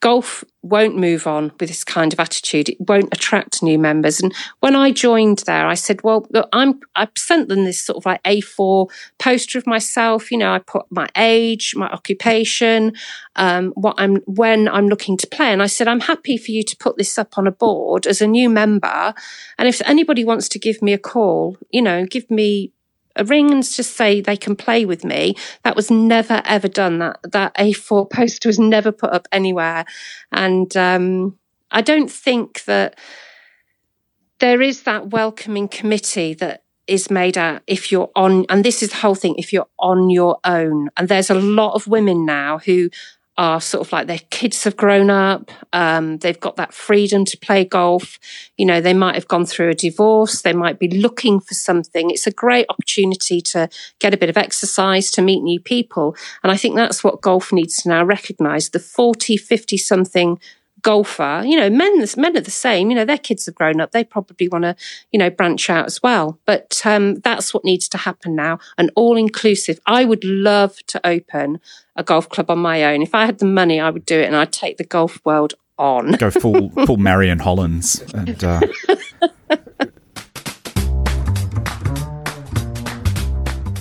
golf 0.00 0.44
won't 0.62 0.96
move 0.96 1.26
on 1.26 1.52
with 1.58 1.68
this 1.68 1.84
kind 1.84 2.12
of 2.12 2.20
attitude. 2.20 2.68
It 2.68 2.76
won't 2.80 3.12
attract 3.12 3.62
new 3.62 3.78
members. 3.78 4.20
And 4.20 4.34
when 4.60 4.76
I 4.76 4.90
joined 4.90 5.38
there, 5.40 5.66
I 5.66 5.74
said, 5.74 6.02
well, 6.02 6.26
look, 6.30 6.48
I'm, 6.52 6.80
I 6.96 7.08
sent 7.16 7.48
them 7.48 7.64
this 7.64 7.82
sort 7.82 7.98
of 7.98 8.06
like 8.06 8.22
A4 8.24 8.90
poster 9.18 9.58
of 9.58 9.66
myself. 9.66 10.30
You 10.30 10.38
know, 10.38 10.52
I 10.52 10.58
put 10.58 10.86
my 10.90 11.08
age, 11.16 11.74
my 11.76 11.88
occupation, 11.88 12.92
um, 13.36 13.72
what 13.74 13.94
I'm, 13.98 14.16
when 14.26 14.68
I'm 14.68 14.88
looking 14.88 15.16
to 15.18 15.26
play. 15.26 15.52
And 15.52 15.62
I 15.62 15.66
said, 15.66 15.88
I'm 15.88 16.00
happy 16.00 16.36
for 16.36 16.50
you 16.50 16.62
to 16.62 16.76
put 16.78 16.96
this 16.96 17.18
up 17.18 17.38
on 17.38 17.46
a 17.46 17.52
board 17.52 18.06
as 18.06 18.20
a 18.20 18.26
new 18.26 18.50
member. 18.50 19.14
And 19.58 19.68
if 19.68 19.80
anybody 19.86 20.24
wants 20.24 20.48
to 20.50 20.58
give 20.58 20.82
me 20.82 20.92
a 20.92 20.98
call, 20.98 21.56
you 21.70 21.82
know, 21.82 22.04
give 22.06 22.30
me 22.30 22.72
a 23.16 23.24
ring 23.24 23.50
and 23.50 23.62
just 23.64 23.96
say 23.96 24.20
they 24.20 24.36
can 24.36 24.56
play 24.56 24.84
with 24.84 25.04
me. 25.04 25.34
That 25.64 25.76
was 25.76 25.90
never 25.90 26.42
ever 26.44 26.68
done. 26.68 26.98
That 26.98 27.18
that 27.32 27.54
A4 27.56 28.10
poster 28.12 28.48
was 28.48 28.58
never 28.58 28.92
put 28.92 29.12
up 29.12 29.28
anywhere, 29.32 29.84
and 30.32 30.74
um, 30.76 31.38
I 31.70 31.80
don't 31.82 32.10
think 32.10 32.64
that 32.64 32.98
there 34.40 34.62
is 34.62 34.82
that 34.82 35.10
welcoming 35.10 35.68
committee 35.68 36.34
that 36.34 36.64
is 36.86 37.10
made 37.10 37.38
out 37.38 37.62
if 37.68 37.92
you're 37.92 38.10
on 38.16 38.44
and 38.48 38.64
this 38.64 38.82
is 38.82 38.90
the 38.90 38.96
whole 38.96 39.14
thing 39.14 39.36
if 39.36 39.52
you're 39.52 39.68
on 39.78 40.10
your 40.10 40.38
own 40.44 40.88
and 40.96 41.08
there's 41.08 41.30
a 41.30 41.34
lot 41.34 41.74
of 41.74 41.86
women 41.86 42.26
now 42.26 42.58
who 42.58 42.90
are 43.40 43.58
sort 43.58 43.86
of 43.86 43.90
like 43.90 44.06
their 44.06 44.20
kids 44.28 44.64
have 44.64 44.76
grown 44.76 45.08
up. 45.08 45.50
Um, 45.72 46.18
they've 46.18 46.38
got 46.38 46.56
that 46.56 46.74
freedom 46.74 47.24
to 47.24 47.38
play 47.38 47.64
golf. 47.64 48.18
You 48.58 48.66
know, 48.66 48.82
they 48.82 48.92
might 48.92 49.14
have 49.14 49.28
gone 49.28 49.46
through 49.46 49.70
a 49.70 49.74
divorce. 49.74 50.42
They 50.42 50.52
might 50.52 50.78
be 50.78 50.90
looking 50.90 51.40
for 51.40 51.54
something. 51.54 52.10
It's 52.10 52.26
a 52.26 52.32
great 52.32 52.66
opportunity 52.68 53.40
to 53.40 53.70
get 53.98 54.12
a 54.12 54.18
bit 54.18 54.28
of 54.28 54.36
exercise, 54.36 55.10
to 55.12 55.22
meet 55.22 55.40
new 55.40 55.58
people. 55.58 56.14
And 56.42 56.52
I 56.52 56.58
think 56.58 56.74
that's 56.76 57.02
what 57.02 57.22
golf 57.22 57.50
needs 57.50 57.76
to 57.76 57.88
now 57.88 58.04
recognize. 58.04 58.68
The 58.68 58.78
40, 58.78 59.38
50 59.38 59.78
something 59.78 60.38
golfer, 60.82 61.42
you 61.44 61.56
know, 61.56 61.70
men 61.70 62.04
men 62.16 62.36
are 62.36 62.40
the 62.40 62.50
same. 62.50 62.90
You 62.90 62.96
know, 62.96 63.04
their 63.04 63.18
kids 63.18 63.46
have 63.46 63.54
grown 63.54 63.80
up. 63.80 63.92
They 63.92 64.04
probably 64.04 64.48
want 64.48 64.64
to, 64.64 64.76
you 65.12 65.18
know, 65.18 65.30
branch 65.30 65.68
out 65.70 65.86
as 65.86 66.02
well. 66.02 66.38
But 66.44 66.80
um, 66.84 67.16
that's 67.16 67.52
what 67.54 67.64
needs 67.64 67.88
to 67.90 67.98
happen 67.98 68.34
now. 68.34 68.58
An 68.78 68.90
all 68.94 69.16
inclusive. 69.16 69.80
I 69.86 70.04
would 70.04 70.24
love 70.24 70.78
to 70.88 71.06
open 71.06 71.60
a 71.96 72.02
golf 72.02 72.28
club 72.28 72.50
on 72.50 72.58
my 72.58 72.84
own. 72.84 73.02
If 73.02 73.14
I 73.14 73.26
had 73.26 73.38
the 73.38 73.46
money, 73.46 73.80
I 73.80 73.90
would 73.90 74.06
do 74.06 74.18
it, 74.20 74.26
and 74.26 74.36
I'd 74.36 74.52
take 74.52 74.76
the 74.78 74.84
golf 74.84 75.20
world 75.24 75.54
on. 75.78 76.12
Go 76.12 76.30
full 76.30 76.70
full 76.86 76.96
Marion 76.96 77.38
Hollins 77.38 78.02
and. 78.14 78.42
Uh... 78.42 78.60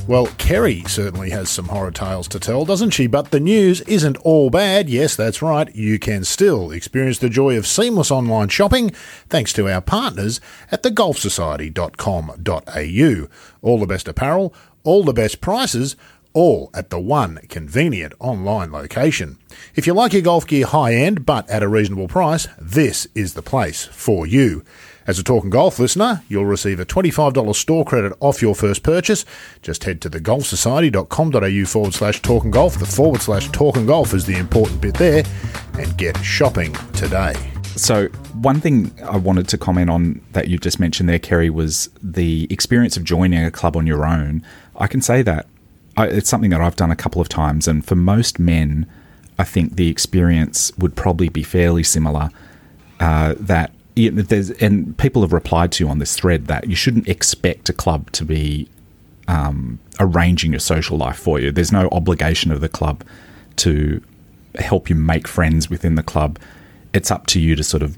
Well, 0.10 0.26
Kerry 0.40 0.82
certainly 0.88 1.30
has 1.30 1.52
some 1.52 1.68
horror 1.68 1.92
tales 1.92 2.28
to 2.30 2.40
tell, 2.40 2.66
doesn't 2.66 2.90
she? 2.90 3.06
But 3.06 3.30
the 3.30 3.40
news 3.40 3.82
isn't 3.82 4.18
all 4.18 4.50
bad. 4.50 4.90
Yes, 4.90 5.16
that's 5.16 5.44
right. 5.44 5.72
You 5.76 6.00
can 6.00 6.24
still 6.24 6.72
experience 6.72 7.20
the 7.20 7.30
joy 7.30 7.56
of 7.56 7.68
seamless 7.68 8.10
online 8.10 8.50
shopping 8.50 8.90
thanks 9.30 9.54
to 9.54 9.70
our 9.70 9.82
partners 9.82 10.42
at 10.72 10.82
thegolfsociety.com.au. 10.82 13.28
All 13.62 13.80
the 13.80 13.86
best 13.86 14.08
apparel, 14.08 14.52
all 14.84 15.04
the 15.04 15.14
best 15.14 15.42
prices, 15.42 15.96
all 16.34 16.72
at 16.74 16.90
the 16.90 17.00
one 17.00 17.42
convenient 17.48 18.14
online 18.18 18.72
location. 18.72 19.38
If 19.76 19.86
you 19.86 19.94
like 19.94 20.14
your 20.14 20.24
golf 20.24 20.48
gear 20.48 20.66
high 20.66 20.96
end 20.96 21.24
but 21.24 21.48
at 21.52 21.62
a 21.62 21.68
reasonable 21.68 22.08
price, 22.08 22.48
this 22.60 23.08
is 23.14 23.36
the 23.36 23.44
place 23.44 23.86
for 23.86 24.26
you. 24.26 24.64
As 25.10 25.18
a 25.18 25.24
Talking 25.24 25.50
Golf 25.50 25.80
listener, 25.80 26.22
you'll 26.30 26.46
receive 26.46 26.80
a 26.80 26.86
$25 26.86 27.56
store 27.56 27.84
credit 27.84 28.14
off 28.20 28.44
your 28.44 28.54
first 28.54 28.84
purchase. 28.84 29.26
Just 29.64 29.84
head 29.84 30.02
to 30.02 30.10
thegolfsociety.com.au 30.12 31.66
forward 31.66 31.96
slash 31.96 32.22
talking 32.22 32.52
golf. 32.52 32.78
The 32.78 32.86
forward 32.86 33.20
slash 33.20 33.50
talking 33.50 33.88
golf 33.88 34.14
is 34.14 34.28
the 34.28 34.38
important 34.38 34.82
bit 34.82 34.94
there. 34.94 35.24
And 35.80 35.98
get 35.98 36.16
shopping 36.24 36.74
today. 36.94 37.34
So, 37.76 38.10
one 38.34 38.62
thing 38.62 38.94
I 39.04 39.18
wanted 39.18 39.48
to 39.48 39.58
comment 39.58 39.90
on 39.90 40.22
that 40.34 40.48
you 40.48 40.60
just 40.60 40.80
mentioned 40.80 41.10
there, 41.10 41.18
Kerry, 41.18 41.50
was 41.50 41.90
the 42.04 42.46
experience 42.52 42.96
of 42.96 43.04
joining 43.04 43.44
a 43.44 43.50
club 43.50 43.76
on 43.76 43.88
your 43.88 44.06
own. 44.06 44.46
I 44.76 44.86
can 44.86 45.02
say 45.02 45.24
that 45.24 45.48
I, 45.98 46.06
it's 46.06 46.30
something 46.30 46.52
that 46.52 46.62
I've 46.62 46.76
done 46.76 46.92
a 46.92 46.96
couple 46.96 47.20
of 47.20 47.30
times, 47.30 47.68
and 47.68 47.84
for 47.84 47.96
most 47.96 48.38
men, 48.38 48.86
I 49.40 49.44
think 49.44 49.76
the 49.76 49.90
experience 49.90 50.72
would 50.78 50.96
probably 50.96 51.30
be 51.30 51.42
fairly 51.42 51.82
similar. 51.82 52.30
Uh, 53.00 53.34
that 53.40 53.72
there's 54.08 54.52
and 54.52 54.98
people 54.98 55.22
have 55.22 55.34
replied 55.34 55.72
to 55.74 55.84
you 55.84 55.90
on 55.90 56.00
this 56.00 56.16
thread 56.16 56.48
that 56.48 56.68
you 56.68 56.76
shouldn't 56.76 57.08
expect 57.08 57.70
a 57.70 57.74
club 57.74 58.12
to 58.14 58.24
be 58.24 58.70
um, 59.28 59.80
arranging 60.00 60.52
your 60.52 60.60
social 60.60 60.98
life 60.98 61.18
for 61.18 61.40
you. 61.40 61.52
There's 61.52 61.72
no 61.72 61.90
obligation 61.92 62.52
of 62.52 62.62
the 62.62 62.70
club 62.70 63.04
to 63.58 64.02
help 64.56 64.90
you 64.90 64.96
make 64.96 65.28
friends 65.28 65.70
within 65.70 65.96
the 65.96 66.04
club. 66.04 66.40
It's 66.94 67.12
up 67.12 67.28
to 67.28 67.40
you 67.40 67.56
to 67.56 67.64
sort 67.64 67.84
of 67.84 67.98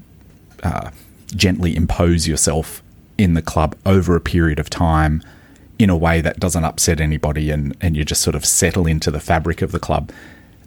uh, 0.62 0.90
gently 1.34 1.74
impose 1.74 2.28
yourself 2.28 2.82
in 3.16 3.34
the 3.34 3.42
club 3.42 3.76
over 3.86 4.16
a 4.16 4.20
period 4.20 4.58
of 4.58 4.68
time 4.68 5.22
in 5.78 5.88
a 5.90 5.96
way 5.96 6.20
that 6.20 6.38
doesn't 6.38 6.64
upset 6.64 7.00
anybody 7.00 7.50
and, 7.50 7.76
and 7.80 7.96
you 7.96 8.04
just 8.04 8.20
sort 8.20 8.36
of 8.36 8.44
settle 8.44 8.86
into 8.86 9.10
the 9.10 9.20
fabric 9.20 9.62
of 9.62 9.72
the 9.72 9.80
club. 9.80 10.10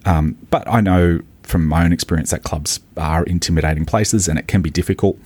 Um, 0.06 0.38
but 0.50 0.67
I 0.67 0.82
know 0.82 1.21
from 1.45 1.65
my 1.65 1.86
own 1.86 1.93
experience 1.93 2.31
that 2.31 2.43
clubs 2.43 2.79
are 2.97 3.23
intimidating 3.23 3.86
places 3.86 4.27
and 4.27 4.39
it 4.39 4.47
can 4.47 4.62
be 4.62 4.69
difficult. 4.69 5.17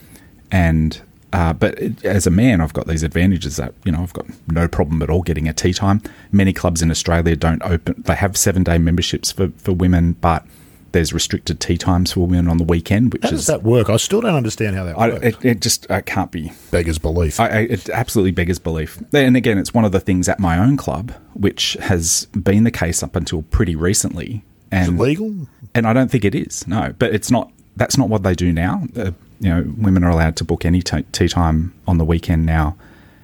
And 0.52 1.02
uh, 1.32 1.54
but 1.54 1.78
it, 1.80 2.04
as 2.04 2.26
a 2.26 2.32
man, 2.32 2.60
I've 2.60 2.74
got 2.74 2.88
these 2.88 3.04
advantages 3.04 3.58
that 3.58 3.74
you 3.86 3.92
know 3.92 4.02
I've 4.02 4.14
got 4.14 4.26
no 4.48 4.68
problem 4.68 5.02
at 5.02 5.10
all 5.10 5.22
getting 5.22 5.48
a 5.48 5.54
tee 5.54 5.74
time. 5.74 6.02
Many 6.32 6.54
clubs 6.54 6.82
in 6.82 6.90
Australia 6.90 7.36
don't 7.36 7.62
open; 7.64 7.96
they 8.06 8.16
have 8.16 8.36
seven 8.36 8.64
day 8.64 8.78
memberships 8.78 9.32
for 9.32 9.50
for 9.58 9.72
women, 9.72 10.14
but 10.14 10.46
there's 10.92 11.14
restricted 11.14 11.60
tee 11.60 11.78
times 11.78 12.14
for 12.14 12.22
women 12.22 12.48
on 12.48 12.58
the 12.58 12.64
weekend. 12.64 13.14
Which 13.14 13.24
how 13.24 13.30
does 13.30 13.46
that 13.46 13.64
work? 13.64 13.90
I 13.90 13.98
still 13.98 14.22
don't 14.22 14.36
understand 14.36 14.76
how 14.76 14.86
that 14.86 14.98
I, 14.98 15.10
works. 15.10 15.26
It, 15.26 15.46
it, 15.46 15.62
just 15.62 15.86
it 15.90 16.06
can't 16.06 16.32
be 16.32 16.52
beggars 16.72 16.98
belief. 16.98 17.40
I, 17.40 17.48
I, 17.48 17.60
it 17.60 17.90
absolutely 17.90 18.32
beggars 18.32 18.58
belief. 18.58 19.02
And 19.14 19.38
again, 19.38 19.58
it's 19.58 19.74
one 19.74 19.86
of 19.86 19.92
the 19.92 20.00
things 20.00 20.28
at 20.28 20.40
my 20.40 20.58
own 20.58 20.78
club, 20.78 21.14
which 21.34 21.74
has 21.82 22.26
been 22.28 22.64
the 22.64 22.72
case 22.72 23.04
up 23.04 23.16
until 23.16 23.44
pretty 23.44 23.76
recently. 23.76 24.44
And 24.72 25.00
legal? 25.00 25.48
And 25.74 25.88
I 25.88 25.94
don't 25.94 26.10
think 26.10 26.26
it 26.26 26.36
is. 26.36 26.68
No, 26.68 26.94
but 27.00 27.14
it's 27.14 27.32
not. 27.32 27.52
That's 27.76 27.98
not 27.98 28.10
what 28.10 28.24
they 28.24 28.36
do 28.36 28.52
now. 28.52 28.84
Uh, 28.96 29.12
you 29.40 29.50
know, 29.50 29.74
women 29.78 30.04
are 30.04 30.10
allowed 30.10 30.36
to 30.38 30.44
book 30.44 30.66
any 30.66 30.82
t- 30.82 31.04
tee 31.12 31.30
time 31.30 31.74
on 31.88 31.98
the 31.98 32.06
weekend 32.06 32.46
now 32.46 32.76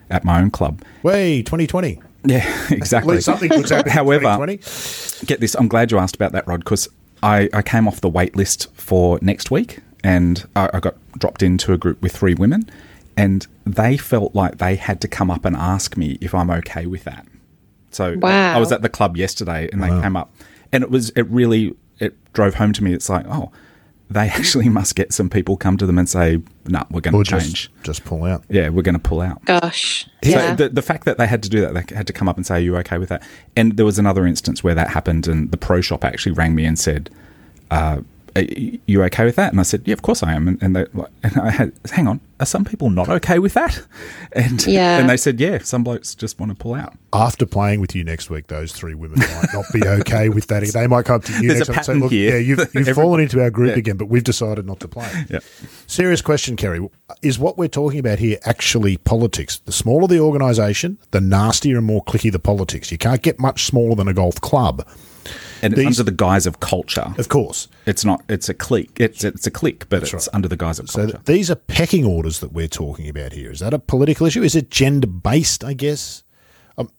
at 0.10 0.24
my 0.24 0.40
own 0.40 0.52
club. 0.52 0.82
Way 1.04 1.42
2020. 1.42 2.02
Yeah, 2.28 2.68
exactly. 2.72 3.22
Something 3.22 3.52
looks 3.52 3.70
However, 3.70 4.48
get 5.28 5.40
this. 5.42 5.54
I'm 5.54 5.68
glad 5.68 5.92
you 5.92 6.00
asked 6.00 6.16
about 6.16 6.32
that, 6.32 6.48
Rod, 6.48 6.62
because 6.62 6.88
I, 7.22 7.50
I 7.54 7.62
came 7.62 7.88
off 7.88 8.02
the 8.02 8.10
wait 8.10 8.36
list 8.36 8.74
for 8.74 9.20
next 9.22 9.52
week, 9.52 9.80
and 10.04 10.44
I, 10.56 10.72
I 10.74 10.80
got 10.80 10.96
dropped 11.20 11.44
into 11.44 11.72
a 11.72 11.78
group 11.78 12.02
with 12.02 12.16
three 12.16 12.34
women, 12.34 12.68
and 13.16 13.46
they 13.66 13.96
felt 13.96 14.34
like 14.34 14.58
they 14.58 14.76
had 14.76 15.02
to 15.02 15.08
come 15.08 15.30
up 15.30 15.46
and 15.46 15.56
ask 15.56 15.98
me 15.98 16.18
if 16.20 16.34
I'm 16.34 16.50
okay 16.50 16.88
with 16.88 17.04
that. 17.04 17.28
So 17.92 18.18
wow. 18.18 18.56
I 18.56 18.60
was 18.60 18.72
at 18.72 18.82
the 18.82 18.90
club 18.90 19.18
yesterday, 19.18 19.70
and 19.72 19.84
they 19.84 19.92
wow. 19.92 20.02
came 20.02 20.16
up, 20.16 20.34
and 20.72 20.84
it 20.84 20.90
was 20.90 21.10
it 21.12 21.28
really 21.30 21.76
it 22.00 22.16
drove 22.34 22.56
home 22.56 22.74
to 22.74 22.84
me. 22.84 22.94
It's 22.94 23.10
like, 23.10 23.26
oh, 23.28 23.52
they 24.10 24.28
actually 24.30 24.70
must 24.70 24.96
get 24.96 25.14
some 25.14 25.30
people 25.30 25.58
come 25.58 25.78
to 25.78 25.86
them 25.86 25.98
and 25.98 26.08
say, 26.08 26.38
"No, 26.66 26.80
nah, 26.80 26.86
we're 26.92 27.02
going 27.02 27.24
to 27.24 27.30
change. 27.30 27.72
Just, 27.78 27.84
just, 27.84 28.06
pull 28.06 28.24
out." 28.24 28.44
Yeah, 28.50 28.70
we're 28.70 28.84
going 28.84 28.94
to 28.94 29.00
pull 29.00 29.22
out. 29.22 29.44
Gosh, 29.46 30.08
so 30.24 30.30
yeah. 30.30 30.56
The, 30.56 30.70
the 30.70 30.82
fact 30.82 31.06
that 31.06 31.18
they 31.18 31.28
had 31.28 31.44
to 31.44 31.50
do 31.50 31.62
that, 31.62 31.74
they 31.74 31.96
had 31.96 32.08
to 32.08 32.14
come 32.14 32.30
up 32.30 32.38
and 32.38 32.46
say, 32.46 32.56
"Are 32.56 32.60
you 32.60 32.78
okay 32.78 32.98
with 32.98 33.10
that?" 33.10 33.24
And 33.56 33.78
there 33.78 33.86
was 33.86 34.00
another 34.00 34.26
instance 34.26 34.64
where 34.64 34.76
that 34.76 34.90
happened, 34.90 35.28
and 35.28 35.52
the 35.52 35.58
pro 35.58 35.82
shop 35.82 36.04
actually 36.04 36.34
rang 36.34 36.56
me 36.56 36.66
and 36.66 36.78
said, 36.78 37.10
uh, 37.72 37.76
are 37.76 38.04
you 38.36 39.04
okay 39.04 39.26
with 39.26 39.36
that? 39.36 39.52
And 39.52 39.60
I 39.60 39.64
said, 39.64 39.84
yeah, 39.86 39.94
of 39.94 40.02
course 40.02 40.22
I 40.22 40.34
am. 40.34 40.48
And, 40.48 40.62
and, 40.62 40.76
they, 40.76 40.86
and 41.24 41.38
I 41.38 41.52
had, 41.52 41.74
hang 41.92 42.08
on, 42.08 42.20
are 42.40 42.46
some 42.46 42.66
people 42.66 42.90
not 42.90 43.10
okay 43.10 43.40
with 43.40 43.54
that? 43.54 43.82
And 44.34 44.68
yeah. 44.68 45.00
and 45.00 45.10
they 45.10 45.16
said, 45.16 45.40
yeah, 45.40 45.60
some 45.60 45.86
blokes 45.86 46.14
just 46.14 46.42
want 46.42 46.52
to 46.52 46.58
pull 46.58 46.74
out. 46.74 46.98
After 47.14 47.46
playing 47.46 47.80
with 47.80 47.96
you 47.96 48.04
next 48.04 48.30
week, 48.30 48.48
those 48.48 48.74
three 48.74 48.94
women 48.94 49.20
might 49.20 49.48
not 49.54 49.64
be 49.72 49.82
okay 49.88 50.28
with 50.28 50.48
that. 50.48 50.64
They 50.74 50.88
might 50.88 51.06
come 51.06 51.18
up 51.18 51.24
to 51.24 51.42
you 51.42 51.54
There's 51.54 51.60
next 51.60 51.70
week 51.70 51.78
and 51.78 51.86
say, 51.86 51.94
look, 51.94 52.12
here. 52.12 52.32
yeah, 52.32 52.38
you've, 52.40 52.76
you've 52.76 52.96
fallen 52.96 53.22
into 53.22 53.42
our 53.42 53.50
group 53.50 53.70
yeah. 53.70 53.78
again, 53.78 53.96
but 53.96 54.08
we've 54.08 54.26
decided 54.26 54.66
not 54.66 54.82
to 54.82 54.90
play. 54.90 55.10
Yeah. 55.30 55.40
Serious 55.88 56.22
question, 56.22 56.58
Kerry. 56.58 56.86
Is 57.22 57.40
what 57.40 57.58
we're 57.58 57.70
talking 57.70 58.00
about 58.00 58.20
here 58.20 58.38
actually 58.44 58.98
politics? 58.98 59.60
The 59.60 59.72
smaller 59.72 60.08
the 60.08 60.20
organisation, 60.20 60.98
the 61.12 61.22
nastier 61.22 61.78
and 61.78 61.86
more 61.86 62.04
cliquey 62.04 62.30
the 62.30 62.40
politics. 62.40 62.92
You 62.92 62.98
can't 62.98 63.22
get 63.22 63.40
much 63.40 63.64
smaller 63.64 63.96
than 63.96 64.10
a 64.10 64.14
golf 64.14 64.42
club 64.42 64.86
and 65.62 65.76
These, 65.76 65.88
it's 65.88 66.00
under 66.00 66.12
the 66.12 66.16
guise 66.16 66.46
of 66.46 66.60
culture. 66.60 67.14
Of 67.18 67.30
course, 67.30 67.68
it's 67.86 68.04
not. 68.06 68.24
It's 68.30 68.50
a 68.50 68.54
clique. 68.54 68.98
It's 69.00 69.24
it's 69.24 69.48
a 69.48 69.52
clique, 69.52 69.88
but 69.90 70.02
That's 70.02 70.14
it's 70.14 70.28
right. 70.28 70.36
under 70.36 70.48
the 70.48 70.58
guise 70.58 70.80
of 70.80 70.88
culture. 70.88 71.18
So 71.18 71.22
these 71.26 71.50
are 71.52 71.56
pecking 71.56 72.06
orders 72.06 72.40
that 72.40 72.54
we're 72.54 72.68
talking 72.68 73.10
about 73.10 73.34
here. 73.34 73.52
Is 73.52 73.60
that 73.60 73.74
a 73.74 73.80
political 73.80 74.28
issue? 74.28 74.44
Is 74.44 74.56
it 74.56 74.70
gender 74.70 75.08
based? 75.08 75.64
I 75.64 75.74
guess. 75.74 76.24
Um, 76.78 76.90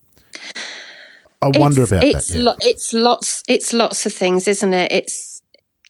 I 1.42 1.50
wonder 1.58 1.82
it's, 1.82 1.92
about 1.92 2.04
it's 2.04 2.28
that. 2.28 2.38
Yeah. 2.38 2.44
Lo- 2.44 2.56
it's 2.60 2.92
lots. 2.92 3.42
It's 3.48 3.72
lots 3.72 4.06
of 4.06 4.12
things, 4.12 4.48
isn't 4.48 4.74
it? 4.74 4.92
It's 4.92 5.36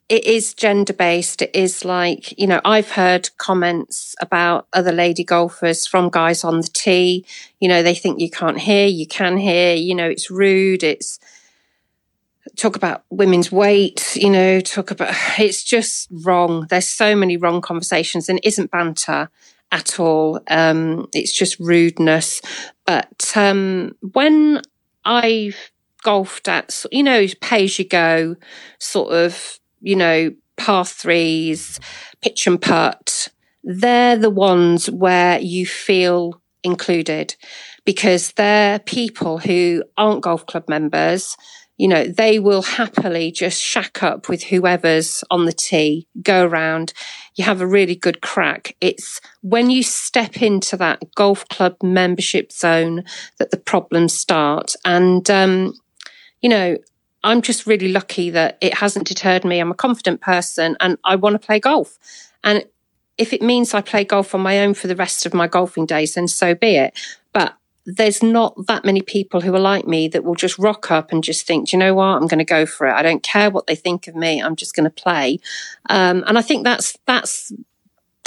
it 0.09 0.25
is 0.25 0.55
gender 0.55 0.93
based. 0.93 1.43
It 1.43 1.51
is 1.53 1.85
like, 1.85 2.39
you 2.39 2.47
know, 2.47 2.61
I've 2.65 2.93
heard 2.93 3.31
comments 3.39 4.15
about 4.21 4.69
other 4.73 4.93
lady 4.93 5.25
golfers 5.25 5.87
from 5.87 6.11
guys 6.11 6.45
on 6.45 6.61
the 6.61 6.69
tee. 6.73 7.25
You 7.59 7.69
know, 7.69 7.83
they 7.83 7.95
think 7.95 8.21
you 8.21 8.31
can't 8.31 8.59
hear, 8.59 8.87
you 8.87 9.07
can 9.07 9.37
hear, 9.37 9.75
you 9.75 9.95
know, 9.95 10.09
it's 10.09 10.31
rude. 10.31 10.85
It's, 10.85 11.19
talk 12.57 12.77
about 12.77 13.05
women's 13.11 13.53
weight, 13.53 14.17
you 14.17 14.31
know, 14.31 14.61
talk 14.61 14.91
about 14.91 15.15
it's 15.39 15.63
just 15.63 16.09
wrong. 16.11 16.67
There's 16.69 16.89
so 16.89 17.15
many 17.15 17.37
wrong 17.37 17.61
conversations 17.61 18.29
and 18.29 18.41
isn't 18.43 18.71
banter 18.71 19.31
at 19.73 19.99
all. 20.01 20.41
Um, 20.49 21.09
it's 21.13 21.33
just 21.33 21.59
rudeness. 21.59 22.41
But 22.85 23.33
um, 23.35 23.97
when 24.13 24.63
I've 25.05 25.71
golfed 26.03 26.49
at, 26.49 26.85
you 26.93 27.03
know, 27.03 27.27
pay 27.41 27.65
as 27.65 27.79
you 27.79 27.85
go, 27.85 28.37
sort 28.79 29.13
of, 29.13 29.59
you 29.81 29.97
know, 29.97 30.33
par 30.57 30.85
threes, 30.85 31.81
pitch 32.23 32.47
and 32.47 32.61
putt, 32.61 33.29
they're 33.63 34.17
the 34.17 34.31
ones 34.31 34.89
where 34.89 35.41
you 35.41 35.67
feel 35.67 36.41
included 36.63 37.35
because 37.85 38.33
they're 38.33 38.79
people 38.81 39.39
who 39.39 39.83
aren't 39.97 40.23
golf 40.23 40.47
club 40.47 40.69
members 40.69 41.37
you 41.77 41.89
know, 41.89 42.07
they 42.07 42.39
will 42.39 42.63
happily 42.63 43.31
just 43.31 43.61
shack 43.61 44.03
up 44.03 44.29
with 44.29 44.45
whoever's 44.45 45.23
on 45.31 45.45
the 45.45 45.53
tee, 45.53 46.09
go 46.23 46.45
around. 46.45 46.93
You 47.35 47.45
have 47.45 47.61
a 47.61 47.67
really 47.67 47.95
good 47.95 48.23
crack. 48.23 48.75
It's 48.81 49.21
when 49.43 49.69
you 49.69 49.83
step 49.83 50.41
into 50.41 50.77
that 50.79 51.03
golf 51.15 51.47
club 51.49 51.77
membership 51.83 52.51
zone 52.51 53.05
that 53.39 53.51
the 53.51 53.59
problems 53.59 54.17
start. 54.17 54.75
And, 54.85 55.29
um, 55.31 55.75
you 56.41 56.49
know, 56.49 56.79
I'm 57.23 57.43
just 57.43 57.67
really 57.67 57.89
lucky 57.89 58.31
that 58.31 58.57
it 58.61 58.75
hasn't 58.75 59.07
deterred 59.07 59.45
me. 59.45 59.59
I'm 59.59 59.73
a 59.73 59.75
confident 59.75 60.21
person 60.21 60.77
and 60.81 60.97
I 61.05 61.17
want 61.17 61.35
to 61.35 61.45
play 61.45 61.61
golf. 61.61 61.99
And 62.43 62.65
if 63.19 63.33
it 63.33 63.43
means 63.43 63.75
I 63.75 63.81
play 63.81 64.05
golf 64.05 64.35
on 64.35 64.41
my 64.41 64.61
own 64.61 64.75
for 64.75 64.87
the 64.87 64.97
rest 64.97 65.27
of 65.27 65.35
my 65.35 65.47
golfing 65.47 65.87
days, 65.87 66.15
then 66.15 66.29
so 66.29 66.55
be 66.55 66.77
it. 66.77 66.99
There's 67.87 68.23
not 68.23 68.67
that 68.67 68.85
many 68.85 69.01
people 69.01 69.41
who 69.41 69.55
are 69.55 69.61
like 69.61 69.87
me 69.87 70.09
that 70.09 70.25
will 70.25 70.35
just 70.35 70.59
rock 70.59 70.91
up 70.91 71.13
and 71.13 71.23
just 71.23 71.47
think, 71.47 71.73
you 71.73 71.79
know 71.79 71.95
what, 71.95 72.05
I'm 72.17 72.27
going 72.27 72.39
to 72.39 72.45
go 72.45 72.67
for 72.67 72.89
it. 72.89 72.93
I 72.93 73.03
don't 73.03 73.23
care 73.23 73.49
what 73.49 73.69
they 73.69 73.77
think 73.77 74.09
of 74.09 74.17
me. 74.17 74.43
I'm 74.43 74.57
just 74.57 74.75
going 74.75 74.85
to 74.85 74.91
play. 74.91 75.39
Um, 75.89 76.25
and 76.27 76.37
I 76.37 76.43
think 76.43 76.65
that's 76.65 76.99
that's 77.07 77.53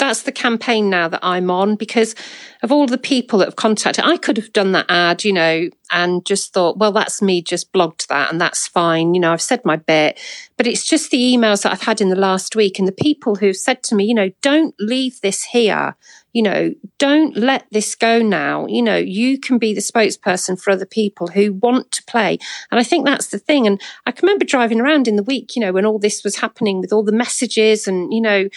that's 0.00 0.22
the 0.22 0.32
campaign 0.32 0.90
now 0.90 1.08
that 1.08 1.20
I'm 1.22 1.50
on 1.50 1.76
because 1.76 2.14
of 2.62 2.72
all 2.72 2.86
the 2.86 2.98
people 2.98 3.38
that 3.38 3.46
have 3.46 3.56
contacted. 3.56 4.04
I 4.04 4.16
could 4.16 4.36
have 4.36 4.52
done 4.52 4.72
that 4.72 4.86
ad, 4.88 5.24
you 5.24 5.32
know, 5.32 5.68
and 5.92 6.24
just 6.24 6.52
thought, 6.52 6.78
well, 6.78 6.92
that's 6.92 7.22
me 7.22 7.42
just 7.42 7.72
blogged 7.72 8.06
that 8.08 8.30
and 8.30 8.40
that's 8.40 8.66
fine. 8.66 9.14
You 9.14 9.20
know, 9.20 9.32
I've 9.32 9.42
said 9.42 9.64
my 9.64 9.76
bit, 9.76 10.18
but 10.56 10.66
it's 10.66 10.86
just 10.86 11.10
the 11.10 11.18
emails 11.18 11.62
that 11.62 11.72
I've 11.72 11.82
had 11.82 12.00
in 12.00 12.08
the 12.08 12.16
last 12.16 12.56
week 12.56 12.78
and 12.78 12.88
the 12.88 12.92
people 12.92 13.36
who've 13.36 13.56
said 13.56 13.82
to 13.84 13.94
me, 13.94 14.04
you 14.04 14.14
know, 14.14 14.30
don't 14.42 14.74
leave 14.78 15.20
this 15.20 15.44
here. 15.44 15.96
You 16.32 16.44
know, 16.44 16.74
don't 16.98 17.36
let 17.36 17.66
this 17.72 17.94
go 17.94 18.22
now. 18.22 18.66
You 18.66 18.82
know, 18.82 18.96
you 18.96 19.38
can 19.38 19.58
be 19.58 19.74
the 19.74 19.80
spokesperson 19.80 20.60
for 20.60 20.70
other 20.70 20.86
people 20.86 21.26
who 21.26 21.52
want 21.52 21.90
to 21.92 22.04
play. 22.04 22.38
And 22.70 22.78
I 22.78 22.84
think 22.84 23.04
that's 23.04 23.28
the 23.28 23.38
thing. 23.38 23.66
And 23.66 23.80
I 24.06 24.12
can 24.12 24.26
remember 24.26 24.44
driving 24.44 24.80
around 24.80 25.08
in 25.08 25.16
the 25.16 25.24
week, 25.24 25.56
you 25.56 25.60
know, 25.60 25.72
when 25.72 25.84
all 25.84 25.98
this 25.98 26.22
was 26.22 26.36
happening 26.36 26.80
with 26.80 26.92
all 26.92 27.02
the 27.02 27.12
messages 27.12 27.88
and, 27.88 28.14
you 28.14 28.20
know, 28.20 28.48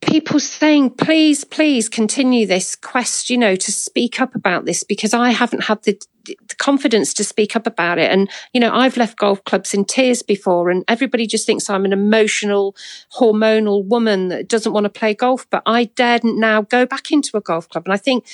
people 0.00 0.40
saying, 0.40 0.90
please, 0.90 1.44
please 1.44 1.88
continue 1.88 2.46
this 2.46 2.74
quest, 2.74 3.30
you 3.30 3.36
know, 3.36 3.54
to 3.54 3.72
speak 3.72 4.20
up 4.20 4.34
about 4.34 4.64
this 4.64 4.82
because 4.82 5.12
I 5.12 5.30
haven't 5.30 5.64
had 5.64 5.82
the, 5.82 6.00
the, 6.24 6.36
confidence 6.56 7.12
to 7.14 7.24
speak 7.24 7.54
up 7.54 7.66
about 7.66 7.98
it. 7.98 8.10
And, 8.10 8.30
you 8.52 8.60
know, 8.60 8.72
I've 8.72 8.96
left 8.96 9.18
golf 9.18 9.44
clubs 9.44 9.74
in 9.74 9.84
tears 9.84 10.22
before 10.22 10.70
and 10.70 10.84
everybody 10.88 11.26
just 11.26 11.46
thinks 11.46 11.68
I'm 11.68 11.84
an 11.84 11.92
emotional, 11.92 12.74
hormonal 13.14 13.84
woman 13.84 14.28
that 14.28 14.48
doesn't 14.48 14.72
want 14.72 14.84
to 14.84 14.90
play 14.90 15.14
golf, 15.14 15.48
but 15.50 15.62
I 15.66 15.84
daren't 15.84 16.38
now 16.38 16.62
go 16.62 16.86
back 16.86 17.12
into 17.12 17.36
a 17.36 17.40
golf 17.40 17.68
club. 17.68 17.84
And 17.84 17.92
I 17.92 17.98
think 17.98 18.24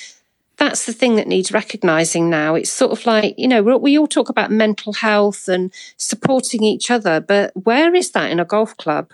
that's 0.56 0.86
the 0.86 0.92
thing 0.92 1.16
that 1.16 1.26
needs 1.26 1.52
recognizing 1.52 2.30
now. 2.30 2.54
It's 2.54 2.70
sort 2.70 2.92
of 2.92 3.04
like, 3.06 3.34
you 3.36 3.48
know, 3.48 3.62
we 3.62 3.98
all 3.98 4.06
talk 4.06 4.28
about 4.28 4.50
mental 4.50 4.92
health 4.92 5.48
and 5.48 5.72
supporting 5.96 6.62
each 6.62 6.90
other, 6.90 7.20
but 7.20 7.52
where 7.54 7.94
is 7.94 8.12
that 8.12 8.30
in 8.30 8.40
a 8.40 8.44
golf 8.44 8.76
club? 8.76 9.12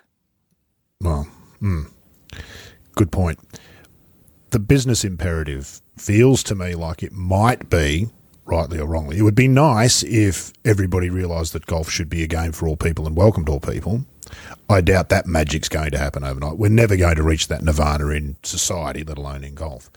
Well, 1.01 1.27
hmm. 1.59 1.85
Good 2.95 3.11
point. 3.11 3.39
The 4.51 4.59
business 4.59 5.05
imperative 5.05 5.81
feels 5.97 6.43
to 6.45 6.55
me 6.55 6.75
like 6.75 7.03
it 7.03 7.13
might 7.13 7.71
be, 7.71 8.09
rightly 8.45 8.79
or 8.79 8.87
wrongly, 8.87 9.19
it 9.19 9.23
would 9.23 9.35
be 9.35 9.49
nice 9.49 10.03
if 10.03 10.53
everybody 10.65 11.09
realised 11.09 11.53
that 11.55 11.67
golf 11.67 11.91
should 11.91 12.11
be 12.11 12.23
a 12.23 12.27
game 12.27 12.53
for 12.53 12.69
all 12.69 12.77
people 12.77 13.07
and 13.07 13.17
welcomed 13.17 13.49
all 13.49 13.61
people. 13.61 14.05
I 14.69 14.81
doubt 14.81 15.09
that 15.11 15.27
magic's 15.27 15.69
going 15.69 15.91
to 15.91 15.99
happen 15.99 16.25
overnight. 16.25 16.59
We're 16.59 16.71
never 16.71 16.97
going 16.97 17.17
to 17.17 17.23
reach 17.23 17.49
that 17.49 17.63
nirvana 17.63 18.09
in 18.09 18.37
society, 18.43 19.05
let 19.05 19.19
alone 19.19 19.45
in 19.45 19.55
golf. 19.55 19.91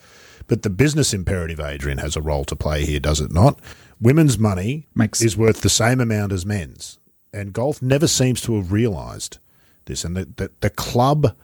But 0.48 0.62
the 0.64 0.70
business 0.70 1.14
imperative, 1.14 1.60
Adrian, 1.60 1.98
has 2.00 2.16
a 2.16 2.22
role 2.22 2.46
to 2.46 2.56
play 2.56 2.86
here, 2.86 3.00
does 3.00 3.20
it 3.20 3.32
not? 3.32 3.60
Women's 4.00 4.38
money 4.38 4.88
Makes- 4.94 5.22
is 5.22 5.38
worth 5.38 5.62
the 5.62 5.70
same 5.70 6.00
amount 6.00 6.32
as 6.32 6.46
men's. 6.46 7.00
And 7.34 7.52
golf 7.52 7.82
never 7.82 8.08
seems 8.08 8.42
to 8.42 8.56
have 8.56 8.72
realised 8.72 9.40
this. 9.86 10.06
And 10.06 10.16
the, 10.16 10.26
the, 10.36 10.52
the 10.62 10.70
club 10.70 11.36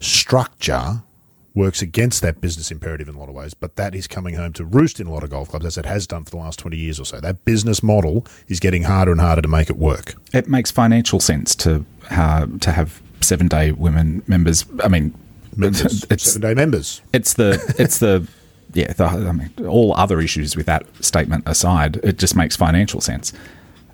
structure 0.00 1.02
works 1.54 1.82
against 1.82 2.22
that 2.22 2.40
business 2.40 2.70
imperative 2.70 3.08
in 3.08 3.16
a 3.16 3.18
lot 3.18 3.28
of 3.28 3.34
ways, 3.34 3.52
but 3.52 3.76
that 3.76 3.94
is 3.94 4.06
coming 4.06 4.34
home 4.34 4.52
to 4.52 4.64
roost 4.64 5.00
in 5.00 5.06
a 5.06 5.12
lot 5.12 5.24
of 5.24 5.30
golf 5.30 5.48
clubs, 5.50 5.66
as 5.66 5.76
it 5.76 5.84
has 5.84 6.06
done 6.06 6.24
for 6.24 6.30
the 6.30 6.36
last 6.36 6.58
20 6.60 6.76
years 6.76 7.00
or 7.00 7.04
so. 7.04 7.20
That 7.20 7.44
business 7.44 7.82
model 7.82 8.24
is 8.46 8.60
getting 8.60 8.84
harder 8.84 9.10
and 9.10 9.20
harder 9.20 9.42
to 9.42 9.48
make 9.48 9.68
it 9.68 9.76
work. 9.76 10.14
It 10.32 10.48
makes 10.48 10.70
financial 10.70 11.20
sense 11.20 11.54
to 11.56 11.84
uh, 12.10 12.46
to 12.60 12.72
have 12.72 13.02
seven 13.20 13.48
day 13.48 13.72
women 13.72 14.22
members. 14.26 14.64
I 14.82 14.88
mean, 14.88 15.14
members, 15.56 16.04
it's 16.10 16.24
seven 16.24 16.42
day 16.42 16.54
members. 16.54 17.02
It's 17.12 17.34
the 17.34 17.74
it's 17.78 17.98
the 17.98 18.26
yeah. 18.72 18.92
The, 18.92 19.04
I 19.04 19.32
mean, 19.32 19.52
all 19.66 19.94
other 19.94 20.20
issues 20.20 20.56
with 20.56 20.66
that 20.66 20.86
statement 21.04 21.42
aside, 21.46 21.96
it 22.04 22.18
just 22.18 22.36
makes 22.36 22.56
financial 22.56 23.00
sense. 23.00 23.32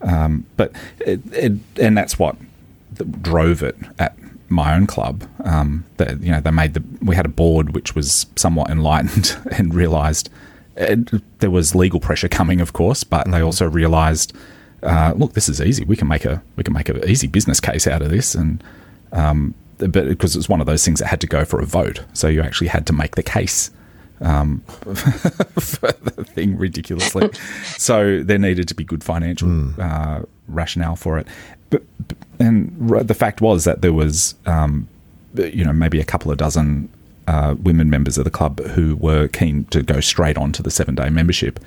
Um, 0.02 0.44
but 0.58 0.72
it, 1.00 1.20
it, 1.32 1.52
and 1.80 1.96
that's 1.96 2.18
what 2.18 2.36
drove 3.22 3.62
it 3.62 3.76
at 3.98 4.14
my 4.54 4.74
own 4.74 4.86
club. 4.86 5.24
Um, 5.44 5.84
that 5.98 6.20
you 6.20 6.30
know 6.30 6.40
they 6.40 6.50
made 6.50 6.74
the 6.74 6.82
we 7.02 7.16
had 7.16 7.26
a 7.26 7.30
board 7.30 7.74
which 7.74 7.94
was 7.94 8.26
somewhat 8.36 8.70
enlightened 8.70 9.36
and 9.58 9.74
realised 9.74 10.30
there 10.74 11.50
was 11.50 11.74
legal 11.74 12.00
pressure 12.00 12.28
coming, 12.28 12.60
of 12.60 12.72
course, 12.72 13.04
but 13.04 13.22
mm-hmm. 13.22 13.32
they 13.32 13.40
also 13.40 13.68
realised, 13.68 14.32
uh, 14.82 15.12
look, 15.16 15.34
this 15.34 15.48
is 15.48 15.60
easy. 15.60 15.84
We 15.84 15.96
can 15.96 16.08
make 16.08 16.24
a 16.24 16.42
we 16.56 16.64
can 16.64 16.74
make 16.74 16.88
an 16.88 17.08
easy 17.08 17.26
business 17.26 17.60
case 17.60 17.86
out 17.86 18.02
of 18.02 18.10
this, 18.10 18.34
and 18.34 18.62
um, 19.12 19.54
but 19.78 19.92
because 19.92 20.36
it's 20.36 20.48
one 20.48 20.60
of 20.60 20.66
those 20.66 20.84
things 20.84 21.00
that 21.00 21.06
had 21.06 21.20
to 21.20 21.26
go 21.26 21.44
for 21.44 21.60
a 21.60 21.66
vote, 21.66 22.04
so 22.12 22.28
you 22.28 22.42
actually 22.42 22.68
had 22.68 22.86
to 22.86 22.92
make 22.92 23.14
the 23.14 23.22
case. 23.22 23.70
Um, 24.20 24.60
for 24.88 25.90
the 25.90 26.24
thing 26.24 26.56
ridiculously, 26.56 27.30
so 27.76 28.22
there 28.22 28.38
needed 28.38 28.68
to 28.68 28.74
be 28.74 28.84
good 28.84 29.02
financial 29.02 29.48
mm. 29.48 29.78
uh, 29.78 30.24
rationale 30.46 30.96
for 30.96 31.18
it. 31.18 31.26
And 32.38 32.90
the 33.06 33.14
fact 33.14 33.40
was 33.40 33.64
that 33.64 33.82
there 33.82 33.92
was, 33.92 34.34
um, 34.46 34.88
you 35.34 35.64
know, 35.64 35.72
maybe 35.72 36.00
a 36.00 36.04
couple 36.04 36.30
of 36.30 36.38
dozen 36.38 36.88
uh, 37.26 37.54
women 37.62 37.88
members 37.88 38.18
of 38.18 38.24
the 38.24 38.30
club 38.30 38.60
who 38.60 38.96
were 38.96 39.28
keen 39.28 39.64
to 39.66 39.82
go 39.82 40.00
straight 40.00 40.36
on 40.36 40.52
to 40.52 40.62
the 40.62 40.70
seven 40.70 40.94
day 40.94 41.08
membership. 41.10 41.60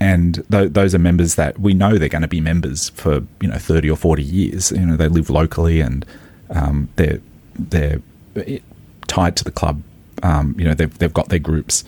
And 0.00 0.44
th- 0.50 0.72
those 0.72 0.94
are 0.94 0.98
members 0.98 1.36
that 1.36 1.58
we 1.58 1.74
know 1.74 1.96
they're 1.96 2.08
going 2.08 2.22
to 2.22 2.28
be 2.28 2.40
members 2.40 2.90
for 2.90 3.22
you 3.40 3.48
know 3.48 3.58
thirty 3.58 3.90
or 3.90 3.96
forty 3.96 4.22
years. 4.22 4.72
You 4.72 4.86
know 4.86 4.96
they 4.96 5.08
live 5.08 5.30
locally 5.30 5.80
and 5.80 6.04
um, 6.50 6.88
they're 6.96 7.20
they're 7.54 8.00
tied 9.06 9.36
to 9.36 9.44
the 9.44 9.50
club. 9.50 9.82
Um, 10.22 10.54
you 10.58 10.64
know 10.64 10.74
they've 10.74 10.96
they've 10.98 11.12
got 11.12 11.28
their 11.28 11.38
groups. 11.38 11.84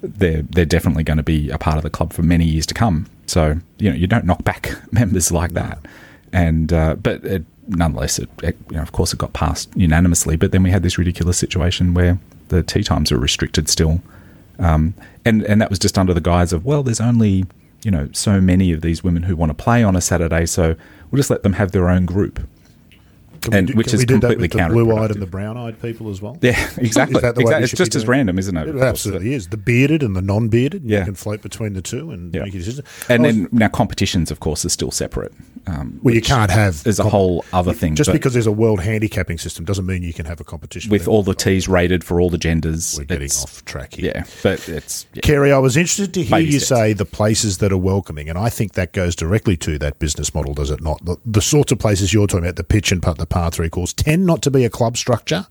They're 0.00 0.42
they're 0.42 0.64
definitely 0.64 1.04
going 1.04 1.18
to 1.18 1.22
be 1.22 1.50
a 1.50 1.58
part 1.58 1.76
of 1.76 1.82
the 1.82 1.90
club 1.90 2.12
for 2.12 2.22
many 2.22 2.44
years 2.44 2.66
to 2.66 2.74
come. 2.74 3.06
So 3.26 3.58
you 3.78 3.90
know 3.90 3.96
you 3.96 4.06
don't 4.06 4.24
knock 4.24 4.44
back 4.44 4.72
members 4.92 5.30
like 5.30 5.52
that 5.52 5.78
and 6.32 6.72
uh, 6.72 6.94
but 6.96 7.24
it, 7.24 7.44
nonetheless, 7.68 8.18
it, 8.18 8.28
it, 8.42 8.56
you 8.70 8.76
know, 8.76 8.82
of 8.82 8.92
course, 8.92 9.12
it 9.12 9.18
got 9.18 9.32
passed 9.32 9.70
unanimously. 9.76 10.36
But 10.36 10.52
then 10.52 10.62
we 10.62 10.70
had 10.70 10.82
this 10.82 10.98
ridiculous 10.98 11.38
situation 11.38 11.94
where 11.94 12.18
the 12.48 12.62
tee 12.62 12.82
times 12.82 13.12
were 13.12 13.18
restricted 13.18 13.68
still, 13.68 14.00
um, 14.58 14.94
and 15.24 15.42
and 15.42 15.60
that 15.60 15.70
was 15.70 15.78
just 15.78 15.98
under 15.98 16.14
the 16.14 16.20
guise 16.20 16.52
of 16.52 16.64
well, 16.64 16.82
there's 16.82 17.00
only 17.00 17.44
you 17.82 17.90
know 17.90 18.08
so 18.12 18.40
many 18.40 18.72
of 18.72 18.80
these 18.80 19.04
women 19.04 19.24
who 19.24 19.36
want 19.36 19.50
to 19.50 19.54
play 19.54 19.82
on 19.82 19.96
a 19.96 20.00
Saturday, 20.00 20.46
so 20.46 20.74
we'll 21.10 21.18
just 21.18 21.30
let 21.30 21.42
them 21.42 21.54
have 21.54 21.72
their 21.72 21.88
own 21.88 22.06
group. 22.06 22.40
Can 23.42 23.54
and, 23.54 23.68
we 23.70 23.74
which 23.74 23.92
is 23.92 24.04
completely 24.04 24.46
the 24.46 24.68
blue-eyed 24.68 25.10
and 25.10 25.20
the 25.20 25.26
brown-eyed 25.26 25.82
people 25.82 26.10
as 26.10 26.22
well. 26.22 26.38
Yeah, 26.40 26.50
exactly. 26.76 27.16
exactly. 27.16 27.44
It's 27.44 27.72
just 27.72 27.94
as 27.96 28.06
random, 28.06 28.38
isn't 28.38 28.56
it? 28.56 28.68
It 28.68 28.76
absolutely 28.76 29.34
is. 29.34 29.48
The 29.48 29.56
bearded 29.56 30.02
and 30.02 30.14
the 30.14 30.22
non-bearded. 30.22 30.84
Yeah, 30.84 31.00
you 31.00 31.04
can 31.06 31.14
float 31.16 31.42
between 31.42 31.72
the 31.72 31.82
two 31.82 32.12
and 32.12 32.32
yeah. 32.32 32.44
make 32.44 32.54
a 32.54 32.58
decision. 32.58 32.84
And 33.08 33.24
was, 33.24 33.34
then 33.34 33.48
now 33.50 33.68
competitions, 33.68 34.30
of 34.30 34.38
course, 34.38 34.64
are 34.64 34.68
still 34.68 34.92
separate. 34.92 35.32
Um, 35.66 36.00
well, 36.02 36.14
you 36.14 36.22
can't 36.22 36.50
have. 36.50 36.82
There's 36.84 37.00
a 37.00 37.08
whole 37.08 37.44
other 37.52 37.72
thing. 37.72 37.94
Just 37.94 38.12
because 38.12 38.32
there's 38.32 38.46
a 38.46 38.52
world 38.52 38.80
handicapping 38.80 39.38
system 39.38 39.64
doesn't 39.64 39.86
mean 39.86 40.02
you 40.02 40.12
can 40.12 40.26
have 40.26 40.40
a 40.40 40.44
competition 40.44 40.90
with 40.90 41.08
all 41.08 41.22
the 41.22 41.34
tees 41.34 41.68
rated 41.68 42.04
for 42.04 42.20
all 42.20 42.30
the 42.30 42.38
genders. 42.38 42.96
We're 42.98 43.04
getting 43.04 43.30
off 43.30 43.64
track 43.64 43.94
here. 43.94 44.12
Yeah, 44.14 44.24
but 44.42 44.68
it's 44.68 45.06
yeah. 45.14 45.22
Kerry. 45.22 45.52
I 45.52 45.58
was 45.58 45.76
interested 45.76 46.14
to 46.14 46.22
hear 46.22 46.38
Baby 46.38 46.52
you 46.52 46.60
steps. 46.60 46.80
say 46.80 46.92
the 46.92 47.04
places 47.04 47.58
that 47.58 47.72
are 47.72 47.78
welcoming, 47.78 48.28
and 48.28 48.38
I 48.38 48.48
think 48.48 48.72
that 48.72 48.92
goes 48.92 49.14
directly 49.14 49.56
to 49.58 49.78
that 49.78 49.98
business 49.98 50.34
model, 50.34 50.54
does 50.54 50.70
it 50.70 50.80
not? 50.80 51.04
The, 51.04 51.16
the 51.24 51.42
sorts 51.42 51.72
of 51.72 51.78
places 51.78 52.12
you're 52.12 52.26
talking 52.26 52.44
about, 52.44 52.56
the 52.56 52.64
pitch 52.64 52.92
and 52.92 53.02
putt, 53.02 53.18
the 53.18 53.26
par 53.32 53.50
three 53.50 53.70
course, 53.70 53.92
tend 53.92 54.26
not 54.26 54.42
to 54.42 54.50
be 54.50 54.64
a 54.64 54.70
club 54.70 54.96
structure 54.96 55.46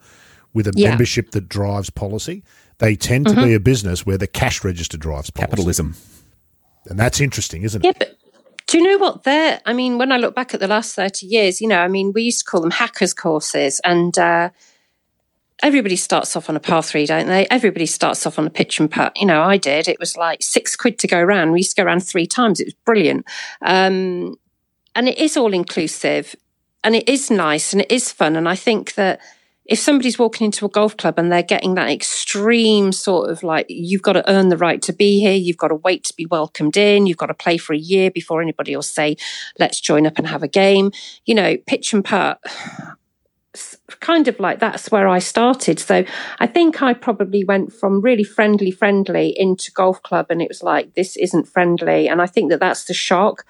with 0.53 0.67
a 0.67 0.73
yeah. 0.75 0.89
membership 0.89 1.31
that 1.31 1.49
drives 1.49 1.89
policy. 1.89 2.43
They 2.77 2.95
tend 2.95 3.25
mm-hmm. 3.25 3.39
to 3.39 3.45
be 3.45 3.53
a 3.53 3.59
business 3.59 4.05
where 4.05 4.17
the 4.17 4.27
cash 4.27 4.63
register 4.63 4.97
drives 4.97 5.29
policy. 5.29 5.49
Capitalism. 5.49 5.95
And 6.87 6.99
that's 6.99 7.19
interesting, 7.19 7.63
isn't 7.63 7.83
it? 7.83 7.87
Yeah, 7.87 7.93
but 7.97 8.17
do 8.67 8.77
you 8.77 8.83
know 8.83 8.97
what? 8.97 9.23
There, 9.23 9.59
I 9.65 9.73
mean, 9.73 9.97
when 9.97 10.11
I 10.11 10.17
look 10.17 10.35
back 10.35 10.53
at 10.53 10.59
the 10.59 10.67
last 10.67 10.95
30 10.95 11.25
years, 11.25 11.61
you 11.61 11.67
know, 11.67 11.79
I 11.79 11.87
mean, 11.87 12.11
we 12.13 12.23
used 12.23 12.39
to 12.39 12.45
call 12.45 12.61
them 12.61 12.71
hackers 12.71 13.13
courses 13.13 13.81
and, 13.83 14.17
uh, 14.17 14.49
everybody 15.63 15.95
starts 15.95 16.35
off 16.35 16.49
on 16.49 16.55
a 16.55 16.59
par 16.59 16.81
three, 16.81 17.05
don't 17.05 17.27
they? 17.27 17.45
Everybody 17.51 17.85
starts 17.85 18.25
off 18.25 18.39
on 18.39 18.47
a 18.47 18.49
pitch 18.49 18.79
and 18.79 18.89
putt. 18.89 19.15
You 19.19 19.27
know, 19.27 19.43
I 19.43 19.57
did. 19.57 19.87
It 19.87 19.99
was 19.99 20.17
like 20.17 20.41
six 20.41 20.75
quid 20.75 20.97
to 20.99 21.07
go 21.07 21.19
around. 21.19 21.51
We 21.51 21.59
used 21.59 21.75
to 21.75 21.81
go 21.81 21.85
around 21.85 22.01
three 22.01 22.25
times. 22.25 22.59
It 22.59 22.65
was 22.65 22.73
brilliant. 22.85 23.25
Um, 23.61 24.37
and 24.95 25.07
it 25.07 25.17
is 25.17 25.37
all 25.37 25.53
inclusive 25.53 26.35
and 26.83 26.95
it 26.95 27.07
is 27.07 27.29
nice 27.29 27.73
and 27.73 27.81
it 27.81 27.91
is 27.91 28.11
fun. 28.11 28.35
And 28.35 28.47
I 28.47 28.55
think 28.55 28.95
that 28.95 29.19
if 29.65 29.79
somebody's 29.79 30.17
walking 30.17 30.45
into 30.45 30.65
a 30.65 30.69
golf 30.69 30.97
club 30.97 31.17
and 31.17 31.31
they're 31.31 31.43
getting 31.43 31.75
that 31.75 31.89
extreme 31.89 32.91
sort 32.91 33.29
of 33.29 33.43
like, 33.43 33.67
you've 33.69 34.01
got 34.01 34.13
to 34.13 34.29
earn 34.29 34.49
the 34.49 34.57
right 34.57 34.81
to 34.81 34.93
be 34.93 35.19
here, 35.19 35.33
you've 35.33 35.57
got 35.57 35.67
to 35.67 35.75
wait 35.75 36.03
to 36.05 36.15
be 36.15 36.25
welcomed 36.25 36.75
in, 36.75 37.05
you've 37.05 37.17
got 37.17 37.27
to 37.27 37.33
play 37.33 37.57
for 37.57 37.73
a 37.73 37.77
year 37.77 38.09
before 38.09 38.41
anybody 38.41 38.75
will 38.75 38.81
say, 38.81 39.15
let's 39.59 39.79
join 39.79 40.07
up 40.07 40.17
and 40.17 40.27
have 40.27 40.43
a 40.43 40.47
game. 40.47 40.91
You 41.25 41.35
know, 41.35 41.57
pitch 41.67 41.93
and 41.93 42.03
putt, 42.03 42.41
kind 43.99 44.27
of 44.27 44.39
like 44.39 44.59
that's 44.59 44.91
where 44.91 45.07
I 45.07 45.19
started. 45.19 45.79
So 45.79 46.03
I 46.39 46.47
think 46.47 46.81
I 46.81 46.93
probably 46.93 47.43
went 47.43 47.71
from 47.71 48.01
really 48.01 48.23
friendly, 48.23 48.71
friendly 48.71 49.33
into 49.37 49.71
golf 49.71 50.01
club 50.01 50.25
and 50.29 50.41
it 50.41 50.49
was 50.49 50.63
like, 50.63 50.95
this 50.95 51.15
isn't 51.17 51.47
friendly. 51.47 52.09
And 52.09 52.21
I 52.21 52.25
think 52.25 52.49
that 52.49 52.59
that's 52.59 52.85
the 52.85 52.95
shock 52.95 53.45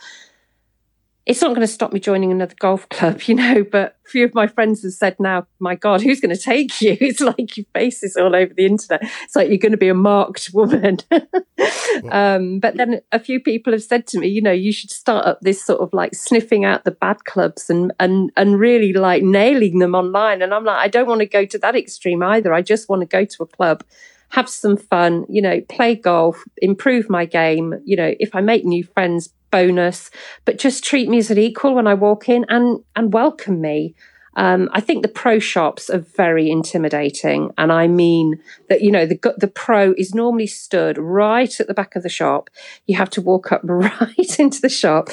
it's 1.26 1.42
not 1.42 1.50
going 1.50 1.62
to 1.62 1.68
stop 1.68 1.94
me 1.94 2.00
joining 2.00 2.32
another 2.32 2.56
golf 2.60 2.90
club, 2.90 3.22
you 3.26 3.36
know. 3.36 3.64
But 3.64 3.98
a 4.06 4.10
few 4.10 4.26
of 4.26 4.34
my 4.34 4.48
friends 4.48 4.84
have 4.84 4.94
said 4.94 5.16
now, 5.20 5.46
my 5.60 5.76
God, 5.76 6.02
who's 6.02 6.20
going 6.20 6.36
to 6.36 6.42
take 6.42 6.82
you? 6.82 6.98
It's 7.12 7.20
like 7.20 7.58
your 7.58 7.66
face 7.74 8.04
is 8.04 8.16
all 8.16 8.36
over 8.36 8.54
the 8.54 8.66
internet. 8.66 9.02
It's 9.24 9.36
like 9.36 9.50
you're 9.50 9.58
going 9.58 9.72
to 9.72 9.78
be 9.78 9.90
a 9.90 9.94
marked 9.94 10.50
woman. 10.54 10.98
um, 12.12 12.60
but 12.60 12.78
then 12.78 13.02
a 13.12 13.20
few 13.20 13.40
people 13.40 13.74
have 13.74 13.84
said 13.84 14.08
to 14.08 14.20
me, 14.20 14.28
you 14.28 14.42
know, 14.42 14.52
you 14.52 14.72
should 14.72 14.92
start 14.92 15.26
up 15.26 15.40
this 15.42 15.64
sort 15.64 15.82
of 15.82 15.94
like 15.94 16.16
sniffing 16.16 16.66
out 16.66 16.86
the 16.86 16.92
bad 16.92 17.26
clubs 17.26 17.70
and, 17.70 17.92
and, 18.00 18.32
and 18.38 18.60
really 18.60 18.94
like 18.94 19.24
nailing 19.24 19.80
them 19.80 19.94
online. 19.94 20.42
And 20.42 20.54
I'm 20.54 20.64
like, 20.64 20.80
I 20.80 20.88
don't 20.88 21.08
want 21.08 21.20
to 21.20 21.28
go 21.28 21.46
to 21.46 21.58
that 21.60 21.76
extreme 21.76 22.24
either. 22.24 22.54
I 22.54 22.62
just 22.62 22.90
want 22.90 23.02
to 23.02 23.06
go 23.06 23.26
to 23.26 23.44
a 23.44 23.48
club 23.48 23.84
have 24.30 24.48
some 24.48 24.78
fun, 24.78 25.26
you 25.28 25.42
know, 25.42 25.60
play 25.68 25.94
golf, 25.94 26.46
improve 26.62 27.10
my 27.10 27.26
game. 27.26 27.74
You 27.84 27.98
know, 27.98 28.16
if 28.18 28.34
I 28.34 28.40
make 28.40 28.64
new 28.64 28.82
friends, 28.82 29.28
bonus, 29.52 30.10
but 30.46 30.58
just 30.58 30.84
treat 30.84 31.10
me 31.10 31.18
as 31.18 31.30
an 31.30 31.38
equal 31.38 31.76
when 31.76 31.88
I 31.88 31.94
walk 31.94 32.30
in 32.30 32.46
and, 32.50 32.84
and 32.96 33.14
welcome 33.14 33.62
me. 33.62 33.96
Um, 34.36 34.70
I 34.72 34.80
think 34.80 35.02
the 35.02 35.10
pro 35.10 35.40
shops 35.40 35.90
are 35.90 36.00
very 36.00 36.50
intimidating. 36.50 37.52
And 37.58 37.72
I 37.72 37.88
mean 37.88 38.42
that, 38.70 38.82
you 38.82 38.92
know, 38.92 39.06
the, 39.06 39.20
the 39.38 39.48
pro 39.48 39.94
is 39.98 40.16
normally 40.16 40.48
stood 40.48 40.98
right 40.98 41.60
at 41.60 41.68
the 41.68 41.74
back 41.74 41.96
of 41.96 42.04
the 42.04 42.10
shop. 42.10 42.50
You 42.88 42.96
have 42.98 43.10
to 43.12 43.22
walk 43.22 43.52
up 43.52 43.62
right 43.66 44.40
into 44.40 44.62
the 44.62 44.70
shop. 44.70 45.10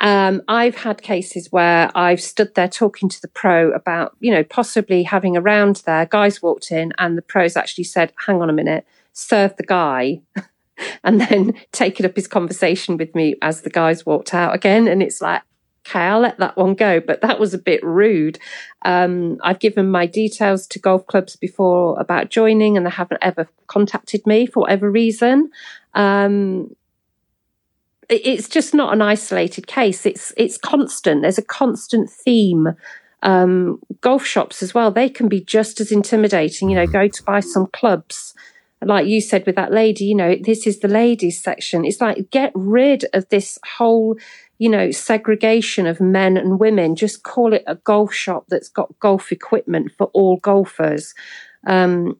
Um, 0.00 0.42
I've 0.46 0.76
had 0.76 1.02
cases 1.02 1.48
where 1.50 1.90
I've 1.96 2.20
stood 2.20 2.54
there 2.54 2.68
talking 2.68 3.08
to 3.08 3.20
the 3.20 3.28
pro 3.28 3.72
about, 3.72 4.16
you 4.20 4.30
know, 4.30 4.44
possibly 4.44 5.02
having 5.02 5.36
a 5.36 5.40
round 5.40 5.82
there. 5.86 6.06
Guys 6.06 6.40
walked 6.40 6.70
in 6.70 6.92
and 6.98 7.18
the 7.18 7.22
pros 7.22 7.56
actually 7.56 7.84
said, 7.84 8.12
hang 8.26 8.40
on 8.40 8.50
a 8.50 8.52
minute, 8.52 8.86
serve 9.12 9.56
the 9.56 9.64
guy. 9.64 10.20
and 11.04 11.20
then 11.20 11.54
taking 11.72 12.06
up 12.06 12.16
his 12.16 12.26
conversation 12.26 12.96
with 12.96 13.14
me 13.14 13.34
as 13.42 13.62
the 13.62 13.70
guys 13.70 14.06
walked 14.06 14.34
out 14.34 14.54
again. 14.54 14.88
And 14.88 15.02
it's 15.02 15.20
like, 15.20 15.42
okay, 15.86 16.00
I'll 16.00 16.20
let 16.20 16.38
that 16.38 16.56
one 16.56 16.74
go. 16.74 17.00
But 17.00 17.20
that 17.22 17.40
was 17.40 17.54
a 17.54 17.58
bit 17.58 17.82
rude. 17.82 18.38
Um, 18.84 19.38
I've 19.42 19.60
given 19.60 19.90
my 19.90 20.06
details 20.06 20.66
to 20.68 20.78
golf 20.78 21.06
clubs 21.06 21.36
before 21.36 21.98
about 22.00 22.30
joining, 22.30 22.76
and 22.76 22.86
they 22.86 22.90
haven't 22.90 23.22
ever 23.22 23.48
contacted 23.66 24.26
me 24.26 24.46
for 24.46 24.60
whatever 24.60 24.90
reason. 24.90 25.50
Um, 25.94 26.74
it's 28.08 28.48
just 28.48 28.74
not 28.74 28.92
an 28.92 29.02
isolated 29.02 29.66
case. 29.66 30.06
It's 30.06 30.32
it's 30.36 30.56
constant. 30.56 31.22
There's 31.22 31.38
a 31.38 31.42
constant 31.42 32.10
theme. 32.10 32.68
Um, 33.22 33.80
golf 34.00 34.24
shops 34.24 34.62
as 34.62 34.72
well. 34.72 34.90
They 34.90 35.10
can 35.10 35.28
be 35.28 35.40
just 35.40 35.80
as 35.80 35.90
intimidating. 35.90 36.70
You 36.70 36.76
know, 36.76 36.86
go 36.86 37.08
to 37.08 37.22
buy 37.24 37.40
some 37.40 37.66
clubs 37.66 38.34
like 38.82 39.06
you 39.06 39.20
said 39.20 39.44
with 39.46 39.56
that 39.56 39.72
lady, 39.72 40.04
you 40.04 40.14
know, 40.14 40.36
this 40.40 40.66
is 40.66 40.80
the 40.80 40.88
ladies 40.88 41.42
section. 41.42 41.84
It's 41.84 42.00
like 42.00 42.30
get 42.30 42.52
rid 42.54 43.04
of 43.12 43.28
this 43.28 43.58
whole, 43.76 44.16
you 44.58 44.68
know, 44.68 44.90
segregation 44.90 45.86
of 45.86 46.00
men 46.00 46.36
and 46.36 46.60
women. 46.60 46.94
Just 46.94 47.22
call 47.22 47.52
it 47.52 47.64
a 47.66 47.74
golf 47.74 48.14
shop 48.14 48.44
that's 48.48 48.68
got 48.68 48.98
golf 49.00 49.32
equipment 49.32 49.92
for 49.96 50.06
all 50.14 50.36
golfers. 50.36 51.14
Um, 51.66 52.18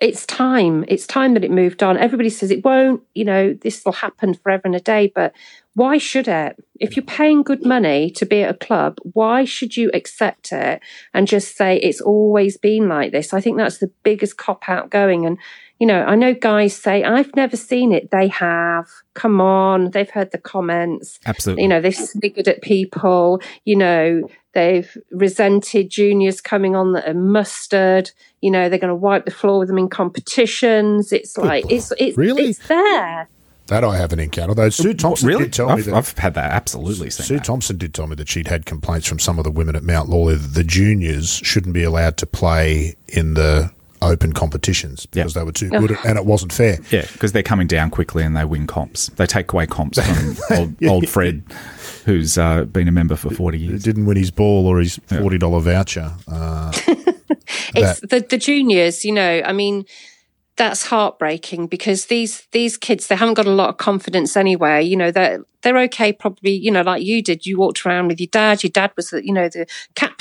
it's 0.00 0.24
time. 0.24 0.86
It's 0.88 1.06
time 1.06 1.34
that 1.34 1.44
it 1.44 1.50
moved 1.50 1.82
on. 1.82 1.98
Everybody 1.98 2.30
says 2.30 2.50
it 2.50 2.64
won't, 2.64 3.02
you 3.14 3.24
know, 3.24 3.52
this 3.52 3.84
will 3.84 3.92
happen 3.92 4.32
forever 4.32 4.62
and 4.64 4.74
a 4.74 4.80
day, 4.80 5.12
but 5.14 5.34
why 5.74 5.98
should 5.98 6.28
it? 6.28 6.56
If 6.80 6.96
you're 6.96 7.04
paying 7.04 7.42
good 7.42 7.64
money 7.64 8.10
to 8.12 8.26
be 8.26 8.42
at 8.42 8.54
a 8.54 8.58
club, 8.58 8.98
why 9.02 9.44
should 9.44 9.76
you 9.76 9.90
accept 9.94 10.52
it 10.52 10.80
and 11.14 11.28
just 11.28 11.56
say 11.56 11.76
it's 11.76 12.00
always 12.00 12.56
been 12.56 12.88
like 12.88 13.12
this? 13.12 13.32
I 13.32 13.40
think 13.40 13.56
that's 13.56 13.78
the 13.78 13.92
biggest 14.02 14.36
cop 14.36 14.68
out 14.68 14.90
going. 14.90 15.26
And 15.26 15.38
you 15.80 15.86
know, 15.86 16.04
I 16.04 16.14
know 16.14 16.34
guys 16.34 16.76
say, 16.76 17.04
I've 17.04 17.34
never 17.34 17.56
seen 17.56 17.92
it. 17.92 18.10
They 18.10 18.28
have. 18.28 18.86
Come 19.14 19.40
on. 19.40 19.92
They've 19.92 20.10
heard 20.10 20.30
the 20.30 20.38
comments. 20.38 21.18
Absolutely. 21.24 21.62
You 21.62 21.68
know, 21.70 21.80
they've 21.80 21.94
sniggered 21.94 22.48
at 22.48 22.60
people. 22.60 23.40
You 23.64 23.76
know, 23.76 24.28
they've 24.52 24.94
resented 25.10 25.88
juniors 25.88 26.42
coming 26.42 26.76
on 26.76 26.92
that 26.92 27.08
are 27.08 27.14
mustard. 27.14 28.10
You 28.42 28.50
know, 28.50 28.68
they're 28.68 28.78
going 28.78 28.90
to 28.90 28.94
wipe 28.94 29.24
the 29.24 29.30
floor 29.30 29.60
with 29.60 29.68
them 29.68 29.78
in 29.78 29.88
competitions. 29.88 31.12
It's 31.12 31.38
like, 31.38 31.64
it's, 31.70 31.92
it's, 31.98 32.18
really? 32.18 32.50
it's 32.50 32.68
there. 32.68 33.30
That 33.70 33.84
I 33.84 33.96
haven't 33.96 34.18
encountered. 34.18 34.56
Though 34.56 34.68
Sue 34.68 34.94
Thompson 34.94 35.28
really? 35.28 35.44
did 35.44 35.52
tell 35.52 35.70
I've, 35.70 35.76
me 35.76 35.82
that 35.84 35.94
I've 35.94 36.18
had 36.18 36.34
that 36.34 36.50
absolutely. 36.50 37.08
Sue 37.08 37.36
that. 37.36 37.44
Thompson 37.44 37.78
did 37.78 37.94
tell 37.94 38.08
me 38.08 38.16
that 38.16 38.28
she'd 38.28 38.48
had 38.48 38.66
complaints 38.66 39.06
from 39.06 39.20
some 39.20 39.38
of 39.38 39.44
the 39.44 39.50
women 39.52 39.76
at 39.76 39.84
Mount 39.84 40.08
Lawley 40.08 40.34
that 40.34 40.54
the 40.54 40.64
juniors 40.64 41.40
shouldn't 41.44 41.72
be 41.72 41.84
allowed 41.84 42.16
to 42.16 42.26
play 42.26 42.96
in 43.06 43.34
the 43.34 43.70
open 44.02 44.32
competitions 44.32 45.06
because 45.06 45.34
they 45.34 45.44
were 45.44 45.52
too 45.52 45.68
good 45.68 45.96
and 46.04 46.18
it 46.18 46.24
wasn't 46.24 46.52
fair. 46.52 46.78
Yeah, 46.90 47.06
because 47.12 47.30
they're 47.30 47.44
coming 47.44 47.68
down 47.68 47.90
quickly 47.90 48.24
and 48.24 48.36
they 48.36 48.44
win 48.44 48.66
comps. 48.66 49.06
They 49.10 49.26
take 49.26 49.52
away 49.52 49.68
comps 49.68 50.04
from 50.04 50.36
old, 50.58 50.74
yeah. 50.80 50.90
old, 50.90 51.08
Fred, 51.08 51.44
who's 52.06 52.38
uh, 52.38 52.64
been 52.64 52.88
a 52.88 52.92
member 52.92 53.14
for 53.14 53.30
40 53.30 53.56
years. 53.56 53.84
Didn't 53.84 54.06
win 54.06 54.16
his 54.16 54.32
ball 54.32 54.66
or 54.66 54.80
his 54.80 54.98
$40 54.98 55.40
yeah. 55.40 55.58
voucher. 55.60 56.12
Uh, 56.26 56.72
it's 57.76 58.00
the, 58.00 58.26
the 58.28 58.36
juniors, 58.38 59.04
you 59.04 59.12
know, 59.12 59.42
I 59.44 59.52
mean, 59.52 59.84
that's 60.60 60.84
heartbreaking 60.84 61.66
because 61.66 62.06
these 62.06 62.46
these 62.52 62.76
kids 62.76 63.06
they 63.06 63.16
haven't 63.16 63.32
got 63.32 63.46
a 63.46 63.50
lot 63.50 63.70
of 63.70 63.78
confidence 63.78 64.36
anyway 64.36 64.82
you 64.82 64.94
know 64.94 65.10
they're 65.10 65.42
they're 65.62 65.78
okay 65.78 66.12
probably 66.12 66.52
you 66.52 66.70
know 66.70 66.82
like 66.82 67.02
you 67.02 67.22
did. 67.22 67.46
You 67.46 67.58
walked 67.58 67.84
around 67.84 68.08
with 68.08 68.20
your 68.20 68.28
dad. 68.30 68.62
Your 68.62 68.70
dad 68.70 68.92
was 68.96 69.10
the 69.10 69.24
you 69.24 69.32
know 69.32 69.48
the 69.48 69.66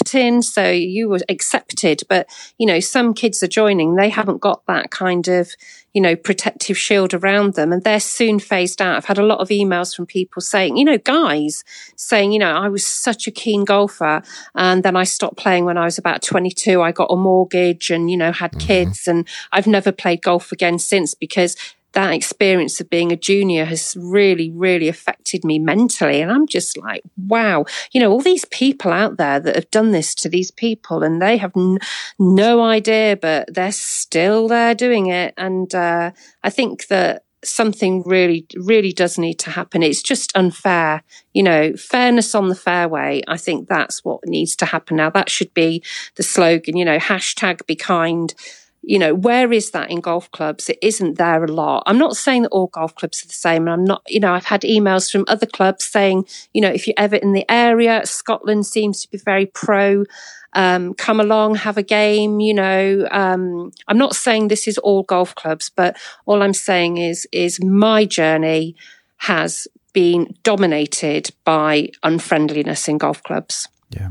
captain 0.10 0.41
so 0.41 0.70
you 0.70 1.10
were 1.10 1.20
accepted 1.30 2.01
but 2.10 2.28
you 2.57 2.66
know 2.66 2.80
some 2.80 3.14
kids 3.14 3.41
are 3.43 3.47
joining 3.47 3.95
they 3.95 4.10
haven't 4.10 4.39
got 4.39 4.66
that 4.66 4.91
kind 4.91 5.28
of 5.28 5.49
you 5.93 6.01
know, 6.01 6.16
protective 6.16 6.78
shield 6.78 7.14
around 7.14 7.55
them 7.55 7.74
and 7.74 7.84
they're 7.84 7.99
soon 7.99 8.39
phased 8.39 8.82
out. 8.82 8.95
I've 8.95 9.05
had 9.05 9.18
a 9.18 9.26
lot 9.26 9.39
of 9.39 9.49
emails 9.49 9.95
from 9.95 10.05
people 10.05 10.41
saying, 10.41 10.78
you 10.78 10.86
know, 10.86 10.99
guys 10.99 11.64
saying, 11.95 12.32
you 12.32 12.38
know, 12.38 12.51
I 12.51 12.70
was 12.70 12.86
such 12.86 13.28
a 13.28 13.32
keen 13.32 13.66
golfer 13.66 14.22
and 14.53 14.84
then 14.84 14.95
I 14.95 15.03
stopped 15.03 15.38
playing 15.38 15.66
when 15.66 15.78
I 15.78 15.86
was 15.86 15.97
about 15.97 16.22
22. 16.22 16.82
I 16.82 16.91
got 16.91 17.12
a 17.12 17.16
mortgage 17.16 17.89
and, 17.89 18.12
you 18.12 18.18
know, 18.18 18.32
had 18.32 18.51
mm-hmm. 18.51 18.68
kids 18.68 19.07
and 19.07 19.28
I've 19.51 19.68
never 19.68 19.91
played 19.91 20.22
golf 20.22 20.51
again 20.51 20.78
since 20.78 21.16
because 21.16 21.55
that 21.93 22.13
experience 22.13 22.79
of 22.79 22.89
being 22.89 23.11
a 23.11 23.17
junior 23.17 23.65
has 23.65 23.97
really, 23.99 24.51
really 24.51 24.87
affected 24.87 25.43
me 25.43 25.57
mentally. 25.57 26.21
And 26.21 26.31
I'm 26.31 26.47
just 26.47 26.77
like, 26.77 27.01
wow, 27.17 27.65
you 27.91 27.99
know, 27.99 28.11
all 28.11 28.21
these 28.21 28.45
people 28.45 28.91
out 28.91 29.17
there 29.17 29.39
that 29.39 29.55
have 29.55 29.71
done 29.71 29.91
this 29.91 30.13
to 30.15 30.29
these 30.29 30.51
people 30.51 31.03
and 31.03 31.21
they 31.21 31.37
have 31.37 31.53
n- 31.57 31.79
no 32.19 32.61
idea, 32.61 33.17
but 33.17 33.53
they're 33.53 33.71
still 33.71 34.47
there 34.47 34.75
doing 34.75 35.07
it. 35.07 35.33
And 35.37 35.73
uh, 35.73 36.11
I 36.43 36.49
think 36.49 36.87
that 36.87 37.23
something 37.43 38.03
really, 38.05 38.45
really 38.55 38.91
does 38.91 39.17
need 39.17 39.39
to 39.39 39.49
happen. 39.49 39.81
It's 39.81 40.03
just 40.03 40.35
unfair, 40.35 41.03
you 41.33 41.41
know, 41.41 41.73
fairness 41.73 42.35
on 42.35 42.49
the 42.49 42.55
fairway. 42.55 43.21
I 43.27 43.37
think 43.37 43.67
that's 43.67 44.03
what 44.03 44.27
needs 44.27 44.55
to 44.57 44.65
happen 44.65 44.97
now. 44.97 45.09
That 45.09 45.29
should 45.29 45.53
be 45.53 45.83
the 46.15 46.23
slogan, 46.23 46.77
you 46.77 46.85
know, 46.85 46.97
hashtag 46.97 47.65
be 47.65 47.75
kind 47.75 48.33
you 48.82 48.97
know, 48.97 49.13
where 49.13 49.51
is 49.51 49.71
that 49.71 49.91
in 49.91 49.99
golf 49.99 50.32
clubs? 50.32 50.69
It 50.69 50.80
isn't 50.82 51.17
there 51.17 51.43
a 51.43 51.51
lot. 51.51 51.84
I'm 51.86 51.97
not 51.97 52.15
saying 52.15 52.43
that 52.43 52.49
all 52.49 52.67
golf 52.67 52.95
clubs 52.95 53.23
are 53.23 53.27
the 53.27 53.34
same. 53.34 53.63
And 53.63 53.69
I'm 53.69 53.84
not, 53.84 54.01
you 54.07 54.19
know, 54.19 54.34
I've 54.34 54.45
had 54.45 54.61
emails 54.61 55.11
from 55.11 55.25
other 55.27 55.45
clubs 55.45 55.86
saying, 55.86 56.25
you 56.53 56.61
know, 56.61 56.69
if 56.69 56.88
you're 56.88 56.95
ever 56.97 57.17
in 57.17 57.34
the 57.34 57.49
area, 57.51 58.05
Scotland 58.05 58.65
seems 58.65 59.01
to 59.01 59.11
be 59.11 59.17
very 59.17 59.45
pro. 59.45 60.05
Um, 60.53 60.95
come 60.95 61.19
along, 61.19 61.55
have 61.55 61.77
a 61.77 61.84
game. 61.84 62.39
You 62.39 62.53
know, 62.53 63.07
um, 63.11 63.71
I'm 63.88 63.97
not 63.97 64.15
saying 64.15 64.47
this 64.47 64.67
is 64.67 64.77
all 64.80 65.03
golf 65.03 65.36
clubs, 65.36 65.69
but 65.69 65.97
all 66.25 66.41
I'm 66.41 66.53
saying 66.53 66.97
is, 66.97 67.27
is 67.32 67.63
my 67.63 68.05
journey 68.05 68.75
has 69.17 69.67
been 69.93 70.36
dominated 70.43 71.30
by 71.43 71.89
unfriendliness 72.03 72.88
in 72.88 72.97
golf 72.97 73.21
clubs. 73.23 73.67
Yeah, 73.89 74.09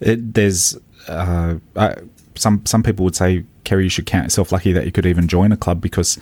it, 0.00 0.34
there's 0.34 0.76
uh, 1.08 1.56
I, 1.76 1.96
some 2.36 2.64
some 2.66 2.82
people 2.82 3.04
would 3.04 3.16
say 3.16 3.44
Kerry, 3.64 3.84
you 3.84 3.90
should 3.90 4.06
count 4.06 4.24
yourself 4.24 4.52
lucky 4.52 4.72
that 4.72 4.84
you 4.84 4.92
could 4.92 5.06
even 5.06 5.28
join 5.28 5.52
a 5.52 5.56
club 5.56 5.80
because 5.80 6.18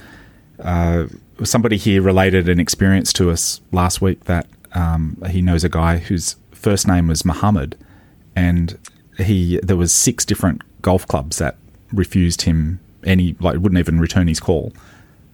uh, 0.61 1.07
somebody 1.43 1.77
here 1.77 2.01
related 2.01 2.49
an 2.49 2.61
experience 2.61 3.13
to 3.15 3.31
us 3.31 3.61
last 3.73 4.01
week 4.01 4.25
that 4.25 4.47
um, 4.73 5.17
he 5.31 5.43
knows 5.43 5.65
a 5.65 5.69
guy 5.69 5.99
whose 5.99 6.37
first 6.53 6.87
name 6.87 7.09
was 7.09 7.25
Muhammad, 7.25 7.77
and 8.35 8.79
he 9.19 9.59
there 9.63 9.77
was 9.77 9.93
six 9.93 10.25
different 10.25 10.63
golf 10.83 11.07
clubs 11.07 11.39
that 11.39 11.57
refused 11.93 12.43
him 12.43 12.81
any 13.05 13.37
like 13.41 13.59
wouldn't 13.59 13.79
even 13.79 14.01
return 14.01 14.27
his 14.27 14.41
call 14.41 14.73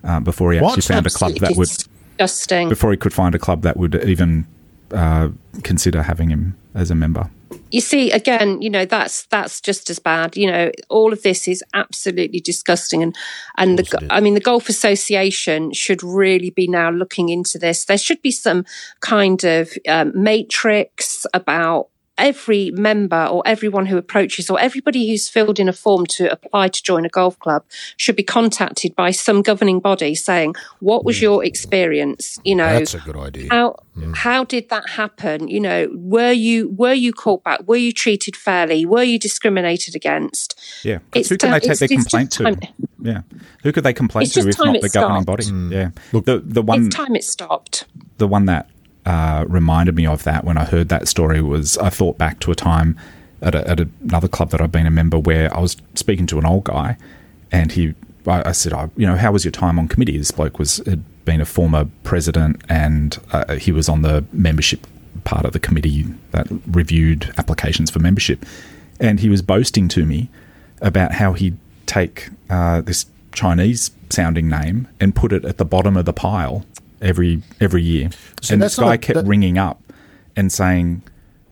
uh, 0.05 0.21
before 0.21 0.53
he 0.53 0.59
actually 0.59 0.77
what? 0.77 0.85
found 0.85 1.07
a 1.07 1.11
club 1.11 1.35
that 1.37 1.57
would 1.57 1.69
disgusting. 1.69 2.69
before 2.69 2.91
he 2.91 2.97
could 2.97 3.13
find 3.13 3.35
a 3.35 3.39
club 3.39 3.63
that 3.63 3.77
would 3.77 3.95
even 4.05 4.47
uh, 4.93 5.29
consider 5.63 6.03
having 6.03 6.29
him 6.29 6.57
as 6.75 6.91
a 6.91 6.95
member 6.95 7.31
you 7.71 7.81
see 7.81 8.11
again 8.13 8.61
you 8.63 8.71
know 8.71 8.85
that's 8.85 9.27
that's 9.27 9.61
just 9.61 9.91
as 9.91 9.99
bad. 9.99 10.37
You 10.37 10.51
know 10.51 10.71
all 10.89 11.13
of 11.13 11.23
this 11.23 11.49
is 11.49 11.65
absolutely 11.75 12.41
disgusting. 12.41 13.03
And 13.03 13.17
and 13.57 13.79
the 13.79 14.07
i 14.11 14.21
mean 14.21 14.35
the 14.35 14.41
golf 14.41 14.69
association 14.69 15.73
should 15.73 16.03
really 16.03 16.51
be 16.51 16.67
now 16.67 16.91
looking 16.91 17.29
into 17.29 17.59
this. 17.59 17.85
There 17.85 17.99
should 17.99 18.23
be 18.23 18.31
some 18.31 18.65
kind 19.01 19.43
of 19.45 19.73
um, 19.89 20.13
matrix 20.15 21.27
about 21.35 21.89
every 22.21 22.71
member 22.73 23.27
or 23.27 23.43
everyone 23.47 23.87
who 23.87 23.97
approaches 23.97 24.51
or 24.51 24.61
everybody 24.61 25.09
who's 25.09 25.29
filled 25.29 25.59
in 25.59 25.69
a 25.69 25.73
form 25.73 26.07
to 26.07 26.31
apply 26.31 26.69
to 26.69 26.83
join 26.83 27.05
a 27.05 27.09
golf 27.09 27.39
club 27.39 27.65
should 27.97 28.17
be 28.17 28.23
contacted 28.23 28.95
by 28.95 29.11
some 29.11 29.43
governing 29.43 29.81
body 29.81 30.15
saying, 30.15 30.55
what 30.81 31.05
was 31.05 31.19
hmm. 31.19 31.25
your 31.25 31.45
experience? 31.45 32.39
You 32.45 32.55
know, 32.57 32.79
That's 32.79 32.95
a 32.95 32.99
good 33.01 33.17
idea. 33.17 33.49
how 33.51 33.77
hmm. 33.95 34.13
how 34.13 34.45
did 34.45 34.69
that 34.69 34.89
happen? 34.91 35.49
You 35.49 35.61
know, 35.61 35.89
were 35.95 36.33
you 36.33 36.69
were 36.71 36.93
you 36.93 37.13
called 37.13 37.43
back? 37.45 37.61
Were 37.67 37.77
you 37.77 37.93
treated 37.93 38.37
fairly? 38.37 38.87
Were 38.87 39.03
you 39.03 39.19
discriminated 39.19 39.95
against? 39.97 40.59
Yeah, 40.85 40.99
'cause 40.99 41.21
It's 41.21 41.29
who 41.31 41.37
can 41.39 41.49
ti- 41.53 41.59
they 41.59 41.75
take 41.75 41.79
their 41.79 41.89
complaint 41.89 42.33
to? 42.33 42.45
time- 42.45 42.61
Yeah, 43.03 43.23
who 43.63 43.73
could 43.73 43.85
they 43.85 43.93
complain 43.95 44.25
It's 44.25 44.35
to 44.35 44.49
if 44.49 44.59
not 44.59 44.77
it 44.77 44.83
the 44.83 44.89
governing 44.91 45.23
stopped. 45.23 45.27
body? 45.27 45.75
Yeah, 45.75 45.87
hmm. 45.87 46.17
Look, 46.17 46.25
the 46.27 46.39
the 46.39 46.63
one 46.63 46.87
It's 46.87 46.95
time 46.95 47.17
it 47.17 47.25
stopped. 47.25 47.85
the 48.19 48.29
one 48.29 48.45
that 48.47 48.69
uh, 49.07 49.45
reminded 49.49 49.95
me 49.95 50.07
of 50.07 50.25
that 50.25 50.45
when 50.45 50.57
I 50.57 50.65
heard 50.65 50.89
that 50.89 51.09
story 51.09 51.41
was 51.41 51.79
I 51.79 51.91
thought 51.91 52.19
back 52.19 52.41
to 52.41 52.51
a 52.51 52.55
time 52.55 52.99
at, 53.43 53.55
a, 53.55 53.69
at 53.69 53.81
another 53.81 54.29
club 54.29 54.51
that 54.51 54.61
I've 54.61 54.73
been 54.73 54.87
a 54.87 54.91
member 54.91 55.19
where 55.19 55.55
I 55.57 55.61
was 55.61 55.77
speaking 55.95 56.27
to 56.29 56.39
an 56.39 56.47
old 56.47 56.65
guy, 56.65 56.97
and 57.51 57.73
he 57.73 57.95
I, 58.27 58.51
I 58.51 58.53
said, 58.53 58.73
I, 58.73 58.91
you 58.97 59.07
know, 59.07 59.17
how 59.17 59.33
was 59.33 59.45
your 59.45 59.53
time 59.53 59.79
on 59.79 59.89
committee? 59.89 60.19
This 60.19 60.31
bloke 60.31 60.59
was 60.59 60.79
had 60.87 61.05
been 61.25 61.41
a 61.41 61.47
former 61.47 61.87
president, 62.05 62.63
and 62.69 63.19
uh, 63.33 63.55
he 63.57 63.73
was 63.73 63.89
on 63.89 64.03
the 64.03 64.25
membership 64.33 64.87
part 65.25 65.45
of 65.45 65.53
the 65.53 65.61
committee 65.61 66.07
that 66.33 66.47
reviewed 66.67 67.33
applications 67.39 67.91
for 67.91 67.99
membership, 67.99 68.45
and 68.99 69.21
he 69.21 69.29
was 69.29 69.43
boasting 69.43 69.89
to 69.89 70.05
me 70.05 70.29
about 70.83 71.13
how 71.13 71.33
he'd 71.33 71.57
take 71.87 72.29
uh, 72.49 72.81
this 72.81 73.07
Chinese 73.33 73.91
sounding 74.11 74.49
name 74.49 74.89
and 74.99 75.15
put 75.15 75.33
it 75.33 75.45
at 75.45 75.59
the 75.59 75.65
bottom 75.65 75.97
of 75.97 76.05
the 76.05 76.13
pile 76.13 76.65
every 77.01 77.43
every 77.61 77.83
year. 77.83 78.11
So 78.43 78.55
and 78.55 78.63
this 78.63 78.77
guy 78.77 78.95
a- 78.95 78.99
kept 78.99 79.17
that- 79.17 79.27
ringing 79.27 79.59
up 79.59 79.83
and 80.37 80.53
saying, 80.53 81.03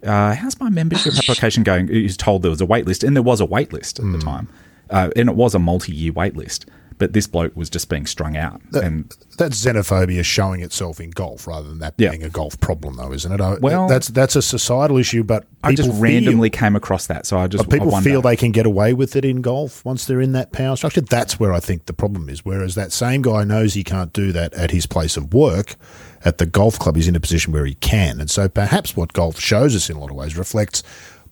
uh, 0.04 0.34
"How's 0.34 0.58
my 0.60 0.68
membership 0.70 1.14
application 1.18 1.62
going?" 1.62 1.88
He 1.88 2.02
was 2.02 2.16
told 2.16 2.42
there 2.42 2.50
was 2.50 2.60
a 2.60 2.66
wait 2.66 2.86
list, 2.86 3.02
and 3.04 3.16
there 3.16 3.22
was 3.22 3.40
a 3.40 3.46
wait 3.46 3.72
list 3.72 3.98
at 3.98 4.04
Hmm. 4.04 4.12
the 4.12 4.18
time, 4.18 4.48
uh, 4.90 5.10
and 5.16 5.28
it 5.28 5.34
was 5.34 5.54
a 5.54 5.58
multi-year 5.58 6.12
wait 6.12 6.36
list. 6.36 6.66
But 6.98 7.12
this 7.12 7.26
bloke 7.28 7.56
was 7.56 7.70
just 7.70 7.88
being 7.88 8.06
strung 8.06 8.36
out, 8.36 8.60
and 8.74 9.14
That's 9.38 9.64
xenophobia 9.64 10.24
showing 10.24 10.62
itself 10.62 10.98
in 11.00 11.10
golf 11.10 11.46
rather 11.46 11.68
than 11.68 11.78
that 11.78 11.94
Yeah. 11.96 12.10
being 12.10 12.24
a 12.24 12.28
golf 12.28 12.58
problem, 12.58 12.96
though, 12.96 13.12
isn't 13.12 13.30
it? 13.30 13.40
I- 13.40 13.54
Well- 13.60 13.86
that's 13.86 14.08
that's 14.08 14.34
a 14.34 14.42
societal 14.42 14.96
issue, 14.98 15.22
but 15.22 15.44
I 15.62 15.74
just 15.74 15.88
people 15.90 16.00
randomly 16.00 16.50
feel, 16.50 16.58
came 16.58 16.74
across 16.74 17.06
that. 17.06 17.24
So 17.24 17.38
I 17.38 17.46
just 17.46 17.68
people 17.70 17.88
wonder. 17.92 18.10
feel 18.10 18.20
they 18.20 18.34
can 18.34 18.50
get 18.50 18.66
away 18.66 18.94
with 18.94 19.14
it 19.14 19.24
in 19.24 19.40
golf 19.42 19.84
once 19.84 20.06
they're 20.06 20.20
in 20.20 20.32
that 20.32 20.50
power 20.50 20.74
structure. 20.74 21.00
That's 21.00 21.38
where 21.38 21.52
I 21.52 21.60
think 21.60 21.86
the 21.86 21.92
problem 21.92 22.28
is. 22.28 22.44
Whereas 22.44 22.74
that 22.74 22.90
same 22.92 23.22
guy 23.22 23.44
knows 23.44 23.74
he 23.74 23.84
can't 23.84 24.12
do 24.12 24.32
that 24.32 24.52
at 24.54 24.72
his 24.72 24.86
place 24.86 25.16
of 25.16 25.32
work. 25.32 25.76
At 26.24 26.38
the 26.38 26.46
golf 26.46 26.80
club, 26.80 26.96
he's 26.96 27.06
in 27.06 27.14
a 27.14 27.20
position 27.20 27.52
where 27.52 27.64
he 27.64 27.74
can, 27.74 28.18
and 28.20 28.28
so 28.28 28.48
perhaps 28.48 28.96
what 28.96 29.12
golf 29.12 29.38
shows 29.38 29.76
us 29.76 29.88
in 29.88 29.96
a 29.96 30.00
lot 30.00 30.10
of 30.10 30.16
ways 30.16 30.36
reflects 30.36 30.82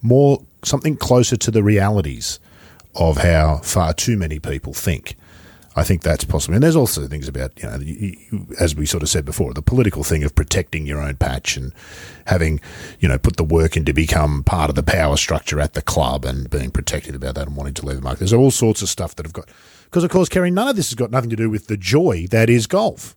more 0.01 0.43
something 0.65 0.97
closer 0.97 1.37
to 1.37 1.51
the 1.51 1.63
realities 1.65 2.39
of 2.95 3.17
how 3.19 3.59
far 3.65 3.93
too 3.93 4.17
many 4.17 4.39
people 4.39 4.73
think. 4.73 5.17
I 5.79 5.85
think 5.85 6.03
that's 6.03 6.25
possible. 6.25 6.55
And 6.55 6.63
there's 6.63 6.75
also 6.75 7.07
things 7.07 7.29
about, 7.29 7.53
you 7.63 7.69
know, 7.69 7.77
you, 7.77 8.17
you, 8.31 8.47
as 8.59 8.75
we 8.75 8.87
sort 8.87 9.03
of 9.03 9.11
said 9.11 9.27
before, 9.27 9.53
the 9.53 9.61
political 9.61 10.03
thing 10.03 10.25
of 10.25 10.35
protecting 10.35 10.87
your 10.87 11.01
own 11.01 11.17
patch 11.17 11.57
and 11.59 11.73
having, 12.27 12.61
you 12.99 13.09
know, 13.09 13.19
put 13.19 13.37
the 13.37 13.45
work 13.45 13.77
in 13.77 13.85
to 13.85 13.93
become 13.93 14.43
part 14.43 14.71
of 14.71 14.75
the 14.75 14.83
power 14.83 15.19
structure 15.19 15.61
at 15.61 15.75
the 15.75 15.83
club 15.83 16.25
and 16.25 16.49
being 16.49 16.71
protective 16.71 17.15
about 17.15 17.35
that 17.35 17.47
and 17.47 17.57
wanting 17.57 17.75
to 17.75 17.85
leave 17.85 17.97
the 17.97 18.03
market. 18.03 18.21
There's 18.21 18.33
all 18.33 18.51
sorts 18.51 18.81
of 18.81 18.89
stuff 18.89 19.15
that 19.17 19.27
have 19.27 19.33
got, 19.33 19.49
because 19.85 20.05
of 20.05 20.11
course, 20.11 20.29
Kerry, 20.29 20.51
none 20.51 20.69
of 20.69 20.77
this 20.77 20.89
has 20.89 20.95
got 20.95 21.11
nothing 21.11 21.31
to 21.31 21.37
do 21.37 21.51
with 21.51 21.67
the 21.67 21.77
joy 21.77 22.27
that 22.31 22.49
is 22.49 22.67
golf. 22.67 23.16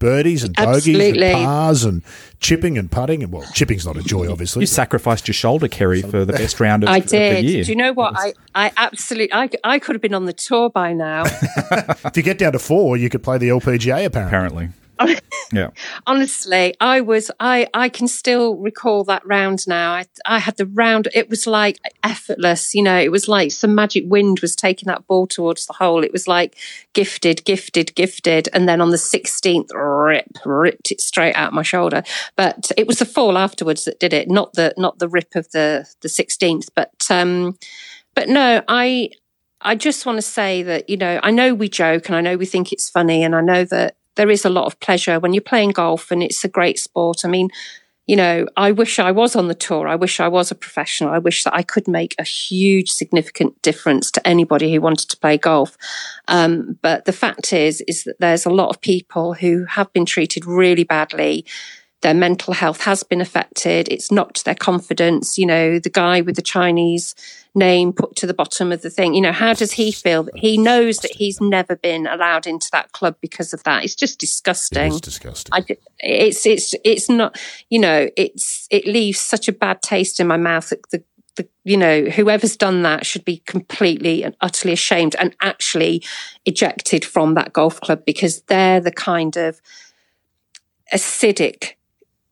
Birdies 0.00 0.44
and 0.44 0.56
bogeys 0.56 0.88
Absolutely. 0.88 1.26
and 1.28 1.44
pars 1.44 1.84
and 1.84 2.02
chipping 2.40 2.76
and 2.78 2.90
putting. 2.90 3.22
And 3.22 3.30
well, 3.30 3.46
chipping's 3.52 3.86
not 3.86 3.96
a 3.96 4.02
joy, 4.02 4.30
obviously. 4.32 4.62
you 4.62 4.66
sacrificed 4.66 5.28
your 5.28 5.34
shoulder, 5.34 5.68
Kerry, 5.68 6.00
for 6.02 6.24
the 6.24 6.32
best 6.32 6.58
round 6.58 6.82
of, 6.82 6.88
I 6.88 6.96
of 6.96 7.04
the 7.04 7.18
did. 7.18 7.44
year. 7.44 7.64
Do 7.64 7.70
you 7.70 7.76
know 7.76 7.92
what? 7.92 8.14
I, 8.16 8.32
I 8.54 8.72
absolutely, 8.76 9.32
I, 9.32 9.50
I 9.62 9.78
could 9.78 9.94
have 9.94 10.02
been 10.02 10.14
on 10.14 10.24
the 10.24 10.32
tour 10.32 10.70
by 10.70 10.94
now. 10.94 11.24
if 11.26 12.16
you 12.16 12.22
get 12.22 12.38
down 12.38 12.52
to 12.52 12.58
four, 12.58 12.96
you 12.96 13.10
could 13.10 13.22
play 13.22 13.38
the 13.38 13.50
LPGA, 13.50 14.06
apparently. 14.06 14.30
Apparently, 14.30 14.68
yeah. 15.52 15.70
Honestly, 16.06 16.74
I 16.80 17.00
was, 17.00 17.30
I, 17.40 17.68
I 17.74 17.88
can 17.88 18.08
still 18.08 18.56
recall 18.56 19.04
that 19.04 19.26
round 19.26 19.66
now. 19.66 19.92
I, 19.92 20.06
I 20.26 20.38
had 20.38 20.56
the 20.56 20.66
round, 20.66 21.08
it 21.14 21.28
was 21.28 21.46
like 21.46 21.78
effortless, 22.02 22.74
you 22.74 22.82
know, 22.82 22.98
it 22.98 23.10
was 23.10 23.28
like 23.28 23.52
some 23.52 23.74
magic 23.74 24.04
wind 24.06 24.40
was 24.40 24.54
taking 24.54 24.86
that 24.88 25.06
ball 25.06 25.26
towards 25.26 25.66
the 25.66 25.72
hole. 25.72 26.04
It 26.04 26.12
was 26.12 26.28
like 26.28 26.56
gifted, 26.92 27.44
gifted, 27.44 27.94
gifted. 27.94 28.48
And 28.52 28.68
then 28.68 28.80
on 28.80 28.90
the 28.90 28.96
16th, 28.96 29.70
rip, 29.74 30.26
ripped 30.44 30.92
it 30.92 31.00
straight 31.00 31.34
out 31.34 31.52
my 31.52 31.62
shoulder. 31.62 32.02
But 32.36 32.70
it 32.76 32.86
was 32.86 32.98
the 32.98 33.06
fall 33.06 33.38
afterwards 33.38 33.84
that 33.84 34.00
did 34.00 34.12
it, 34.12 34.28
not 34.28 34.54
the, 34.54 34.74
not 34.76 34.98
the 34.98 35.08
rip 35.08 35.34
of 35.34 35.50
the, 35.52 35.88
the 36.00 36.08
16th. 36.08 36.68
But, 36.74 37.06
um, 37.10 37.58
but 38.14 38.28
no, 38.28 38.62
I, 38.68 39.10
I 39.62 39.74
just 39.74 40.06
want 40.06 40.16
to 40.16 40.22
say 40.22 40.62
that, 40.62 40.88
you 40.88 40.96
know, 40.96 41.20
I 41.22 41.30
know 41.30 41.54
we 41.54 41.68
joke 41.68 42.08
and 42.08 42.16
I 42.16 42.20
know 42.20 42.36
we 42.36 42.46
think 42.46 42.72
it's 42.72 42.88
funny 42.88 43.22
and 43.22 43.34
I 43.34 43.40
know 43.40 43.64
that 43.64 43.96
there 44.20 44.28
is 44.30 44.44
a 44.44 44.50
lot 44.50 44.66
of 44.66 44.78
pleasure 44.80 45.18
when 45.18 45.32
you're 45.32 45.40
playing 45.40 45.70
golf 45.70 46.10
and 46.10 46.22
it's 46.22 46.44
a 46.44 46.48
great 46.48 46.78
sport. 46.78 47.24
I 47.24 47.28
mean, 47.28 47.48
you 48.06 48.16
know, 48.16 48.44
I 48.54 48.70
wish 48.70 48.98
I 48.98 49.12
was 49.12 49.34
on 49.34 49.48
the 49.48 49.54
tour. 49.54 49.88
I 49.88 49.94
wish 49.94 50.20
I 50.20 50.28
was 50.28 50.50
a 50.50 50.54
professional. 50.54 51.08
I 51.08 51.18
wish 51.18 51.42
that 51.44 51.54
I 51.54 51.62
could 51.62 51.88
make 51.88 52.14
a 52.18 52.22
huge, 52.22 52.90
significant 52.90 53.62
difference 53.62 54.10
to 54.10 54.28
anybody 54.28 54.74
who 54.74 54.82
wanted 54.82 55.08
to 55.08 55.16
play 55.16 55.38
golf. 55.38 55.74
Um, 56.28 56.78
but 56.82 57.06
the 57.06 57.14
fact 57.14 57.54
is, 57.54 57.80
is 57.88 58.04
that 58.04 58.20
there's 58.20 58.44
a 58.44 58.50
lot 58.50 58.68
of 58.68 58.82
people 58.82 59.32
who 59.32 59.64
have 59.64 59.90
been 59.94 60.04
treated 60.04 60.44
really 60.44 60.84
badly. 60.84 61.46
Their 62.02 62.14
mental 62.14 62.54
health 62.54 62.82
has 62.82 63.02
been 63.02 63.20
affected. 63.20 63.88
It's 63.90 64.10
knocked 64.10 64.44
their 64.44 64.54
confidence. 64.54 65.36
You 65.36 65.46
know, 65.46 65.78
the 65.78 65.90
guy 65.90 66.22
with 66.22 66.36
the 66.36 66.42
Chinese 66.42 67.14
name 67.54 67.92
put 67.92 68.16
to 68.16 68.26
the 68.26 68.34
bottom 68.34 68.72
of 68.72 68.82
the 68.82 68.90
thing. 68.90 69.14
You 69.14 69.20
know, 69.20 69.32
how 69.32 69.52
does 69.52 69.72
he 69.72 69.92
feel? 69.92 70.28
He 70.34 70.56
knows 70.56 70.98
that 70.98 71.12
he's 71.12 71.40
never 71.40 71.76
been 71.76 72.06
allowed 72.06 72.46
into 72.46 72.68
that 72.72 72.92
club 72.92 73.16
because 73.20 73.52
of 73.52 73.62
that. 73.64 73.84
It's 73.84 73.94
just 73.94 74.18
disgusting. 74.18 74.92
It's 74.92 75.00
disgusting. 75.00 75.52
I, 75.52 75.64
it's 75.98 76.46
it's 76.46 76.74
it's 76.84 77.08
not 77.08 77.38
you 77.68 77.78
know 77.78 78.08
it's 78.16 78.66
it 78.70 78.86
leaves 78.86 79.20
such 79.20 79.48
a 79.48 79.52
bad 79.52 79.82
taste 79.82 80.20
in 80.20 80.26
my 80.26 80.36
mouth 80.36 80.70
that 80.70 80.88
the, 80.90 81.04
the 81.36 81.48
you 81.64 81.76
know 81.76 82.04
whoever's 82.04 82.56
done 82.56 82.82
that 82.82 83.04
should 83.04 83.24
be 83.24 83.38
completely 83.46 84.22
and 84.22 84.36
utterly 84.40 84.72
ashamed 84.72 85.16
and 85.18 85.36
actually 85.42 86.02
ejected 86.46 87.04
from 87.04 87.34
that 87.34 87.52
golf 87.52 87.80
club 87.80 88.04
because 88.06 88.42
they're 88.42 88.80
the 88.80 88.92
kind 88.92 89.36
of 89.36 89.60
acidic 90.94 91.74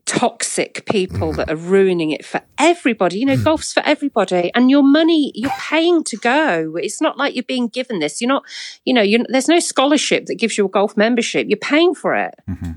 toxic 0.09 0.87
people 0.87 1.33
mm. 1.33 1.37
that 1.37 1.51
are 1.51 1.57
ruining 1.57 2.11
it 2.11 2.25
for 2.25 2.41
everybody 2.57 3.19
you 3.19 3.27
know 3.27 3.37
mm. 3.37 3.45
golf's 3.45 3.75
for 3.75 3.83
everybody 3.85 4.51
and 4.55 4.71
your 4.71 4.83
money 4.83 5.31
you're 5.35 5.51
paying 5.59 6.03
to 6.05 6.17
go. 6.17 6.77
It's 6.77 7.01
not 7.01 7.17
like 7.17 7.35
you're 7.35 7.45
being 7.45 7.69
given 7.69 8.01
this. 8.01 8.21
You're 8.21 8.29
not 8.29 8.45
you 8.85 8.95
know 8.95 9.03
you're, 9.03 9.25
there's 9.29 9.49
no 9.49 9.61
scholarship 9.61 10.27
that 10.27 10.37
gives 10.37 10.59
you 10.59 10.67
a 10.67 10.69
golf 10.69 10.97
membership. 10.97 11.47
You're 11.49 11.59
paying 11.59 11.95
for 11.95 12.15
it. 12.15 12.35
Mm-hmm. 12.49 12.73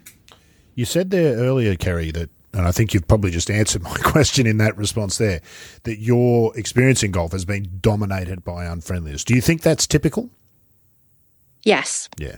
You 0.76 0.86
said 0.86 1.12
there 1.12 1.36
earlier, 1.38 1.76
Kerry, 1.76 2.12
that, 2.12 2.30
and 2.54 2.68
I 2.68 2.72
think 2.72 2.94
you've 2.94 3.08
probably 3.08 3.32
just 3.32 3.50
answered 3.62 3.84
my 3.84 3.96
question 3.98 4.46
in 4.48 4.58
that 4.58 4.78
response 4.78 5.18
there, 5.18 5.42
that 5.84 6.00
your 6.00 6.58
experience 6.58 7.04
in 7.04 7.12
golf 7.12 7.32
has 7.32 7.46
been 7.46 7.80
dominated 7.82 8.44
by 8.44 8.66
unfriendliness. 8.66 9.24
Do 9.24 9.36
you 9.36 9.42
think 9.42 9.62
that's 9.62 9.88
typical? 9.88 10.30
yes. 11.64 12.10
Yeah, 12.18 12.38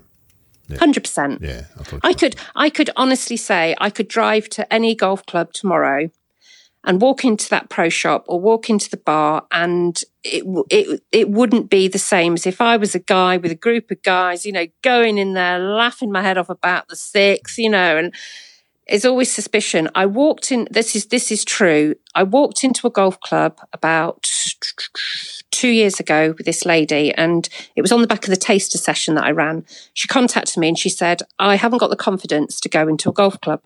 100% 0.70 1.42
yeah. 1.42 1.66
I 2.04 2.10
I 2.10 2.14
could, 2.14 2.36
I 2.56 2.70
could 2.70 2.90
honestly 2.96 3.38
say 3.38 3.76
I 3.80 3.90
could 3.90 4.08
drive 4.08 4.50
to 4.50 4.74
any 4.74 4.96
golf 4.96 5.26
club 5.26 5.54
tomorrow 5.54 6.10
and 6.84 7.02
walk 7.02 7.24
into 7.24 7.50
that 7.50 7.70
pro 7.70 7.90
shop 7.90 8.26
or 8.28 8.40
walk 8.40 8.70
into 8.70 8.90
the 8.90 8.98
bar 8.98 9.46
and 9.52 10.02
it, 10.24 10.44
it, 10.70 11.02
it 11.12 11.30
wouldn't 11.30 11.70
be 11.70 11.88
the 11.88 12.00
same 12.00 12.34
as 12.34 12.46
if 12.46 12.60
I 12.60 12.78
was 12.78 12.96
a 12.96 13.00
guy 13.00 13.38
with 13.38 13.52
a 13.52 13.56
group 13.56 13.92
of 13.92 14.02
guys, 14.04 14.46
you 14.46 14.52
know, 14.52 14.68
going 14.82 15.18
in 15.18 15.34
there, 15.34 15.60
laughing 15.60 16.12
my 16.12 16.22
head 16.22 16.38
off 16.38 16.50
about 16.50 16.88
the 16.90 16.96
six, 16.96 17.58
you 17.58 17.70
know, 17.70 17.98
and 17.98 18.14
it's 18.86 19.06
always 19.06 19.32
suspicion. 19.32 19.90
I 19.96 20.06
walked 20.06 20.52
in, 20.52 20.68
this 20.72 20.96
is, 20.96 21.08
this 21.08 21.32
is 21.32 21.46
true. 21.46 21.96
I 22.16 22.24
walked 22.24 22.64
into 22.64 22.86
a 22.86 22.92
golf 22.92 23.20
club 23.22 23.60
about 23.72 24.30
two 25.54 25.70
years 25.70 26.00
ago 26.00 26.34
with 26.38 26.46
this 26.46 26.66
lady 26.66 27.14
and 27.14 27.48
it 27.76 27.82
was 27.82 27.92
on 27.92 28.02
the 28.02 28.08
back 28.08 28.24
of 28.24 28.30
the 28.30 28.36
taster 28.36 28.78
session 28.78 29.16
that 29.16 29.24
I 29.24 29.32
ran. 29.32 29.66
She 29.94 30.08
contacted 30.08 30.58
me 30.58 30.68
and 30.68 30.78
she 30.78 30.90
said, 30.90 31.22
I 31.40 31.56
haven't 31.56 31.78
got 31.78 31.90
the 31.90 31.96
confidence 31.96 32.60
to 32.62 32.70
go 32.70 32.88
into 32.88 33.10
a 33.10 33.14
golf 33.14 33.40
club. 33.40 33.62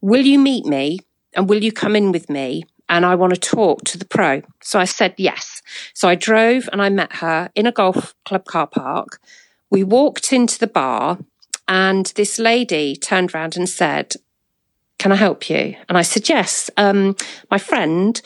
Will 0.00 0.24
you 0.24 0.38
meet 0.38 0.64
me 0.64 1.00
and 1.34 1.48
will 1.48 1.62
you 1.62 1.72
come 1.72 1.96
in 1.96 2.12
with 2.12 2.30
me? 2.30 2.64
And 2.88 3.04
I 3.04 3.14
want 3.14 3.34
to 3.34 3.40
talk 3.40 3.82
to 3.84 3.98
the 3.98 4.04
pro. 4.04 4.42
So 4.62 4.78
I 4.78 4.84
said 4.84 5.14
yes. 5.16 5.62
So 5.94 6.08
I 6.08 6.14
drove 6.14 6.68
and 6.70 6.80
I 6.80 6.88
met 6.88 7.16
her 7.16 7.50
in 7.54 7.66
a 7.66 7.72
golf 7.72 8.14
club 8.24 8.44
car 8.44 8.66
park. 8.66 9.20
We 9.70 9.82
walked 9.82 10.32
into 10.32 10.58
the 10.58 10.66
bar 10.66 11.18
and 11.66 12.06
this 12.14 12.38
lady 12.38 12.94
turned 12.94 13.34
around 13.34 13.56
and 13.56 13.68
said, 13.68 14.14
can 14.98 15.12
I 15.12 15.16
help 15.16 15.50
you? 15.50 15.76
And 15.88 15.98
I 15.98 16.02
said, 16.02 16.28
yes. 16.28 16.70
Um, 16.76 17.16
my 17.50 17.58
friend 17.58 18.20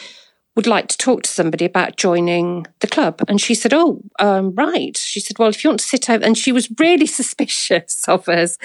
would 0.58 0.66
like 0.66 0.88
to 0.88 0.98
talk 0.98 1.22
to 1.22 1.30
somebody 1.30 1.64
about 1.64 1.96
joining 1.96 2.66
the 2.80 2.88
club. 2.88 3.22
And 3.28 3.40
she 3.40 3.54
said, 3.54 3.72
Oh, 3.72 4.00
um, 4.18 4.52
right. 4.56 4.96
She 4.96 5.20
said, 5.20 5.38
Well, 5.38 5.50
if 5.50 5.62
you 5.62 5.70
want 5.70 5.78
to 5.78 5.86
sit 5.86 6.10
over, 6.10 6.24
and 6.24 6.36
she 6.36 6.50
was 6.50 6.68
really 6.80 7.06
suspicious 7.20 8.02
of 8.08 8.28
us. 8.28 8.58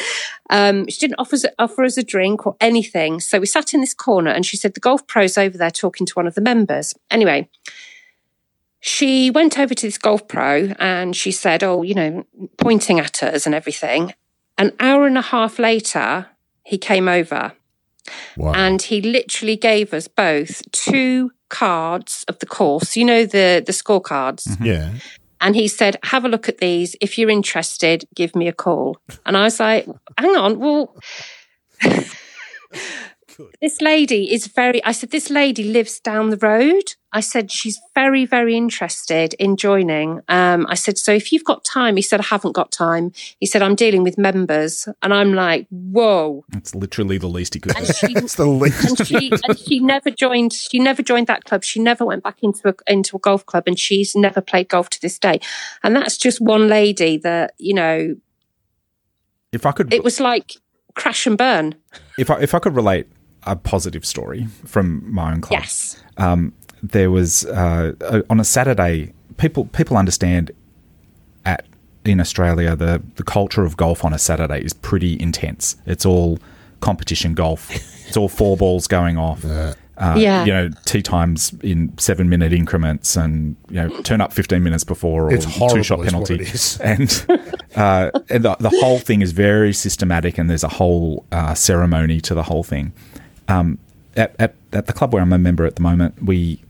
Um, 0.49 0.87
she 0.89 0.97
didn't 0.97 1.19
offer 1.19 1.35
us, 1.35 1.45
offer 1.59 1.83
us 1.83 1.95
a 1.95 2.01
drink 2.01 2.47
or 2.47 2.55
anything. 2.59 3.19
So 3.19 3.39
we 3.39 3.45
sat 3.45 3.75
in 3.75 3.81
this 3.81 3.93
corner 3.93 4.31
and 4.31 4.43
she 4.43 4.57
said, 4.57 4.73
The 4.73 4.79
golf 4.79 5.05
pro's 5.05 5.37
over 5.37 5.55
there 5.55 5.69
talking 5.69 6.07
to 6.07 6.13
one 6.13 6.25
of 6.25 6.33
the 6.33 6.41
members. 6.41 6.95
Anyway, 7.11 7.47
she 8.79 9.29
went 9.29 9.59
over 9.59 9.75
to 9.75 9.85
this 9.85 9.99
golf 9.99 10.27
pro 10.27 10.73
and 10.79 11.15
she 11.15 11.31
said, 11.31 11.63
Oh, 11.63 11.83
you 11.83 11.93
know, 11.93 12.25
pointing 12.57 12.99
at 12.99 13.21
us 13.21 13.45
and 13.45 13.53
everything. 13.53 14.15
An 14.57 14.71
hour 14.79 15.05
and 15.05 15.19
a 15.19 15.21
half 15.21 15.59
later, 15.59 16.25
he 16.63 16.79
came 16.79 17.07
over 17.07 17.53
Wow. 18.35 18.53
and 18.53 18.81
he 18.81 18.99
literally 18.99 19.55
gave 19.55 19.93
us 19.93 20.07
both 20.07 20.71
two 20.71 21.31
cards 21.53 22.25
of 22.27 22.39
the 22.39 22.45
course, 22.47 22.97
you 22.97 23.05
know, 23.05 23.25
the, 23.25 23.63
the 23.65 23.71
scorecards. 23.71 24.47
Mm-hmm. 24.47 24.65
yeah. 24.65 24.93
And 25.39 25.55
he 25.55 25.67
said, 25.67 25.97
Have 26.03 26.25
a 26.25 26.29
look 26.29 26.49
at 26.49 26.57
these. 26.57 26.95
If 26.99 27.17
you're 27.17 27.29
interested, 27.29 28.05
give 28.15 28.35
me 28.35 28.47
a 28.47 28.53
call. 28.53 28.97
And 29.25 29.37
I 29.37 29.43
was 29.43 29.59
like, 29.59 29.85
Hang 30.17 30.35
on, 30.35 30.59
well, 30.59 30.95
this 33.61 33.81
lady 33.81 34.33
is 34.33 34.47
very, 34.47 34.83
I 34.83 34.91
said, 34.91 35.11
this 35.11 35.29
lady 35.29 35.63
lives 35.63 35.99
down 35.99 36.29
the 36.29 36.37
road. 36.37 36.93
I 37.15 37.19
said, 37.19 37.51
she's 37.51 37.79
very, 37.93 38.25
very 38.25 38.57
interested 38.57 39.35
in 39.35 39.55
joining. 39.55 40.21
Um, 40.27 40.65
I 40.67 40.73
said, 40.73 40.97
so 40.97 41.11
if 41.13 41.31
you've 41.31 41.43
got 41.43 41.63
time, 41.63 41.95
he 41.95 42.01
said, 42.01 42.19
I 42.19 42.23
haven't 42.23 42.53
got 42.53 42.71
time. 42.71 43.11
He 43.39 43.45
said, 43.45 43.61
I'm 43.61 43.75
dealing 43.75 44.01
with 44.03 44.17
members. 44.17 44.87
And 45.03 45.13
I'm 45.13 45.33
like, 45.33 45.67
whoa. 45.69 46.43
It's 46.53 46.73
literally 46.73 47.19
the 47.19 47.27
least 47.27 47.53
he 47.53 47.59
could 47.59 47.75
do. 47.75 47.85
She, 47.85 48.07
It's 48.15 48.35
the 48.35 48.47
least. 48.47 48.99
and 48.99 49.07
she 49.07 49.31
and 49.43 49.59
she 49.59 49.79
never 49.79 50.09
joined 50.09 50.53
she 50.53 50.79
never 50.79 51.01
joined 51.03 51.27
that 51.27 51.43
club 51.43 51.63
she 51.63 51.79
never 51.79 52.05
went 52.05 52.23
back 52.23 52.37
into 52.41 52.69
a 52.69 52.75
into 52.91 53.15
a 53.17 53.19
golf 53.19 53.45
club 53.45 53.63
and 53.67 53.77
she's 53.77 54.15
never 54.15 54.41
played 54.41 54.69
golf 54.69 54.89
to 54.91 55.01
this 55.01 55.19
day 55.19 55.39
and 55.83 55.95
that's 55.95 56.17
just 56.17 56.39
one 56.41 56.67
lady 56.67 57.17
that 57.17 57.53
you 57.57 57.73
know 57.73 58.15
If 59.51 59.65
I 59.65 59.71
could, 59.71 59.93
it 59.93 60.03
was 60.03 60.19
like 60.19 60.53
crash 60.95 61.25
and 61.27 61.37
burn 61.37 61.75
if 62.17 62.29
I 62.29 62.39
if 62.41 62.53
I 62.53 62.59
could 62.59 62.75
relate 62.75 63.07
a 63.45 63.55
positive 63.55 64.05
story 64.05 64.47
from 64.65 65.03
my 65.13 65.31
own 65.33 65.41
club, 65.41 65.61
yes 65.61 66.01
um, 66.17 66.53
there 66.81 67.09
was 67.11 67.45
uh, 67.45 67.93
a- 68.01 68.23
on 68.29 68.39
a 68.39 68.43
Saturday. 68.43 69.13
People 69.37 69.65
people 69.65 69.97
understand 69.97 70.51
at 71.45 71.65
in 72.05 72.19
Australia 72.19 72.75
the 72.75 73.01
the 73.15 73.23
culture 73.23 73.63
of 73.63 73.77
golf 73.77 74.03
on 74.05 74.13
a 74.13 74.19
Saturday 74.19 74.61
is 74.63 74.73
pretty 74.73 75.19
intense. 75.19 75.77
It's 75.85 76.05
all 76.05 76.39
competition 76.81 77.33
golf. 77.33 77.71
it's 78.07 78.17
all 78.17 78.29
four 78.29 78.57
balls 78.57 78.87
going 78.87 79.17
off. 79.17 79.43
Uh, 79.45 79.73
Yeah. 80.17 80.43
you 80.45 80.51
know, 80.51 80.69
tee 80.85 81.01
times 81.03 81.53
in 81.61 81.93
seven 81.97 82.27
minute 82.27 82.51
increments, 82.51 83.15
and 83.15 83.55
you 83.69 83.75
know, 83.75 83.89
turn 84.01 84.21
up 84.21 84.33
fifteen 84.33 84.61
minutes 84.63 84.83
before 84.83 85.27
or 85.27 85.33
It's 85.33 85.45
horrible 85.45 85.77
two 85.77 85.83
shot 85.83 85.99
is 85.99 86.05
what 86.05 86.11
penalty. 86.11 86.35
it 86.35 86.41
is. 86.53 86.79
And 86.91 87.25
uh, 87.75 88.09
and 88.29 88.43
the, 88.43 88.55
the 88.59 88.69
whole 88.81 88.99
thing 88.99 89.21
is 89.21 89.31
very 89.31 89.71
systematic, 89.73 90.37
and 90.37 90.49
there's 90.49 90.63
a 90.63 90.73
whole 90.79 91.25
uh, 91.31 91.53
ceremony 91.53 92.19
to 92.21 92.33
the 92.35 92.43
whole 92.43 92.63
thing. 92.63 92.91
Um, 93.47 93.79
at, 94.15 94.35
at 94.39 94.55
at 94.71 94.85
the 94.85 94.93
club 94.93 95.13
where 95.13 95.21
I'm 95.21 95.33
a 95.33 95.37
member 95.37 95.65
at 95.65 95.75
the 95.75 95.81
moment, 95.81 96.23
we 96.23 96.61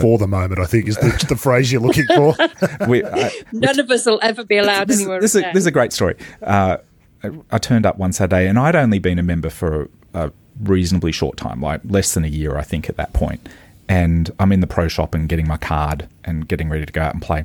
For 0.00 0.18
the 0.18 0.26
moment, 0.26 0.60
I 0.60 0.66
think 0.66 0.88
is 0.88 0.96
the, 0.96 1.26
the 1.28 1.36
phrase 1.36 1.70
you're 1.70 1.80
looking 1.80 2.06
for. 2.06 2.34
we 2.88 3.02
uh, 3.04 3.30
none 3.52 3.78
of 3.78 3.90
us 3.90 4.06
will 4.06 4.20
ever 4.22 4.44
be 4.44 4.56
allowed 4.58 4.88
this, 4.88 5.00
anywhere 5.00 5.20
this, 5.20 5.34
is, 5.34 5.42
again. 5.42 5.54
this 5.54 5.62
is 5.62 5.66
a 5.66 5.72
great 5.72 5.92
story. 5.92 6.16
Uh, 6.42 6.78
I, 7.22 7.30
I 7.52 7.58
turned 7.58 7.86
up 7.86 7.98
one 7.98 8.12
Saturday, 8.12 8.46
and 8.48 8.58
I'd 8.58 8.76
only 8.76 8.98
been 8.98 9.18
a 9.18 9.22
member 9.22 9.50
for 9.50 9.88
a, 10.12 10.26
a 10.26 10.32
reasonably 10.62 11.12
short 11.12 11.36
time, 11.36 11.60
like 11.60 11.80
less 11.84 12.14
than 12.14 12.24
a 12.24 12.28
year, 12.28 12.56
I 12.56 12.62
think, 12.62 12.88
at 12.88 12.96
that 12.96 13.12
point. 13.12 13.48
And 13.88 14.30
I'm 14.38 14.52
in 14.52 14.60
the 14.60 14.66
pro 14.66 14.88
shop 14.88 15.14
and 15.14 15.28
getting 15.28 15.46
my 15.46 15.56
card 15.56 16.08
and 16.24 16.48
getting 16.48 16.68
ready 16.68 16.86
to 16.86 16.92
go 16.92 17.02
out 17.02 17.12
and 17.12 17.22
play. 17.22 17.44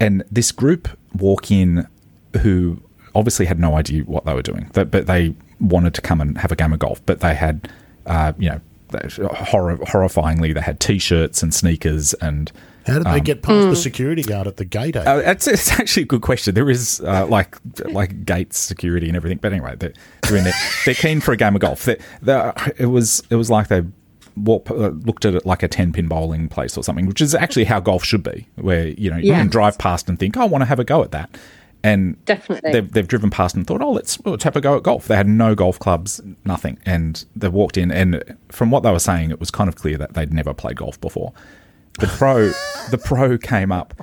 And 0.00 0.22
this 0.30 0.52
group 0.52 0.88
walk 1.14 1.50
in 1.50 1.86
who 2.42 2.80
obviously 3.14 3.46
had 3.46 3.58
no 3.58 3.74
idea 3.74 4.02
what 4.02 4.24
they 4.24 4.34
were 4.34 4.42
doing, 4.42 4.70
but, 4.74 4.90
but 4.90 5.06
they 5.06 5.34
wanted 5.60 5.94
to 5.94 6.00
come 6.00 6.20
and 6.20 6.38
have 6.38 6.52
a 6.52 6.56
game 6.56 6.72
of 6.72 6.78
golf. 6.78 7.04
But 7.06 7.20
they 7.20 7.34
had, 7.34 7.70
uh, 8.08 8.32
you 8.38 8.50
know, 8.50 8.60
horror, 9.32 9.76
horrifyingly, 9.78 10.54
they 10.54 10.60
had 10.60 10.80
t-shirts 10.80 11.42
and 11.42 11.52
sneakers 11.54 12.14
and 12.14 12.50
How 12.86 12.98
did 12.98 13.06
they 13.06 13.20
get 13.20 13.42
past 13.42 13.68
the 13.68 13.76
security 13.76 14.22
guard 14.22 14.46
at 14.46 14.56
the 14.56 14.64
gate? 14.64 14.96
eh? 14.96 15.00
uh, 15.02 15.18
it's, 15.18 15.46
it's 15.46 15.78
actually 15.78 16.04
a 16.04 16.06
good 16.06 16.22
question. 16.22 16.54
There 16.54 16.70
is 16.70 17.00
uh, 17.04 17.26
like 17.26 17.56
like 17.84 18.24
gates 18.24 18.58
security 18.58 19.06
and 19.08 19.16
everything, 19.16 19.38
but 19.42 19.52
anyway, 19.52 19.76
they're, 19.78 19.92
they're 20.22 20.38
in 20.38 20.44
there. 20.44 20.54
They're 20.84 20.94
keen 20.94 21.20
for 21.20 21.32
a 21.32 21.36
game 21.36 21.54
of 21.54 21.60
golf. 21.60 21.84
They, 21.84 21.98
they, 22.22 22.52
it 22.78 22.86
was 22.86 23.22
it 23.30 23.36
was 23.36 23.50
like 23.50 23.68
they 23.68 23.82
walk, 24.36 24.70
uh, 24.70 24.88
looked 24.88 25.24
at 25.26 25.34
it 25.34 25.44
like 25.44 25.62
a 25.62 25.68
ten 25.68 25.92
pin 25.92 26.08
bowling 26.08 26.48
place 26.48 26.78
or 26.78 26.82
something, 26.84 27.06
which 27.06 27.20
is 27.20 27.34
actually 27.34 27.64
how 27.64 27.80
golf 27.80 28.04
should 28.04 28.22
be, 28.22 28.46
where 28.56 28.88
you 28.88 29.10
know 29.10 29.18
you 29.18 29.32
Yeah. 29.32 29.38
can 29.40 29.48
drive 29.48 29.76
past 29.76 30.08
and 30.08 30.18
think, 30.18 30.36
"Oh, 30.38 30.42
I 30.42 30.44
want 30.46 30.62
to 30.62 30.66
have 30.66 30.78
a 30.80 30.84
go 30.84 31.02
at 31.02 31.10
that. 31.10 31.28
And 31.84 32.22
Definitely. 32.24 32.72
they've, 32.72 32.90
they've 32.90 33.06
driven 33.06 33.30
past 33.30 33.54
and 33.54 33.66
thought, 33.66 33.80
oh, 33.80 33.92
let's 33.92 34.18
let's 34.24 34.44
have 34.44 34.56
a 34.56 34.60
go 34.60 34.76
at 34.76 34.82
golf. 34.82 35.06
They 35.06 35.16
had 35.16 35.28
no 35.28 35.54
golf 35.54 35.78
clubs, 35.78 36.20
nothing, 36.44 36.78
and 36.84 37.24
they 37.36 37.48
walked 37.48 37.76
in. 37.76 37.90
And 37.92 38.36
from 38.50 38.70
what 38.70 38.82
they 38.82 38.90
were 38.90 38.98
saying, 38.98 39.30
it 39.30 39.38
was 39.38 39.50
kind 39.50 39.68
of 39.68 39.76
clear 39.76 39.96
that 39.98 40.14
they'd 40.14 40.32
never 40.32 40.52
played 40.52 40.76
golf 40.76 41.00
before. 41.00 41.32
The 42.00 42.08
pro, 42.08 42.48
the 42.90 42.98
pro 42.98 43.38
came 43.38 43.70
up, 43.70 43.94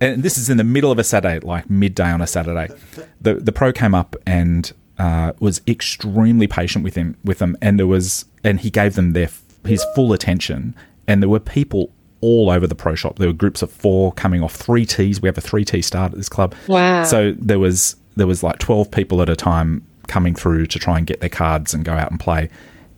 and 0.00 0.22
this 0.22 0.38
is 0.38 0.48
in 0.48 0.56
the 0.56 0.64
middle 0.64 0.90
of 0.90 0.98
a 0.98 1.04
Saturday, 1.04 1.40
like 1.40 1.68
midday 1.68 2.10
on 2.10 2.22
a 2.22 2.26
Saturday. 2.26 2.72
The 3.20 3.34
the 3.34 3.52
pro 3.52 3.72
came 3.72 3.94
up 3.94 4.16
and 4.26 4.72
uh, 4.98 5.32
was 5.40 5.60
extremely 5.68 6.46
patient 6.46 6.84
with 6.84 6.94
him 6.94 7.16
with 7.22 7.38
them, 7.38 7.56
and 7.60 7.78
there 7.78 7.86
was 7.86 8.24
and 8.42 8.60
he 8.60 8.70
gave 8.70 8.94
them 8.94 9.12
their 9.12 9.28
his 9.66 9.84
full 9.94 10.14
attention, 10.14 10.74
and 11.06 11.22
there 11.22 11.28
were 11.28 11.40
people 11.40 11.92
all 12.20 12.50
over 12.50 12.66
the 12.66 12.74
pro 12.74 12.94
shop. 12.94 13.18
There 13.18 13.28
were 13.28 13.34
groups 13.34 13.62
of 13.62 13.70
four 13.70 14.12
coming 14.12 14.42
off 14.42 14.54
three 14.54 14.86
tees. 14.86 15.20
We 15.20 15.28
have 15.28 15.38
a 15.38 15.42
three 15.42 15.64
tee 15.64 15.82
start 15.82 16.12
at 16.12 16.18
this 16.18 16.28
club. 16.28 16.54
Wow. 16.68 17.04
So 17.04 17.32
there 17.38 17.58
was 17.58 17.96
there 18.16 18.26
was 18.26 18.42
like 18.42 18.58
twelve 18.58 18.90
people 18.90 19.22
at 19.22 19.28
a 19.28 19.36
time 19.36 19.84
coming 20.08 20.34
through 20.34 20.66
to 20.66 20.78
try 20.78 20.98
and 20.98 21.06
get 21.06 21.20
their 21.20 21.30
cards 21.30 21.72
and 21.72 21.84
go 21.84 21.92
out 21.92 22.10
and 22.10 22.18
play. 22.18 22.50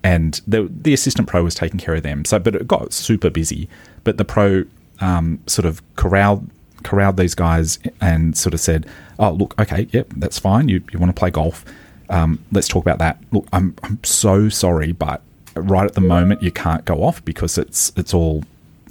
And 0.02 0.40
the 0.46 0.68
the 0.70 0.92
assistant 0.92 1.28
pro 1.28 1.44
was 1.44 1.54
taking 1.54 1.78
care 1.78 1.94
of 1.94 2.02
them. 2.02 2.24
So, 2.24 2.38
but 2.38 2.56
it 2.56 2.66
got 2.66 2.92
super 2.92 3.30
busy. 3.30 3.68
But 4.04 4.18
the 4.18 4.24
pro 4.24 4.64
um, 5.00 5.40
sort 5.46 5.66
of 5.66 5.82
corralled 5.96 6.50
corralled 6.82 7.16
these 7.16 7.34
guys 7.34 7.78
and 8.00 8.36
sort 8.36 8.54
of 8.54 8.60
said, 8.60 8.86
"Oh, 9.18 9.30
look, 9.30 9.54
okay, 9.60 9.86
yep, 9.92 10.12
that's 10.16 10.38
fine. 10.38 10.68
You 10.68 10.82
you 10.92 10.98
want 10.98 11.14
to 11.14 11.18
play 11.18 11.30
golf? 11.30 11.64
Um, 12.10 12.40
let's 12.50 12.68
talk 12.68 12.84
about 12.84 12.98
that. 12.98 13.22
Look, 13.30 13.46
I'm 13.52 13.76
I'm 13.84 14.02
so 14.02 14.48
sorry, 14.48 14.92
but 14.92 15.22
right 15.54 15.84
at 15.84 15.94
the 15.94 16.00
moment 16.00 16.42
you 16.42 16.50
can't 16.50 16.84
go 16.84 17.04
off 17.04 17.24
because 17.24 17.58
it's 17.58 17.92
it's 17.96 18.14
all 18.14 18.42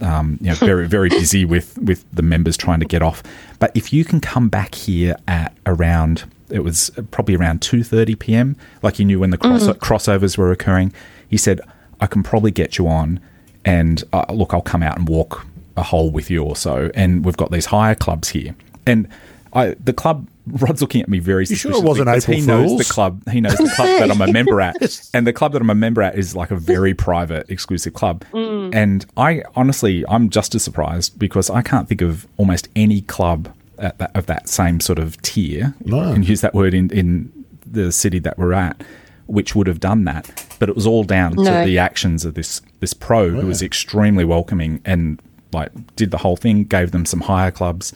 um, 0.01 0.37
you 0.41 0.49
know, 0.49 0.55
very 0.55 0.87
very 0.87 1.09
busy 1.09 1.45
with 1.45 1.77
with 1.79 2.05
the 2.11 2.21
members 2.21 2.57
trying 2.57 2.79
to 2.79 2.85
get 2.85 3.01
off. 3.01 3.23
But 3.59 3.71
if 3.75 3.93
you 3.93 4.03
can 4.03 4.19
come 4.19 4.49
back 4.49 4.75
here 4.75 5.15
at 5.27 5.55
around 5.65 6.25
it 6.51 6.63
was 6.63 6.91
probably 7.11 7.35
around 7.35 7.61
two 7.61 7.83
thirty 7.83 8.15
p.m. 8.15 8.55
Like 8.83 8.99
you 8.99 9.05
knew 9.05 9.19
when 9.19 9.29
the 9.29 9.37
cross- 9.37 9.67
crossovers 9.67 10.37
were 10.37 10.51
occurring. 10.51 10.93
He 11.27 11.37
said, 11.37 11.61
"I 11.99 12.07
can 12.07 12.23
probably 12.23 12.51
get 12.51 12.77
you 12.77 12.87
on, 12.87 13.19
and 13.65 14.03
uh, 14.13 14.25
look, 14.29 14.53
I'll 14.53 14.61
come 14.61 14.83
out 14.83 14.97
and 14.97 15.07
walk 15.07 15.45
a 15.77 15.83
hole 15.83 16.11
with 16.11 16.29
you 16.29 16.43
or 16.43 16.55
so. 16.55 16.91
And 16.93 17.23
we've 17.25 17.37
got 17.37 17.51
these 17.51 17.67
hire 17.67 17.95
clubs 17.95 18.29
here, 18.29 18.55
and 18.85 19.07
I 19.53 19.75
the 19.83 19.93
club." 19.93 20.27
Rod's 20.47 20.81
looking 20.81 21.01
at 21.01 21.07
me 21.09 21.19
very 21.19 21.43
You 21.43 21.55
sure 21.55 21.71
suspiciously 21.71 21.81
it 21.81 21.87
wasn't 21.87 22.07
because 22.07 22.25
he 22.25 22.41
April 22.41 22.57
knows 22.57 22.77
the 22.77 22.93
club. 22.93 23.29
He 23.29 23.41
knows 23.41 23.57
the 23.57 23.71
club 23.75 23.87
that 23.99 24.11
I'm 24.11 24.21
a 24.21 24.31
member 24.33 24.59
at, 24.61 24.75
and 25.13 25.27
the 25.27 25.33
club 25.33 25.53
that 25.53 25.61
I'm 25.61 25.69
a 25.69 25.75
member 25.75 26.01
at 26.01 26.17
is 26.17 26.35
like 26.35 26.51
a 26.51 26.55
very 26.55 26.93
private, 26.93 27.49
exclusive 27.49 27.93
club. 27.93 28.25
Mm. 28.31 28.73
And 28.73 29.05
I 29.17 29.43
honestly, 29.55 30.03
I'm 30.07 30.29
just 30.29 30.55
as 30.55 30.63
surprised 30.63 31.19
because 31.19 31.49
I 31.49 31.61
can't 31.61 31.87
think 31.87 32.01
of 32.01 32.27
almost 32.37 32.69
any 32.75 33.01
club 33.01 33.53
at 33.77 33.97
that, 33.99 34.11
of 34.15 34.25
that 34.27 34.49
same 34.49 34.79
sort 34.79 34.99
of 34.99 35.21
tier, 35.21 35.73
No. 35.85 35.99
and 36.11 36.27
use 36.27 36.41
that 36.41 36.53
word 36.53 36.73
in 36.73 36.89
in 36.91 37.31
the 37.65 37.91
city 37.91 38.19
that 38.19 38.37
we're 38.37 38.53
at, 38.53 38.83
which 39.27 39.55
would 39.55 39.67
have 39.67 39.79
done 39.79 40.03
that. 40.05 40.45
But 40.59 40.69
it 40.69 40.75
was 40.75 40.85
all 40.87 41.03
down 41.03 41.35
to 41.35 41.43
the 41.65 41.77
actions 41.77 42.25
of 42.25 42.33
this 42.33 42.61
this 42.79 42.93
pro 42.93 43.29
who 43.29 43.47
was 43.47 43.61
extremely 43.61 44.25
welcoming 44.25 44.81
and 44.85 45.21
like 45.53 45.71
did 45.95 46.11
the 46.11 46.17
whole 46.17 46.35
thing, 46.37 46.63
gave 46.63 46.91
them 46.91 47.05
some 47.05 47.21
hire 47.21 47.51
clubs. 47.51 47.93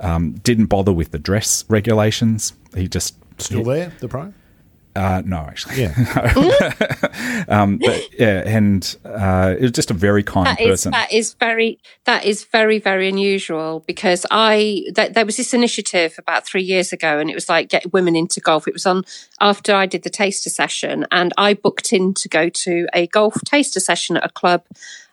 Um, 0.00 0.32
didn't 0.42 0.66
bother 0.66 0.92
with 0.92 1.10
the 1.10 1.18
dress 1.18 1.64
regulations. 1.68 2.54
He 2.74 2.88
just 2.88 3.14
Still 3.38 3.64
there, 3.64 3.92
the 4.00 4.08
pro? 4.08 4.32
uh, 4.96 5.22
no, 5.24 5.36
actually. 5.38 5.82
Yeah. 5.82 5.94
Um, 7.48 7.78
but 7.78 8.18
yeah, 8.18 8.42
and 8.46 8.96
uh, 9.04 9.54
it 9.58 9.62
was 9.62 9.70
just 9.72 9.90
a 9.90 9.94
very 9.94 10.22
kind 10.22 10.46
That 10.46 10.60
is 10.60 10.68
person. 10.70 10.92
that 10.92 11.12
is 11.12 11.34
very 11.34 11.80
that 12.04 12.24
is 12.24 12.44
very 12.44 12.78
very 12.78 13.08
unusual 13.08 13.82
because 13.86 14.24
I 14.30 14.84
th- 14.94 15.14
there 15.14 15.26
was 15.26 15.36
this 15.36 15.52
initiative 15.54 16.14
about 16.18 16.46
three 16.46 16.62
years 16.62 16.92
ago 16.92 17.18
and 17.18 17.28
it 17.30 17.34
was 17.34 17.48
like 17.48 17.68
get 17.70 17.92
women 17.92 18.14
into 18.14 18.40
golf. 18.40 18.68
It 18.68 18.74
was 18.74 18.86
on 18.86 19.04
after 19.40 19.74
I 19.74 19.86
did 19.86 20.02
the 20.04 20.10
taster 20.10 20.50
session 20.50 21.06
and 21.10 21.32
I 21.38 21.54
booked 21.54 21.92
in 21.92 22.14
to 22.14 22.28
go 22.28 22.48
to 22.50 22.86
a 22.94 23.06
golf 23.08 23.34
taster 23.44 23.80
session 23.80 24.16
at 24.16 24.24
a 24.24 24.28
club 24.28 24.64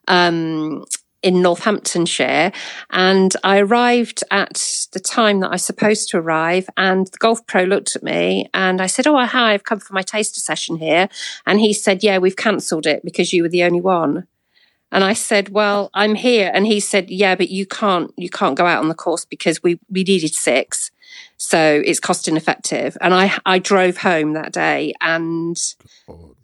um, 0.08 0.86
in 1.24 1.42
Northamptonshire 1.42 2.52
and 2.92 3.36
I 3.44 3.60
arrived 3.60 4.24
at 4.30 4.88
the 4.94 5.00
time 5.00 5.40
that 5.40 5.48
I 5.48 5.56
was 5.56 5.64
supposed 5.64 6.10
to 6.10 6.18
arrive 6.18 6.70
and 6.78 7.08
the 7.08 7.18
golf 7.18 7.46
pro 7.48 7.64
looked 7.64 7.96
at 7.96 8.04
me 8.04 8.50
and 8.54 8.82
I 8.82 8.88
said, 8.88 9.08
Oh, 9.08 9.26
hi, 9.26 9.54
I've 9.54 9.64
come 9.64 9.80
for 9.80 9.94
my 9.94 10.04
taster 10.04 10.40
session 10.40 10.78
here. 10.78 11.10
And 11.46 11.60
he 11.60 11.74
said, 11.74 12.04
Yeah, 12.04 12.20
we've 12.20 12.36
cancelled 12.36 12.86
it 12.86 13.04
because 13.04 13.34
you 13.34 13.44
were 13.44 13.50
the 13.50 13.64
only 13.64 13.82
one. 13.82 14.28
And 14.92 15.04
I 15.04 15.14
said, 15.14 15.50
well, 15.50 15.90
I'm 15.94 16.16
here. 16.16 16.50
And 16.54 16.66
he 16.66 16.80
said, 16.80 17.10
yeah, 17.10 17.36
but 17.36 17.50
you 17.50 17.66
can't, 17.66 18.14
you 18.16 18.30
can't 18.30 18.56
go 18.56 18.66
out 18.66 18.80
on 18.80 18.88
the 18.88 18.96
course 18.96 19.26
because 19.26 19.62
we, 19.62 19.80
we 19.90 20.04
needed 20.04 20.34
six. 20.34 20.87
So 21.38 21.82
it's 21.86 22.00
cost 22.00 22.28
ineffective. 22.28 22.98
And 23.02 23.14
I, 23.14 23.38
I 23.46 23.60
drove 23.60 23.98
home 23.98 24.34
that 24.34 24.52
day 24.52 24.94
and 25.02 25.58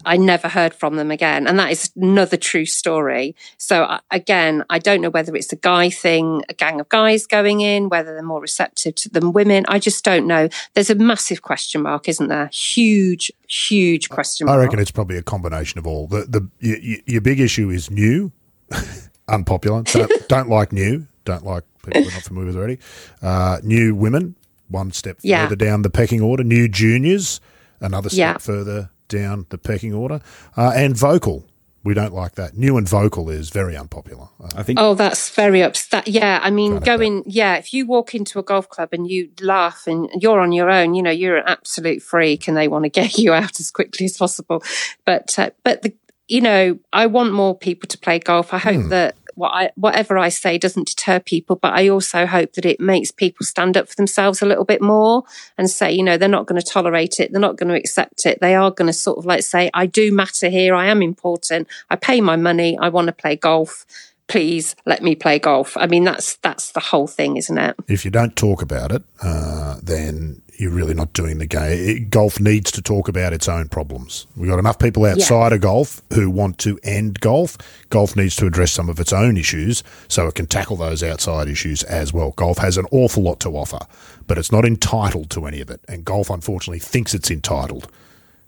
I 0.05 0.17
never 0.17 0.47
heard 0.47 0.73
from 0.73 0.95
them 0.95 1.11
again. 1.11 1.47
And 1.47 1.57
that 1.59 1.71
is 1.71 1.91
another 1.95 2.37
true 2.37 2.65
story. 2.65 3.35
So 3.57 3.99
again, 4.11 4.63
I 4.69 4.79
don't 4.79 5.01
know 5.01 5.09
whether 5.09 5.35
it's 5.35 5.51
a 5.51 5.57
guy 5.57 5.89
thing, 5.89 6.43
a 6.49 6.53
gang 6.53 6.79
of 6.79 6.89
guys 6.89 7.25
going 7.25 7.61
in, 7.61 7.89
whether 7.89 8.13
they're 8.13 8.23
more 8.23 8.41
receptive 8.41 8.95
to 8.95 9.09
than 9.09 9.33
women. 9.33 9.65
I 9.67 9.79
just 9.79 10.03
don't 10.03 10.27
know. 10.27 10.49
There's 10.73 10.89
a 10.89 10.95
massive 10.95 11.41
question 11.41 11.81
mark, 11.81 12.07
isn't 12.09 12.27
there? 12.27 12.47
Huge, 12.47 13.31
huge 13.47 14.09
question 14.09 14.45
mark. 14.45 14.57
I 14.57 14.63
reckon 14.63 14.79
it's 14.79 14.91
probably 14.91 15.17
a 15.17 15.23
combination 15.23 15.79
of 15.79 15.87
all. 15.87 16.07
The, 16.07 16.25
the, 16.25 16.49
your, 16.59 16.99
your 17.05 17.21
big 17.21 17.39
issue 17.39 17.69
is 17.69 17.89
new, 17.89 18.31
unpopular. 19.27 19.83
Don't, 19.83 20.27
don't 20.27 20.49
like 20.49 20.71
new. 20.71 21.07
Don't 21.25 21.45
like 21.45 21.63
people 21.83 22.01
who 22.01 22.09
are 22.09 22.13
not 22.13 22.23
familiar 22.23 22.47
with 22.47 22.57
already. 22.57 22.79
Uh, 23.21 23.59
new 23.63 23.95
women, 23.95 24.35
one 24.73 24.91
step 24.91 25.17
Yeah. 25.21 25.43
further 25.45 25.55
down 25.55 25.83
the 25.83 25.89
pecking 25.89 26.19
order. 26.21 26.43
New 26.43 26.67
juniors, 26.67 27.39
another 27.79 28.09
step 28.09 28.17
Yeah. 28.17 28.37
further 28.39 28.89
down 29.07 29.45
the 29.49 29.57
pecking 29.57 29.93
order. 29.93 30.19
Uh, 30.57 30.71
and 30.75 30.97
vocal, 30.97 31.45
we 31.83 31.93
don't 31.93 32.13
like 32.13 32.35
that. 32.35 32.57
New 32.57 32.77
and 32.77 32.87
vocal 32.89 33.29
is 33.29 33.49
very 33.49 33.75
unpopular. 33.77 34.29
Uh, 34.41 34.47
I 34.55 34.63
think 34.63 34.79
Oh, 34.79 34.95
that's 34.95 35.29
very 35.29 35.61
upset. 35.61 36.07
Yeah, 36.07 36.39
I 36.41 36.49
mean, 36.49 36.77
going, 36.79 37.23
yeah, 37.27 37.55
if 37.55 37.73
you 37.73 37.85
walk 37.85 38.15
into 38.15 38.39
a 38.39 38.43
golf 38.43 38.69
club 38.69 38.89
and 38.93 39.07
you 39.09 39.29
laugh 39.41 39.83
and 39.85 40.09
you're 40.19 40.39
on 40.39 40.51
your 40.51 40.69
own, 40.69 40.93
you 40.95 41.03
know, 41.03 41.11
you're 41.11 41.37
an 41.37 41.43
absolute 41.45 42.01
freak 42.01 42.47
and 42.47 42.57
they 42.57 42.67
want 42.67 42.83
to 42.85 42.89
get 43.01 43.17
you 43.17 43.33
out 43.33 43.59
as 43.59 43.69
quickly 43.69 44.05
as 44.05 44.17
possible. 44.17 44.63
But, 45.05 45.37
uh, 45.37 45.51
but 45.63 45.81
the, 45.83 45.93
you 46.29 46.39
know, 46.41 46.79
I 46.93 47.05
want 47.07 47.33
more 47.33 47.55
people 47.55 47.87
to 47.89 47.97
play 47.97 48.17
golf. 48.17 48.53
I 48.53 48.57
hope 48.59 48.87
that 48.89 49.15
what 49.35 49.49
I, 49.49 49.71
whatever 49.75 50.17
I 50.17 50.29
say 50.29 50.57
doesn't 50.57 50.87
deter 50.87 51.19
people, 51.19 51.55
but 51.55 51.73
I 51.73 51.89
also 51.89 52.25
hope 52.25 52.53
that 52.53 52.65
it 52.65 52.79
makes 52.79 53.11
people 53.11 53.45
stand 53.45 53.77
up 53.77 53.89
for 53.89 53.95
themselves 53.95 54.41
a 54.41 54.45
little 54.45 54.65
bit 54.65 54.81
more 54.81 55.23
and 55.57 55.69
say, 55.69 55.91
you 55.91 56.03
know, 56.03 56.17
they're 56.17 56.29
not 56.29 56.45
going 56.45 56.61
to 56.61 56.65
tolerate 56.65 57.19
it. 57.19 57.31
They're 57.31 57.41
not 57.41 57.57
going 57.57 57.69
to 57.69 57.75
accept 57.75 58.25
it. 58.25 58.39
They 58.41 58.55
are 58.55 58.71
going 58.71 58.87
to 58.87 58.93
sort 58.93 59.17
of 59.17 59.25
like 59.25 59.43
say, 59.43 59.69
I 59.73 59.85
do 59.85 60.11
matter 60.11 60.49
here. 60.49 60.75
I 60.75 60.85
am 60.87 61.01
important. 61.01 61.67
I 61.89 61.95
pay 61.95 62.21
my 62.21 62.35
money. 62.35 62.77
I 62.79 62.89
want 62.89 63.07
to 63.07 63.13
play 63.13 63.35
golf. 63.35 63.85
Please 64.27 64.75
let 64.85 65.03
me 65.03 65.15
play 65.15 65.39
golf. 65.39 65.75
I 65.75 65.87
mean, 65.87 66.03
that's, 66.03 66.37
that's 66.37 66.71
the 66.71 66.79
whole 66.79 67.07
thing, 67.07 67.37
isn't 67.37 67.57
it? 67.57 67.75
if 67.87 68.05
you 68.05 68.11
don't 68.11 68.35
talk 68.35 68.61
about 68.61 68.91
it, 68.91 69.03
uh, 69.21 69.77
then 69.83 70.42
you're 70.57 70.71
really 70.71 70.93
not 70.93 71.13
doing 71.13 71.39
the 71.39 71.45
game. 71.45 72.07
Golf 72.09 72.39
needs 72.39 72.71
to 72.71 72.81
talk 72.81 73.07
about 73.07 73.33
its 73.33 73.47
own 73.47 73.69
problems. 73.69 74.27
We've 74.35 74.49
got 74.49 74.59
enough 74.59 74.79
people 74.79 75.05
outside 75.05 75.53
of 75.53 75.61
golf 75.61 76.01
who 76.13 76.29
want 76.29 76.57
to 76.59 76.79
end 76.83 77.19
golf. 77.19 77.57
Golf 77.89 78.15
needs 78.15 78.35
to 78.37 78.45
address 78.45 78.71
some 78.71 78.89
of 78.89 78.99
its 78.99 79.13
own 79.13 79.37
issues 79.37 79.83
so 80.07 80.27
it 80.27 80.35
can 80.35 80.45
tackle 80.45 80.75
those 80.75 81.03
outside 81.03 81.47
issues 81.47 81.83
as 81.83 82.13
well. 82.13 82.31
Golf 82.31 82.57
has 82.59 82.77
an 82.77 82.85
awful 82.91 83.23
lot 83.23 83.39
to 83.41 83.49
offer, 83.49 83.79
but 84.27 84.37
it's 84.37 84.51
not 84.51 84.65
entitled 84.65 85.29
to 85.31 85.45
any 85.45 85.61
of 85.61 85.69
it. 85.69 85.81
And 85.87 86.05
golf, 86.05 86.29
unfortunately, 86.29 86.79
thinks 86.79 87.13
it's 87.13 87.31
entitled 87.31 87.89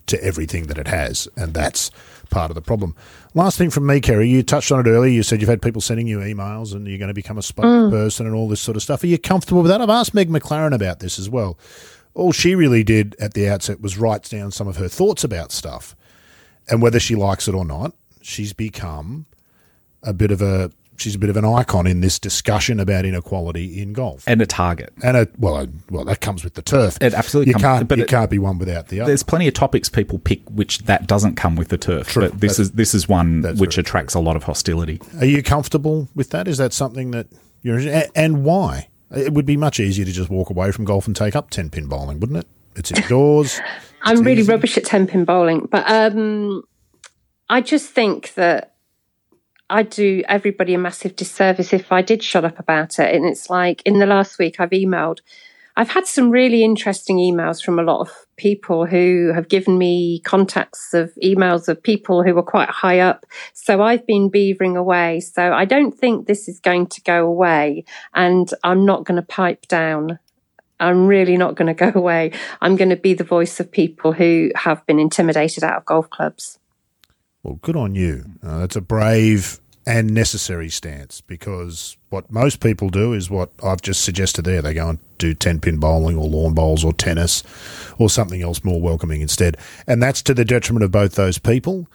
to 0.06 0.22
everything 0.22 0.64
that 0.68 0.78
it 0.78 0.88
has, 0.88 1.28
and 1.36 1.54
that's 1.54 1.90
part 2.30 2.50
of 2.50 2.54
the 2.54 2.62
problem. 2.62 2.94
Last 3.34 3.58
thing 3.58 3.70
from 3.70 3.86
me, 3.86 4.00
Kerry, 4.00 4.28
you 4.28 4.42
touched 4.42 4.72
on 4.72 4.80
it 4.80 4.88
earlier. 4.88 5.12
You 5.12 5.22
said 5.22 5.40
you've 5.40 5.50
had 5.50 5.62
people 5.62 5.80
sending 5.80 6.06
you 6.06 6.18
emails 6.18 6.74
and 6.74 6.86
you're 6.86 6.98
going 6.98 7.08
to 7.08 7.14
become 7.14 7.38
a 7.38 7.42
spokesperson 7.42 8.20
and 8.20 8.34
all 8.34 8.48
this 8.48 8.60
sort 8.60 8.76
of 8.76 8.82
stuff. 8.82 9.02
Are 9.02 9.06
you 9.06 9.18
comfortable 9.18 9.62
with 9.62 9.70
that? 9.70 9.80
I've 9.80 9.90
asked 9.90 10.14
Meg 10.14 10.28
MacLaren 10.28 10.74
about 10.74 11.00
this 11.00 11.18
as 11.18 11.28
well. 11.28 11.58
All 12.14 12.32
she 12.32 12.54
really 12.54 12.82
did 12.82 13.14
at 13.20 13.34
the 13.34 13.48
outset 13.48 13.80
was 13.80 13.98
write 13.98 14.24
down 14.24 14.50
some 14.50 14.66
of 14.66 14.76
her 14.76 14.88
thoughts 14.88 15.22
about 15.22 15.52
stuff, 15.52 15.94
and 16.68 16.80
whether 16.80 16.98
she 16.98 17.14
likes 17.14 17.46
it 17.46 17.54
or 17.54 17.64
not, 17.64 17.94
she's 18.22 18.52
become 18.52 19.26
a 20.02 20.12
bit 20.12 20.30
of 20.30 20.40
a 20.40 20.70
she's 20.98 21.14
a 21.14 21.18
bit 21.18 21.30
of 21.30 21.36
an 21.36 21.44
icon 21.44 21.86
in 21.86 22.00
this 22.00 22.18
discussion 22.18 22.80
about 22.80 23.04
inequality 23.04 23.80
in 23.80 23.92
golf. 23.92 24.24
and 24.26 24.40
a 24.42 24.46
target. 24.46 24.92
And 25.02 25.16
a, 25.16 25.28
well, 25.38 25.56
a, 25.58 25.68
well, 25.90 26.04
that 26.04 26.20
comes 26.20 26.44
with 26.44 26.54
the 26.54 26.62
turf. 26.62 26.98
It 27.00 27.14
absolutely 27.14 27.50
you 27.50 27.54
comes- 27.54 27.62
can't, 27.62 27.88
but 27.88 27.98
you 27.98 28.04
it- 28.04 28.08
can't 28.10 28.30
be 28.30 28.38
one 28.38 28.58
without 28.58 28.88
the 28.88 29.00
other. 29.00 29.10
There's 29.10 29.22
plenty 29.22 29.48
of 29.48 29.54
topics 29.54 29.88
people 29.88 30.18
pick 30.18 30.40
which 30.50 30.78
that 30.80 31.06
doesn't 31.06 31.36
come 31.36 31.56
with 31.56 31.68
the 31.68 31.78
turf. 31.78 32.08
True. 32.08 32.22
But 32.30 32.40
this 32.40 32.52
That's- 32.56 32.58
is 32.68 32.72
this 32.72 32.94
is 32.94 33.08
one 33.08 33.42
which 33.58 33.74
very 33.76 33.82
attracts 33.82 34.14
a 34.14 34.20
lot 34.20 34.36
of 34.36 34.44
hostility. 34.44 35.00
Are 35.20 35.26
you 35.26 35.42
comfortable 35.42 36.08
with 36.14 36.30
that? 36.30 36.48
Is 36.48 36.58
that 36.58 36.72
something 36.72 37.10
that 37.12 37.26
you're 37.62 37.78
a- 37.80 38.10
and 38.18 38.44
why? 38.44 38.88
It 39.14 39.32
would 39.34 39.46
be 39.46 39.56
much 39.56 39.78
easier 39.78 40.04
to 40.04 40.12
just 40.12 40.30
walk 40.30 40.50
away 40.50 40.72
from 40.72 40.84
golf 40.84 41.06
and 41.06 41.14
take 41.14 41.36
up 41.36 41.50
ten 41.50 41.70
pin 41.70 41.86
bowling, 41.86 42.18
wouldn't 42.20 42.38
it? 42.40 42.46
It's 42.74 42.90
indoors. 42.90 43.60
I'm 44.02 44.20
really 44.22 44.42
easy. 44.42 44.52
rubbish 44.52 44.76
at 44.76 44.84
10 44.84 45.06
pin 45.08 45.24
bowling, 45.24 45.66
but 45.70 45.84
um, 45.90 46.62
I 47.48 47.60
just 47.60 47.90
think 47.90 48.34
that 48.34 48.74
I 49.68 49.82
do 49.82 50.22
everybody 50.28 50.74
a 50.74 50.78
massive 50.78 51.16
disservice 51.16 51.72
if 51.72 51.90
I 51.90 52.02
did 52.02 52.22
shut 52.22 52.44
up 52.44 52.58
about 52.58 52.98
it. 52.98 53.14
And 53.14 53.24
it's 53.24 53.50
like 53.50 53.82
in 53.82 53.98
the 53.98 54.06
last 54.06 54.38
week, 54.38 54.60
I've 54.60 54.70
emailed, 54.70 55.18
I've 55.76 55.90
had 55.90 56.06
some 56.06 56.30
really 56.30 56.62
interesting 56.62 57.16
emails 57.16 57.62
from 57.62 57.78
a 57.78 57.82
lot 57.82 58.00
of 58.00 58.10
people 58.36 58.86
who 58.86 59.32
have 59.34 59.48
given 59.48 59.76
me 59.76 60.20
contacts 60.20 60.94
of 60.94 61.12
emails 61.22 61.68
of 61.68 61.82
people 61.82 62.22
who 62.22 62.38
are 62.38 62.42
quite 62.42 62.68
high 62.68 63.00
up. 63.00 63.26
So 63.54 63.82
I've 63.82 64.06
been 64.06 64.30
beavering 64.30 64.76
away. 64.76 65.20
So 65.20 65.52
I 65.52 65.64
don't 65.64 65.92
think 65.92 66.26
this 66.26 66.46
is 66.46 66.60
going 66.60 66.86
to 66.88 67.02
go 67.02 67.26
away. 67.26 67.84
And 68.14 68.48
I'm 68.62 68.86
not 68.86 69.04
going 69.04 69.16
to 69.16 69.26
pipe 69.26 69.66
down. 69.66 70.20
I'm 70.78 71.08
really 71.08 71.36
not 71.36 71.56
going 71.56 71.74
to 71.74 71.90
go 71.90 71.98
away. 71.98 72.32
I'm 72.60 72.76
going 72.76 72.90
to 72.90 72.96
be 72.96 73.14
the 73.14 73.24
voice 73.24 73.58
of 73.58 73.72
people 73.72 74.12
who 74.12 74.52
have 74.54 74.86
been 74.86 75.00
intimidated 75.00 75.64
out 75.64 75.78
of 75.78 75.86
golf 75.86 76.08
clubs. 76.08 76.58
Well, 77.46 77.60
good 77.62 77.76
on 77.76 77.94
you. 77.94 78.24
Uh, 78.44 78.58
that's 78.58 78.74
a 78.74 78.80
brave 78.80 79.60
and 79.86 80.12
necessary 80.12 80.68
stance 80.68 81.20
because 81.20 81.96
what 82.10 82.28
most 82.28 82.58
people 82.58 82.88
do 82.88 83.12
is 83.12 83.30
what 83.30 83.50
I've 83.62 83.80
just 83.82 84.02
suggested 84.02 84.44
there. 84.44 84.60
They 84.60 84.74
go 84.74 84.88
and 84.88 84.98
do 85.18 85.32
10 85.32 85.60
pin 85.60 85.76
bowling 85.78 86.16
or 86.16 86.28
lawn 86.28 86.54
bowls 86.54 86.84
or 86.84 86.92
tennis 86.92 87.44
or 87.98 88.10
something 88.10 88.42
else 88.42 88.64
more 88.64 88.80
welcoming 88.82 89.20
instead. 89.20 89.56
And 89.86 90.02
that's 90.02 90.22
to 90.22 90.34
the 90.34 90.44
detriment 90.44 90.82
of 90.82 90.90
both 90.90 91.14
those 91.14 91.38
people 91.38 91.86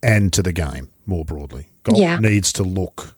and 0.00 0.32
to 0.32 0.44
the 0.44 0.52
game 0.52 0.90
more 1.06 1.24
broadly. 1.24 1.66
Golf 1.82 1.98
Yeah. 1.98 2.20
needs 2.20 2.52
to 2.52 2.62
look 2.62 3.14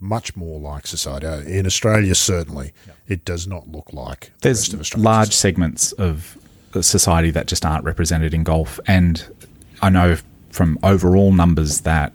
much 0.00 0.34
more 0.34 0.58
like 0.58 0.88
society. 0.88 1.26
Uh, 1.28 1.42
In 1.42 1.66
Australia, 1.66 2.16
certainly, 2.16 2.72
it 3.06 3.24
does 3.24 3.46
not 3.46 3.68
look 3.70 3.92
like 3.92 4.32
the 4.40 4.48
rest 4.48 4.70
There's 4.70 4.74
of 4.74 4.80
Australia. 4.80 5.04
large 5.04 5.32
segments 5.36 5.92
of 5.92 6.36
society 6.80 7.30
that 7.30 7.46
just 7.46 7.64
aren't 7.64 7.84
represented 7.84 8.34
in 8.34 8.42
golf, 8.42 8.80
and 8.88 9.24
I 9.80 9.88
know 9.88 10.16
from 10.52 10.78
overall 10.84 11.32
numbers 11.32 11.80
that 11.80 12.12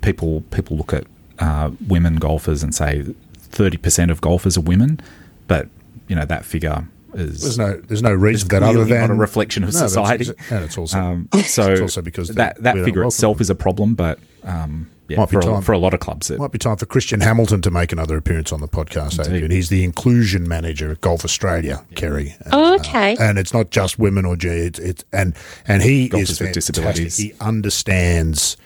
people 0.00 0.40
people 0.52 0.76
look 0.78 0.94
at 0.94 1.04
uh, 1.40 1.70
women 1.86 2.16
golfers 2.16 2.62
and 2.62 2.74
say 2.74 3.04
thirty 3.36 3.76
percent 3.76 4.10
of 4.10 4.22
golfers 4.22 4.56
are 4.56 4.62
women, 4.62 5.00
but 5.46 5.68
you 6.08 6.16
know 6.16 6.24
that 6.24 6.44
figure 6.46 6.86
is 7.14 7.42
There's 7.42 7.58
no, 7.58 7.74
there's 7.80 8.02
no 8.02 8.12
reason 8.12 8.48
for 8.48 8.60
that 8.60 8.62
other 8.62 8.84
than 8.84 9.00
not 9.00 9.10
a 9.10 9.14
reflection 9.14 9.64
of 9.64 9.72
No, 9.72 9.78
society. 9.80 10.24
exa- 10.26 10.50
and 10.52 10.64
it's 10.64 10.78
also 10.78 10.98
Um, 10.98 11.28
so 11.44 11.72
It's 11.72 11.80
also 11.80 12.02
because 12.02 12.28
that 12.30 12.62
that 12.62 12.74
figure 12.84 13.04
itself 13.04 13.38
them. 13.38 13.42
is 13.42 13.50
a 13.50 13.54
problem, 13.54 13.94
but 13.94 14.18
um, 14.44 14.88
yeah, 15.08 15.16
Might 15.18 15.28
be 15.28 15.32
for, 15.32 15.38
a, 15.40 15.42
time. 15.42 15.62
for 15.62 15.72
a 15.72 15.78
lot 15.78 15.92
of 15.92 15.98
clubs, 16.00 16.30
it, 16.30 16.38
Might 16.38 16.52
be 16.52 16.58
time 16.58 16.76
for 16.76 16.86
Christian 16.86 17.20
Hamilton 17.20 17.60
to 17.62 17.70
make 17.70 17.90
another 17.92 18.16
appearance 18.16 18.52
on 18.52 18.60
the 18.60 18.68
podcast, 18.68 19.18
Indeed. 19.18 19.32
Adrian. 19.34 19.50
He's 19.50 19.68
the 19.68 19.82
inclusion 19.82 20.46
manager 20.48 20.92
at 20.92 21.00
Golf 21.00 21.24
Australia, 21.24 21.84
Kerry. 21.96 22.36
And, 22.44 22.54
Oh, 22.54 22.72
uh, 22.74 22.76
okay. 22.76 23.16
and 23.18 23.36
it's 23.38 23.52
not 23.52 23.70
just 23.70 23.98
women 23.98 24.24
or 24.24 24.36
G. 24.36 24.46
It's, 24.48 24.78
it's 24.78 25.04
and 25.12 25.34
and 25.66 25.82
he 25.82 26.08
Golfers 26.08 26.30
is 26.30 26.40
with 26.40 26.48
fantastic. 26.50 26.74
disabilities. 26.74 27.16
He 27.16 27.32
understands 27.40 28.56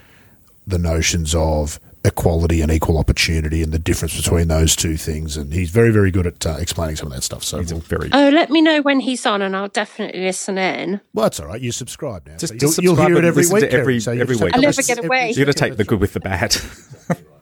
the 0.66 0.78
notions 0.78 1.34
of 1.34 1.80
equality 2.04 2.60
and 2.60 2.70
equal 2.70 2.98
opportunity 2.98 3.62
and 3.62 3.72
the 3.72 3.78
difference 3.78 4.16
between 4.16 4.48
those 4.48 4.76
two 4.76 4.96
things. 4.96 5.36
And 5.36 5.52
he's 5.52 5.70
very, 5.70 5.90
very 5.90 6.10
good 6.10 6.26
at 6.26 6.46
uh, 6.46 6.56
explaining 6.58 6.96
some 6.96 7.08
of 7.08 7.14
that 7.14 7.22
stuff. 7.22 7.42
So, 7.42 7.58
he's 7.60 7.72
a 7.72 7.76
very 7.76 8.10
Oh, 8.12 8.28
let 8.28 8.50
me 8.50 8.60
know 8.60 8.82
when 8.82 9.00
he's 9.00 9.24
on 9.26 9.40
and 9.42 9.56
I'll 9.56 9.68
definitely 9.68 10.20
listen 10.22 10.58
in. 10.58 11.00
well, 11.14 11.24
that's 11.24 11.40
all 11.40 11.46
right. 11.46 11.60
You 11.60 11.72
subscribe 11.72 12.26
now. 12.26 12.36
Just- 12.36 12.56
just 12.58 12.82
you'll, 12.82 12.94
you'll 12.96 13.06
hear 13.06 13.16
it 13.16 13.24
every 13.24 13.44
week. 13.46 13.64
every- 13.64 13.68
Kerry. 13.68 14.00
So 14.00 14.12
you 14.12 14.20
every 14.20 14.36
week. 14.36 14.44
have 14.44 14.54
I'll 14.54 14.60
never 14.62 14.82
get 14.82 15.04
away. 15.04 15.30
you 15.30 15.44
got 15.44 15.52
to 15.52 15.58
take 15.58 15.76
the 15.76 15.84
good 15.84 16.00
with 16.00 16.12
the 16.12 16.20
bad. 16.20 16.56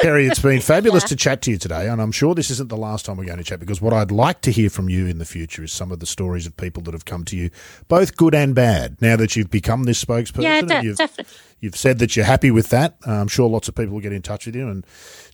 Kerry, 0.00 0.26
it's 0.26 0.40
been 0.40 0.60
fabulous 0.60 1.04
to 1.04 1.16
chat 1.16 1.42
to 1.42 1.50
you 1.50 1.58
today, 1.58 1.88
and 1.88 2.00
I'm 2.00 2.12
sure 2.12 2.34
this 2.34 2.50
isn't 2.50 2.68
the 2.68 2.76
last 2.76 3.04
time 3.06 3.16
we're 3.16 3.24
going 3.24 3.38
to 3.38 3.44
chat 3.44 3.60
because 3.60 3.80
what 3.80 3.92
I'd 3.92 4.10
like 4.10 4.40
to 4.42 4.50
hear 4.50 4.70
from 4.70 4.88
you 4.88 5.06
in 5.06 5.18
the 5.18 5.24
future 5.24 5.62
is 5.62 5.72
some 5.72 5.92
of 5.92 6.00
the 6.00 6.06
stories 6.06 6.46
of 6.46 6.56
people 6.56 6.82
that 6.84 6.94
have 6.94 7.04
come 7.04 7.24
to 7.26 7.36
you, 7.36 7.50
both 7.88 8.16
good 8.16 8.34
and 8.34 8.54
bad. 8.54 9.00
Now 9.00 9.16
that 9.16 9.36
you've 9.36 9.50
become 9.50 9.84
this 9.84 10.02
spokesperson, 10.04 10.42
Yeah, 10.42 10.58
and 10.58 10.84
you've, 10.84 10.96
definitely. 10.96 11.32
you've 11.60 11.76
said 11.76 11.98
that 11.98 12.16
you're 12.16 12.24
happy 12.24 12.50
with 12.50 12.70
that. 12.70 12.96
Uh, 13.06 13.12
I'm 13.12 13.28
sure 13.28 13.48
lots 13.48 13.68
of 13.68 13.74
people 13.74 13.94
will 13.94 14.00
get 14.00 14.12
in 14.12 14.22
touch 14.22 14.46
with 14.46 14.56
you 14.56 14.68
and 14.68 14.84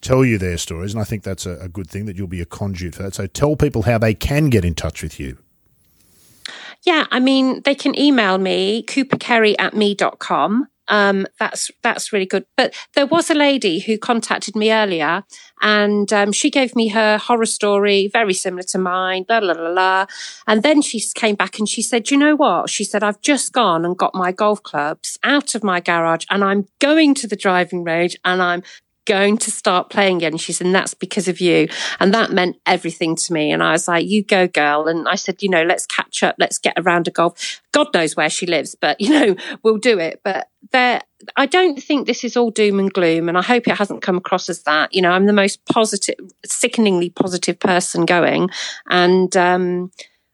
tell 0.01 0.25
you 0.25 0.39
their 0.39 0.59
stories, 0.59 0.93
and 0.93 1.01
I 1.01 1.05
think 1.05 1.23
that's 1.23 1.47
a, 1.47 1.53
a 1.61 1.69
good 1.69 1.89
thing 1.89 2.07
that 2.07 2.17
you'll 2.17 2.27
be 2.27 2.41
a 2.43 2.47
conduit 2.47 2.95
for 2.95 3.05
that. 3.05 3.15
So 3.15 3.27
tell 3.27 3.57
people 3.57 3.83
how 3.83 3.99
they 3.99 4.15
can 4.15 4.51
get 4.51 4.65
in 4.65 4.75
touch 4.75 5.03
with 5.03 5.19
you. 5.21 5.39
Yeah, 6.85 7.07
I 7.11 7.21
mean, 7.21 7.63
they 7.65 7.75
can 7.75 7.99
email 7.99 8.39
me, 8.39 8.85
cooperkerry 8.85 9.55
at 9.59 9.75
me.com. 9.75 10.69
Um, 10.89 11.26
that's, 11.39 11.70
that's 11.82 12.12
really 12.12 12.26
good. 12.26 12.45
But 12.57 12.74
there 12.95 13.07
was 13.07 13.30
a 13.30 13.34
lady 13.34 13.80
who 13.80 13.99
contacted 13.99 14.57
me 14.57 14.72
earlier 14.72 15.24
and, 15.61 16.12
um, 16.12 16.32
she 16.32 16.51
gave 16.51 16.74
me 16.74 16.89
her 16.89 17.18
horror 17.18 17.47
story, 17.47 18.09
very 18.12 18.34
similar 18.34 18.62
to 18.64 18.78
mine, 18.78 19.24
la, 19.28 19.39
la, 19.39 19.53
la. 19.53 20.07
And 20.47 20.62
then 20.62 20.82
she 20.82 21.03
came 21.14 21.34
back 21.34 21.59
and 21.59 21.68
she 21.68 21.82
said, 21.82 22.11
you 22.11 22.16
know 22.16 22.36
what? 22.36 22.70
She 22.70 22.84
said, 22.84 23.03
I've 23.03 23.20
just 23.20 23.53
gone 23.53 23.84
and 23.84 23.97
got 23.97 24.14
my 24.14 24.32
golf 24.32 24.62
clubs 24.62 25.18
out 25.22 25.55
of 25.55 25.62
my 25.62 25.80
garage 25.80 26.24
and 26.30 26.43
I'm 26.43 26.66
going 26.78 27.14
to 27.16 27.26
the 27.26 27.36
driving 27.36 27.84
range 27.84 28.16
and 28.24 28.43
I'm 28.43 28.62
going 29.09 29.39
to 29.39 29.51
start 29.51 29.89
playing 29.89 30.19
again. 30.19 30.37
She 30.37 30.53
said, 30.53 30.67
and 30.67 30.75
that's 30.75 30.93
because 30.93 31.29
of 31.29 31.41
you. 31.41 31.69
And 31.99 32.13
that 32.13 32.31
meant 32.31 32.57
everything 32.67 33.17
to 33.17 33.33
me. 33.33 33.51
And 33.51 33.63
I 33.63 33.73
was 33.73 33.89
like, 33.89 34.07
you 34.07 34.23
go, 34.23 34.47
girl. 34.47 34.87
And 34.87 35.09
I 35.09 35.15
said, 35.15 35.43
you 35.43 35.49
know, 35.49 35.63
let's 35.63 35.87
catch 35.87 36.23
up. 36.23 36.37
Let's 36.39 36.59
get 36.59 36.75
around 36.77 37.09
a 37.09 37.11
golf. 37.11 37.63
God 37.73 37.89
knows 37.95 38.15
where 38.17 38.29
she 38.29 38.47
lives, 38.47 38.75
but 38.75 39.01
you 39.01 39.11
know, 39.11 39.37
we'll 39.63 39.79
do 39.79 39.99
it. 39.99 40.21
But 40.23 40.49
there, 40.71 41.01
I 41.37 41.47
don't 41.47 41.83
think 41.83 42.07
this 42.07 42.23
is 42.23 42.37
all 42.37 42.51
doom 42.51 42.79
and 42.79 42.93
gloom. 42.93 43.29
And 43.29 43.39
I 43.39 43.43
hope 43.43 43.67
it 43.67 43.79
hasn't 43.79 44.03
come 44.03 44.19
across 44.19 44.51
as 44.51 44.63
that. 44.65 44.95
You 44.95 45.01
know, 45.01 45.11
I'm 45.11 45.27
the 45.27 45.33
most 45.33 45.65
positive, 45.65 46.17
sickeningly 46.45 47.11
positive 47.11 47.59
person 47.59 48.05
going. 48.05 48.51
And, 48.89 49.35
um, 49.37 49.91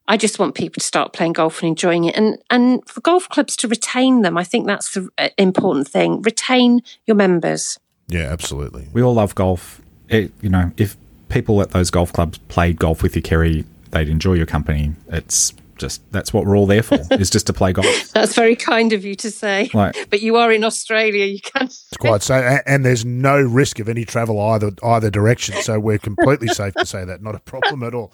I 0.07 0.19
just 0.19 0.39
want 0.39 0.55
people 0.55 0.81
to 0.81 0.87
start 0.87 1.15
playing 1.15 1.33
golf 1.33 1.63
and 1.63 1.69
enjoying 1.69 2.05
it, 2.05 2.15
and 2.15 2.37
and 2.51 2.87
for 2.87 3.01
golf 3.01 3.27
clubs 3.31 3.57
to 3.57 3.69
retain 3.69 4.21
them. 4.21 4.37
I 4.37 4.45
think 4.45 4.67
that's 4.67 4.93
the 4.93 5.09
uh, 5.17 5.31
important 5.39 5.89
thing. 5.89 6.21
Retain 6.21 6.83
your 7.07 7.17
members. 7.17 7.79
Yeah, 8.09 8.25
absolutely. 8.25 8.89
We 8.93 9.03
all 9.03 9.15
love 9.15 9.35
golf. 9.35 9.81
It, 10.09 10.33
you 10.41 10.49
know, 10.49 10.73
if 10.77 10.97
people 11.29 11.61
at 11.63 11.71
those 11.71 11.91
golf 11.91 12.13
clubs 12.13 12.39
played 12.49 12.79
golf 12.79 13.03
with 13.03 13.17
you, 13.17 13.23
Kerry, 13.23 13.65
they'd 13.91 14.09
enjoy 14.09 14.35
your 14.35 14.47
company. 14.47 14.93
It's 15.09 15.55
just 15.77 16.03
that's 16.13 16.33
what 16.33 16.47
we're 16.47 16.57
all 16.57 16.67
there 16.67 16.83
for 16.83 16.99
is 17.13 17.31
just 17.31 17.47
to 17.47 17.53
play 17.53 17.73
golf. 17.73 17.87
That's 18.13 18.35
very 18.35 18.57
kind 18.57 18.93
of 18.93 19.05
you 19.05 19.15
to 19.17 19.31
say. 19.31 19.71
Like, 19.75 20.09
but 20.11 20.23
you 20.23 20.37
are 20.37 20.53
in 20.53 20.65
Australia, 20.65 21.25
you 21.25 21.41
can. 21.41 21.69
It's 21.95 21.97
quite 21.99 22.23
so, 22.23 22.35
and 22.67 22.85
there's 22.85 23.05
no 23.05 23.41
risk 23.41 23.79
of 23.79 23.89
any 23.89 24.05
travel 24.05 24.41
either 24.41 24.73
either 24.83 25.11
direction, 25.11 25.55
so 25.63 25.79
we're 25.79 25.99
completely 25.99 26.49
safe 26.49 26.75
to 26.75 26.87
say 26.87 27.05
that 27.05 27.23
not 27.23 27.35
a 27.35 27.41
problem 27.41 27.83
at 27.83 27.95
all. 27.95 28.13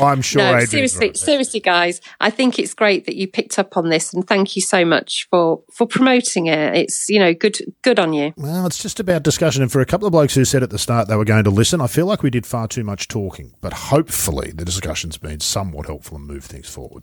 I'm 0.00 0.20
sure. 0.20 0.42
No, 0.42 0.64
seriously, 0.64 1.08
right 1.08 1.16
seriously, 1.16 1.60
guys, 1.60 2.00
I 2.20 2.30
think 2.30 2.58
it's 2.58 2.74
great 2.74 3.06
that 3.06 3.16
you 3.16 3.26
picked 3.26 3.58
up 3.58 3.76
on 3.76 3.88
this, 3.88 4.12
and 4.12 4.26
thank 4.26 4.54
you 4.54 4.62
so 4.62 4.84
much 4.84 5.26
for 5.30 5.62
for 5.72 5.86
promoting 5.86 6.46
it. 6.46 6.74
It's 6.74 7.08
you 7.08 7.18
know 7.18 7.32
good 7.32 7.58
good 7.82 7.98
on 7.98 8.12
you. 8.12 8.34
Well, 8.36 8.66
it's 8.66 8.82
just 8.82 9.00
about 9.00 9.22
discussion, 9.22 9.62
and 9.62 9.72
for 9.72 9.80
a 9.80 9.86
couple 9.86 10.06
of 10.06 10.12
blokes 10.12 10.34
who 10.34 10.44
said 10.44 10.62
at 10.62 10.70
the 10.70 10.78
start 10.78 11.08
they 11.08 11.16
were 11.16 11.24
going 11.24 11.44
to 11.44 11.50
listen, 11.50 11.80
I 11.80 11.86
feel 11.86 12.06
like 12.06 12.22
we 12.22 12.30
did 12.30 12.46
far 12.46 12.68
too 12.68 12.84
much 12.84 13.08
talking, 13.08 13.54
but 13.60 13.72
hopefully 13.72 14.52
the 14.54 14.64
discussion's 14.64 15.16
been 15.16 15.40
somewhat 15.40 15.86
helpful 15.86 16.16
and 16.16 16.26
moved 16.26 16.46
things 16.46 16.68
forward. 16.68 17.02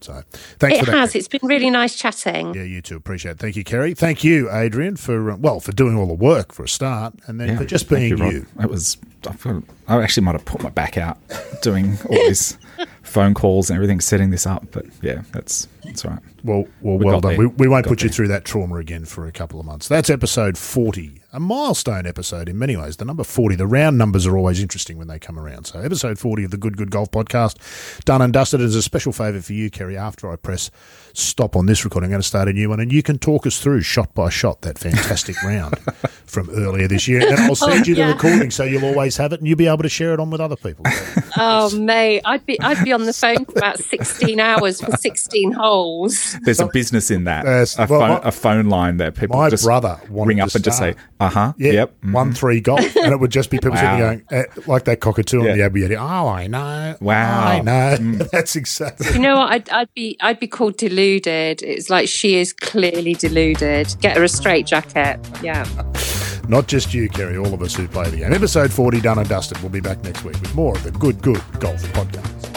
So 0.00 0.22
thanks 0.58 0.78
it 0.78 0.84
for 0.84 0.90
that. 0.90 0.98
has. 0.98 1.14
It's 1.14 1.28
been 1.28 1.40
really 1.42 1.70
nice 1.70 1.96
chatting. 1.96 2.54
Yeah, 2.54 2.62
you 2.62 2.82
too. 2.82 2.96
Appreciate 2.96 3.32
it. 3.32 3.38
Thank 3.38 3.56
you, 3.56 3.64
Kerry. 3.64 3.94
Thank 3.94 4.24
you, 4.24 4.50
Adrian, 4.50 4.96
for 4.96 5.32
uh, 5.32 5.36
well 5.36 5.60
for 5.60 5.72
doing 5.72 5.96
all 5.96 6.06
the 6.06 6.14
work 6.14 6.52
for 6.52 6.64
a 6.64 6.68
start, 6.68 7.14
and 7.26 7.40
then 7.40 7.48
yeah, 7.48 7.58
for 7.58 7.64
just 7.64 7.88
being 7.88 8.16
you. 8.16 8.30
you. 8.30 8.46
It 8.60 8.70
was. 8.70 8.96
I 9.86 10.02
actually 10.02 10.24
might 10.24 10.32
have 10.32 10.46
put 10.46 10.62
my 10.62 10.70
back 10.70 10.96
out 10.96 11.18
doing 11.60 11.98
all 12.08 12.16
these 12.16 12.56
phone 13.02 13.34
calls 13.34 13.68
and 13.68 13.76
everything, 13.76 14.00
setting 14.00 14.30
this 14.30 14.46
up. 14.46 14.66
But 14.70 14.86
yeah, 15.02 15.22
that's 15.32 15.68
that's 15.84 16.04
right. 16.04 16.18
Well, 16.44 16.66
well, 16.80 16.96
we 16.96 17.04
well 17.04 17.20
done. 17.20 17.36
We, 17.36 17.46
we, 17.46 17.68
won't 17.68 17.86
put 17.86 17.98
there. 17.98 18.06
you 18.06 18.12
through 18.12 18.28
that 18.28 18.44
trauma 18.44 18.76
again 18.76 19.04
for 19.04 19.26
a 19.26 19.32
couple 19.32 19.60
of 19.60 19.66
months. 19.66 19.88
That's 19.88 20.08
episode 20.08 20.56
forty, 20.56 21.20
a 21.32 21.40
milestone 21.40 22.06
episode 22.06 22.48
in 22.48 22.58
many 22.58 22.76
ways. 22.76 22.96
The 22.96 23.04
number 23.04 23.24
forty, 23.24 23.56
the 23.56 23.66
round 23.66 23.98
numbers 23.98 24.26
are 24.26 24.36
always 24.36 24.60
interesting 24.60 24.96
when 24.96 25.08
they 25.08 25.18
come 25.18 25.38
around. 25.38 25.64
So, 25.64 25.80
episode 25.80 26.18
forty 26.18 26.44
of 26.44 26.50
the 26.50 26.56
Good 26.56 26.76
Good 26.76 26.90
Golf 26.90 27.10
Podcast, 27.10 28.04
done 28.04 28.22
and 28.22 28.32
dusted. 28.32 28.60
As 28.60 28.74
a 28.74 28.82
special 28.82 29.12
favour 29.12 29.40
for 29.40 29.52
you, 29.52 29.70
Kerry. 29.70 29.89
After 29.96 30.30
I 30.30 30.36
press 30.36 30.70
stop 31.12 31.56
on 31.56 31.66
this 31.66 31.84
recording, 31.84 32.06
I'm 32.06 32.12
going 32.12 32.22
to 32.22 32.26
start 32.28 32.48
a 32.48 32.52
new 32.52 32.68
one, 32.68 32.80
and 32.80 32.92
you 32.92 33.02
can 33.02 33.18
talk 33.18 33.46
us 33.46 33.60
through 33.60 33.82
shot 33.82 34.14
by 34.14 34.30
shot 34.30 34.62
that 34.62 34.78
fantastic 34.78 35.42
round 35.44 35.78
from 36.26 36.50
earlier 36.50 36.88
this 36.88 37.08
year. 37.08 37.26
And 37.26 37.38
I'll 37.40 37.54
send 37.54 37.72
oh, 37.72 37.84
you 37.84 37.94
the 37.94 38.00
yeah. 38.00 38.12
recording, 38.12 38.50
so 38.50 38.64
you'll 38.64 38.84
always 38.84 39.16
have 39.16 39.32
it, 39.32 39.40
and 39.40 39.48
you'll 39.48 39.56
be 39.56 39.66
able 39.66 39.82
to 39.82 39.88
share 39.88 40.14
it 40.14 40.20
on 40.20 40.30
with 40.30 40.40
other 40.40 40.56
people. 40.56 40.84
oh, 41.36 41.76
mate, 41.76 42.22
I'd 42.24 42.44
be 42.46 42.60
I'd 42.60 42.84
be 42.84 42.92
on 42.92 43.04
the 43.04 43.12
phone 43.12 43.44
for 43.44 43.58
about 43.58 43.78
sixteen 43.78 44.40
hours 44.40 44.80
for 44.80 44.96
sixteen 44.96 45.52
holes. 45.52 46.36
There's 46.42 46.60
a 46.60 46.66
business 46.66 47.10
in 47.10 47.24
that. 47.24 47.46
Uh, 47.46 47.50
a, 47.50 47.86
well, 47.86 48.00
phone, 48.00 48.08
my, 48.08 48.20
a, 48.24 48.32
phone, 48.32 48.68
line 48.68 48.96
that 48.98 49.14
people 49.14 49.36
my 49.36 49.50
just 49.50 49.64
brother 49.64 50.00
ring 50.08 50.40
up 50.40 50.54
and 50.54 50.64
just 50.64 50.78
say, 50.78 50.94
"Uh 51.18 51.28
huh, 51.28 51.52
yeah, 51.56 51.72
yep, 51.72 51.90
mm-hmm. 51.98 52.12
one 52.12 52.32
three 52.32 52.60
golf," 52.60 52.96
and 52.96 53.12
it 53.12 53.20
would 53.20 53.30
just 53.30 53.50
be 53.50 53.58
people 53.60 53.70
wow. 53.70 53.80
sitting 53.80 53.98
going 53.98 54.24
uh, 54.30 54.62
like 54.66 54.84
that 54.84 55.00
cockatoo 55.00 55.42
yeah. 55.42 55.50
on 55.50 55.58
the 55.58 55.64
Abbey. 55.64 55.96
Oh, 55.96 56.28
I 56.28 56.46
know. 56.46 56.96
Wow, 57.00 57.46
I 57.46 57.60
know. 57.60 57.96
Mm. 57.98 58.30
That's 58.32 58.56
exactly. 58.56 59.12
You 59.12 59.18
know 59.18 59.36
what? 59.36 59.52
I'd, 59.52 59.70
I'd, 59.80 59.94
be 59.94 60.18
I'd 60.20 60.38
be 60.38 60.46
called 60.46 60.76
deluded. 60.76 61.62
It's 61.62 61.88
like 61.88 62.06
she 62.06 62.36
is 62.36 62.52
clearly 62.52 63.14
deluded. 63.14 63.96
Get 64.02 64.18
her 64.18 64.22
a 64.22 64.28
straight 64.28 64.66
jacket. 64.66 65.18
Yeah. 65.42 65.64
Not 66.48 66.66
just 66.66 66.92
you, 66.92 67.08
Kerry. 67.08 67.38
All 67.38 67.54
of 67.54 67.62
us 67.62 67.74
who 67.74 67.88
play 67.88 68.10
the 68.10 68.18
game. 68.18 68.30
Episode 68.30 68.70
forty 68.70 69.00
done 69.00 69.18
and 69.18 69.26
dusted. 69.26 69.58
We'll 69.62 69.70
be 69.70 69.80
back 69.80 70.02
next 70.02 70.22
week 70.22 70.38
with 70.42 70.54
more 70.54 70.76
of 70.76 70.82
the 70.82 70.90
Good 70.90 71.22
Good 71.22 71.40
Golf 71.60 71.82
Podcast. 71.94 72.49